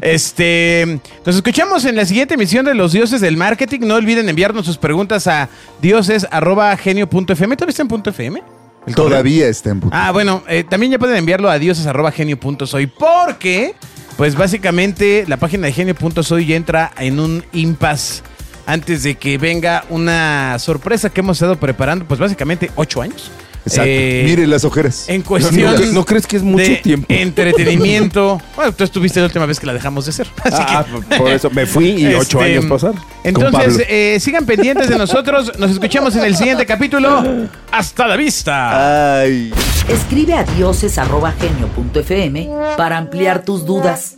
Este, 0.00 1.00
nos 1.24 1.36
escuchamos 1.36 1.84
en 1.84 1.94
la 1.94 2.04
siguiente 2.04 2.34
emisión 2.34 2.64
de 2.64 2.74
Los 2.74 2.92
Dioses 2.92 3.20
del 3.20 3.36
Marketing. 3.36 3.80
No 3.82 3.94
olviden 3.94 4.28
enviarnos 4.28 4.66
sus 4.66 4.76
preguntas 4.76 5.26
a 5.26 5.48
dioses@genio.fm. 5.80 7.56
¿Todavía 7.56 7.70
está 7.70 7.82
en 7.82 7.88
punto 7.88 8.10
.fm? 8.10 8.42
Todavía 8.94 9.48
está 9.48 9.70
en 9.70 9.80
puto. 9.80 9.94
Ah, 9.96 10.10
bueno, 10.12 10.42
eh, 10.48 10.64
también 10.68 10.92
ya 10.92 10.98
pueden 10.98 11.16
enviarlo 11.16 11.48
a 11.50 11.58
dioses.genio.soy 11.58 12.86
porque, 12.86 13.74
pues 14.16 14.34
básicamente, 14.34 15.24
la 15.28 15.36
página 15.36 15.66
de 15.66 15.72
genio.soy 15.72 16.46
ya 16.46 16.56
entra 16.56 16.92
en 16.98 17.20
un 17.20 17.44
impasse 17.52 18.22
antes 18.66 19.02
de 19.02 19.14
que 19.14 19.38
venga 19.38 19.84
una 19.88 20.58
sorpresa 20.58 21.10
que 21.10 21.20
hemos 21.20 21.38
estado 21.38 21.56
preparando, 21.56 22.04
pues 22.04 22.20
básicamente 22.20 22.70
ocho 22.74 23.00
años. 23.00 23.30
Exacto. 23.68 23.88
Eh, 23.90 24.22
Mire 24.26 24.46
las 24.46 24.64
ojeras. 24.64 25.08
En 25.08 25.22
cuestión 25.22 25.74
¿No- 25.74 25.80
no 25.92 26.04
crees 26.04 26.26
que 26.26 26.36
es 26.36 26.42
mucho 26.42 26.64
de 26.64 26.76
tiempo? 26.76 27.06
entretenimiento. 27.08 28.40
Bueno, 28.56 28.72
tú 28.72 28.82
estuviste 28.84 29.20
la 29.20 29.26
última 29.26 29.46
vez 29.46 29.60
que 29.60 29.66
la 29.66 29.72
dejamos 29.72 30.04
de 30.06 30.10
hacer. 30.10 30.26
Así 30.42 30.56
que- 30.64 30.72
Ah, 30.72 30.84
por 31.16 31.30
eso 31.30 31.48
me 31.50 31.64
fui 31.66 31.90
y 31.90 32.06
ocho 32.14 32.40
Este, 32.40 32.52
años 32.56 32.66
pasar. 32.66 32.94
Entonces, 33.22 33.84
eh, 33.88 34.18
sigan 34.20 34.44
pendientes 34.46 34.88
de 34.88 34.98
nosotros. 34.98 35.52
Nos 35.58 35.70
escuchamos 35.70 36.16
en 36.16 36.24
el 36.24 36.34
siguiente 36.36 36.66
capítulo. 36.66 37.22
Hasta 37.70 38.06
la 38.08 38.16
vista. 38.16 39.20
Ay. 39.20 39.52
Escribe 39.88 40.34
a 40.34 40.42
dioses.genio.fm 40.44 42.48
para 42.76 42.98
ampliar 42.98 43.42
tus 43.44 43.64
dudas. 43.64 44.16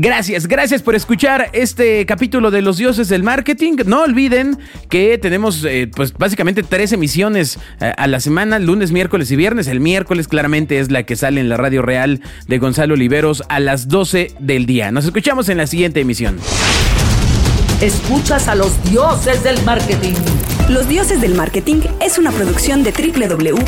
Gracias, 0.00 0.46
gracias 0.46 0.82
por 0.82 0.94
escuchar 0.94 1.50
este 1.52 2.06
capítulo 2.06 2.52
de 2.52 2.62
Los 2.62 2.76
Dioses 2.76 3.08
del 3.08 3.24
Marketing. 3.24 3.78
No 3.86 4.02
olviden 4.02 4.56
que 4.88 5.18
tenemos, 5.18 5.64
eh, 5.64 5.90
pues 5.92 6.12
básicamente 6.12 6.62
tres 6.62 6.92
emisiones 6.92 7.58
eh, 7.80 7.92
a 7.96 8.06
la 8.06 8.20
semana, 8.20 8.60
lunes, 8.60 8.92
miércoles 8.92 9.28
y 9.32 9.36
viernes. 9.36 9.66
El 9.66 9.80
miércoles 9.80 10.28
claramente 10.28 10.78
es 10.78 10.92
la 10.92 11.02
que 11.02 11.16
sale 11.16 11.40
en 11.40 11.48
la 11.48 11.56
radio 11.56 11.82
real 11.82 12.20
de 12.46 12.58
Gonzalo 12.58 12.94
Oliveros 12.94 13.42
a 13.48 13.58
las 13.58 13.88
12 13.88 14.34
del 14.38 14.66
día. 14.66 14.92
Nos 14.92 15.04
escuchamos 15.04 15.48
en 15.48 15.56
la 15.58 15.66
siguiente 15.66 16.00
emisión. 16.00 16.38
Escuchas 17.80 18.46
a 18.46 18.54
los 18.54 18.80
dioses 18.90 19.42
del 19.42 19.60
marketing. 19.64 20.14
Los 20.68 20.86
Dioses 20.86 21.20
del 21.22 21.34
Marketing 21.34 21.80
es 22.00 22.18
una 22.18 22.30
producción 22.30 22.84
de 22.84 22.92
www.genio.soy, 22.92 23.62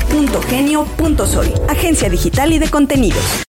agencia 1.67 2.11
digital 2.11 2.53
y 2.53 2.59
de 2.59 2.69
contenidos. 2.69 3.43